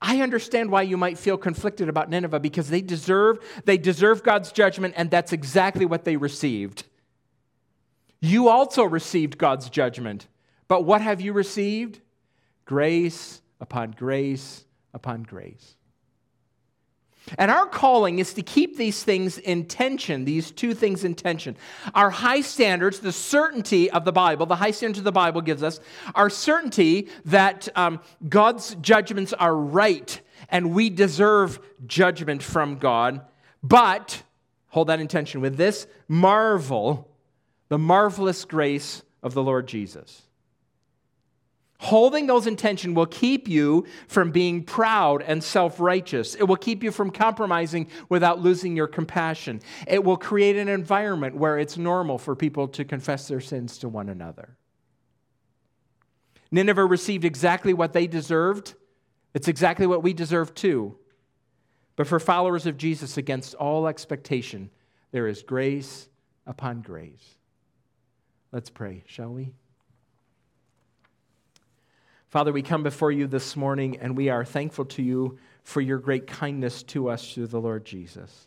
I 0.02 0.22
understand 0.22 0.70
why 0.70 0.82
you 0.82 0.96
might 0.96 1.18
feel 1.18 1.36
conflicted 1.36 1.88
about 1.88 2.08
Nineveh 2.08 2.40
because 2.40 2.70
they 2.70 2.80
deserve 2.80 3.38
they 3.64 3.76
deserve 3.76 4.22
God's 4.22 4.50
judgment 4.52 4.94
and 4.96 5.10
that's 5.10 5.32
exactly 5.32 5.84
what 5.86 6.04
they 6.04 6.16
received. 6.16 6.84
You 8.20 8.48
also 8.48 8.84
received 8.84 9.38
God's 9.38 9.70
judgment. 9.70 10.26
But 10.68 10.84
what 10.84 11.00
have 11.00 11.20
you 11.20 11.32
received? 11.32 12.00
grace 12.70 13.42
upon 13.60 13.90
grace 13.90 14.64
upon 14.94 15.24
grace. 15.24 15.74
And 17.38 17.50
our 17.50 17.66
calling 17.66 18.18
is 18.18 18.34
to 18.34 18.42
keep 18.42 18.76
these 18.76 19.02
things 19.02 19.38
in 19.38 19.66
tension, 19.66 20.24
these 20.24 20.50
two 20.50 20.74
things 20.74 21.04
in 21.04 21.14
tension. 21.14 21.56
Our 21.94 22.10
high 22.10 22.40
standards, 22.40 23.00
the 23.00 23.12
certainty 23.12 23.90
of 23.90 24.04
the 24.04 24.12
Bible, 24.12 24.46
the 24.46 24.56
high 24.56 24.70
standards 24.70 24.98
of 24.98 25.04
the 25.04 25.12
Bible 25.12 25.40
gives 25.40 25.62
us, 25.62 25.80
our 26.14 26.30
certainty 26.30 27.08
that 27.26 27.68
um, 27.76 28.00
God's 28.28 28.74
judgments 28.76 29.32
are 29.32 29.54
right 29.54 30.20
and 30.48 30.74
we 30.74 30.90
deserve 30.90 31.60
judgment 31.86 32.42
from 32.42 32.76
God. 32.76 33.20
But, 33.62 34.22
hold 34.68 34.88
that 34.88 35.00
in 35.00 35.08
tension 35.08 35.40
with 35.40 35.56
this 35.56 35.86
marvel, 36.08 37.08
the 37.68 37.78
marvelous 37.78 38.44
grace 38.44 39.02
of 39.22 39.34
the 39.34 39.42
Lord 39.42 39.68
Jesus. 39.68 40.22
Holding 41.82 42.26
those 42.26 42.46
in 42.46 42.56
tension 42.56 42.92
will 42.92 43.06
keep 43.06 43.48
you 43.48 43.86
from 44.06 44.32
being 44.32 44.64
proud 44.64 45.22
and 45.22 45.42
self 45.42 45.80
righteous. 45.80 46.34
It 46.34 46.42
will 46.42 46.58
keep 46.58 46.82
you 46.82 46.90
from 46.90 47.10
compromising 47.10 47.88
without 48.10 48.38
losing 48.38 48.76
your 48.76 48.86
compassion. 48.86 49.62
It 49.86 50.04
will 50.04 50.18
create 50.18 50.56
an 50.56 50.68
environment 50.68 51.36
where 51.36 51.58
it's 51.58 51.78
normal 51.78 52.18
for 52.18 52.36
people 52.36 52.68
to 52.68 52.84
confess 52.84 53.28
their 53.28 53.40
sins 53.40 53.78
to 53.78 53.88
one 53.88 54.10
another. 54.10 54.58
Nineveh 56.50 56.84
received 56.84 57.24
exactly 57.24 57.72
what 57.72 57.94
they 57.94 58.06
deserved. 58.06 58.74
It's 59.32 59.48
exactly 59.48 59.86
what 59.86 60.02
we 60.02 60.12
deserve 60.12 60.54
too. 60.54 60.98
But 61.96 62.06
for 62.06 62.20
followers 62.20 62.66
of 62.66 62.76
Jesus, 62.76 63.16
against 63.16 63.54
all 63.54 63.86
expectation, 63.86 64.68
there 65.12 65.26
is 65.26 65.42
grace 65.42 66.10
upon 66.46 66.82
grace. 66.82 67.36
Let's 68.52 68.68
pray, 68.68 69.02
shall 69.06 69.32
we? 69.32 69.54
Father, 72.30 72.52
we 72.52 72.62
come 72.62 72.84
before 72.84 73.10
you 73.10 73.26
this 73.26 73.56
morning 73.56 73.98
and 73.98 74.16
we 74.16 74.28
are 74.28 74.44
thankful 74.44 74.84
to 74.84 75.02
you 75.02 75.36
for 75.64 75.80
your 75.80 75.98
great 75.98 76.28
kindness 76.28 76.84
to 76.84 77.10
us 77.10 77.34
through 77.34 77.48
the 77.48 77.60
Lord 77.60 77.84
Jesus. 77.84 78.46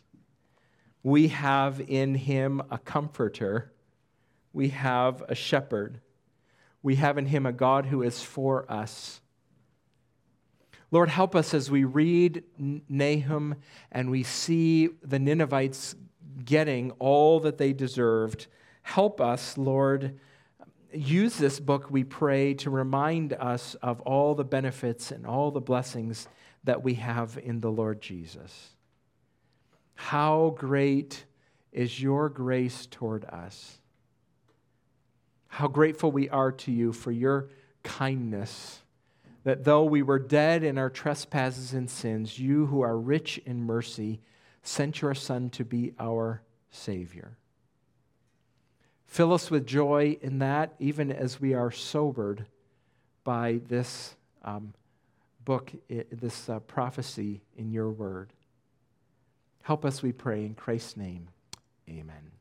We 1.02 1.28
have 1.28 1.82
in 1.86 2.14
him 2.14 2.62
a 2.70 2.78
comforter, 2.78 3.74
we 4.54 4.70
have 4.70 5.22
a 5.28 5.34
shepherd, 5.34 6.00
we 6.82 6.94
have 6.94 7.18
in 7.18 7.26
him 7.26 7.44
a 7.44 7.52
God 7.52 7.84
who 7.84 8.00
is 8.02 8.22
for 8.22 8.64
us. 8.72 9.20
Lord, 10.90 11.10
help 11.10 11.36
us 11.36 11.52
as 11.52 11.70
we 11.70 11.84
read 11.84 12.42
Nahum 12.56 13.56
and 13.92 14.10
we 14.10 14.22
see 14.22 14.88
the 15.02 15.18
Ninevites 15.18 15.94
getting 16.42 16.90
all 16.92 17.38
that 17.40 17.58
they 17.58 17.74
deserved. 17.74 18.46
Help 18.80 19.20
us, 19.20 19.58
Lord 19.58 20.18
use 20.94 21.36
this 21.36 21.60
book, 21.60 21.90
we 21.90 22.04
pray, 22.04 22.54
to 22.54 22.70
remind 22.70 23.32
us 23.32 23.74
of 23.76 24.00
all 24.02 24.34
the 24.34 24.44
benefits 24.44 25.10
and 25.10 25.26
all 25.26 25.50
the 25.50 25.60
blessings 25.60 26.28
that 26.64 26.82
we 26.82 26.94
have 26.94 27.38
in 27.42 27.60
the 27.60 27.70
Lord 27.70 28.00
Jesus. 28.00 28.70
How 29.94 30.54
great 30.56 31.24
is 31.72 32.00
your 32.00 32.28
grace 32.28 32.86
toward 32.86 33.24
us. 33.24 33.78
How 35.48 35.68
grateful 35.68 36.10
we 36.10 36.28
are 36.30 36.52
to 36.52 36.72
you 36.72 36.92
for 36.92 37.12
your 37.12 37.48
kindness, 37.82 38.80
that 39.44 39.64
though 39.64 39.84
we 39.84 40.02
were 40.02 40.18
dead 40.18 40.64
in 40.64 40.78
our 40.78 40.90
trespasses 40.90 41.74
and 41.74 41.90
sins, 41.90 42.38
you 42.38 42.66
who 42.66 42.80
are 42.80 42.98
rich 42.98 43.38
in 43.44 43.62
mercy 43.62 44.20
sent 44.62 45.02
your 45.02 45.14
Son 45.14 45.50
to 45.50 45.64
be 45.64 45.92
our 45.98 46.42
Savior. 46.70 47.36
Fill 49.14 49.32
us 49.32 49.48
with 49.48 49.64
joy 49.64 50.18
in 50.22 50.40
that, 50.40 50.74
even 50.80 51.12
as 51.12 51.40
we 51.40 51.54
are 51.54 51.70
sobered 51.70 52.46
by 53.22 53.60
this 53.68 54.16
um, 54.42 54.74
book, 55.44 55.70
this 55.88 56.48
uh, 56.48 56.58
prophecy 56.58 57.40
in 57.56 57.70
your 57.70 57.90
word. 57.90 58.32
Help 59.62 59.84
us, 59.84 60.02
we 60.02 60.10
pray, 60.10 60.44
in 60.44 60.54
Christ's 60.56 60.96
name. 60.96 61.28
Amen. 61.88 62.33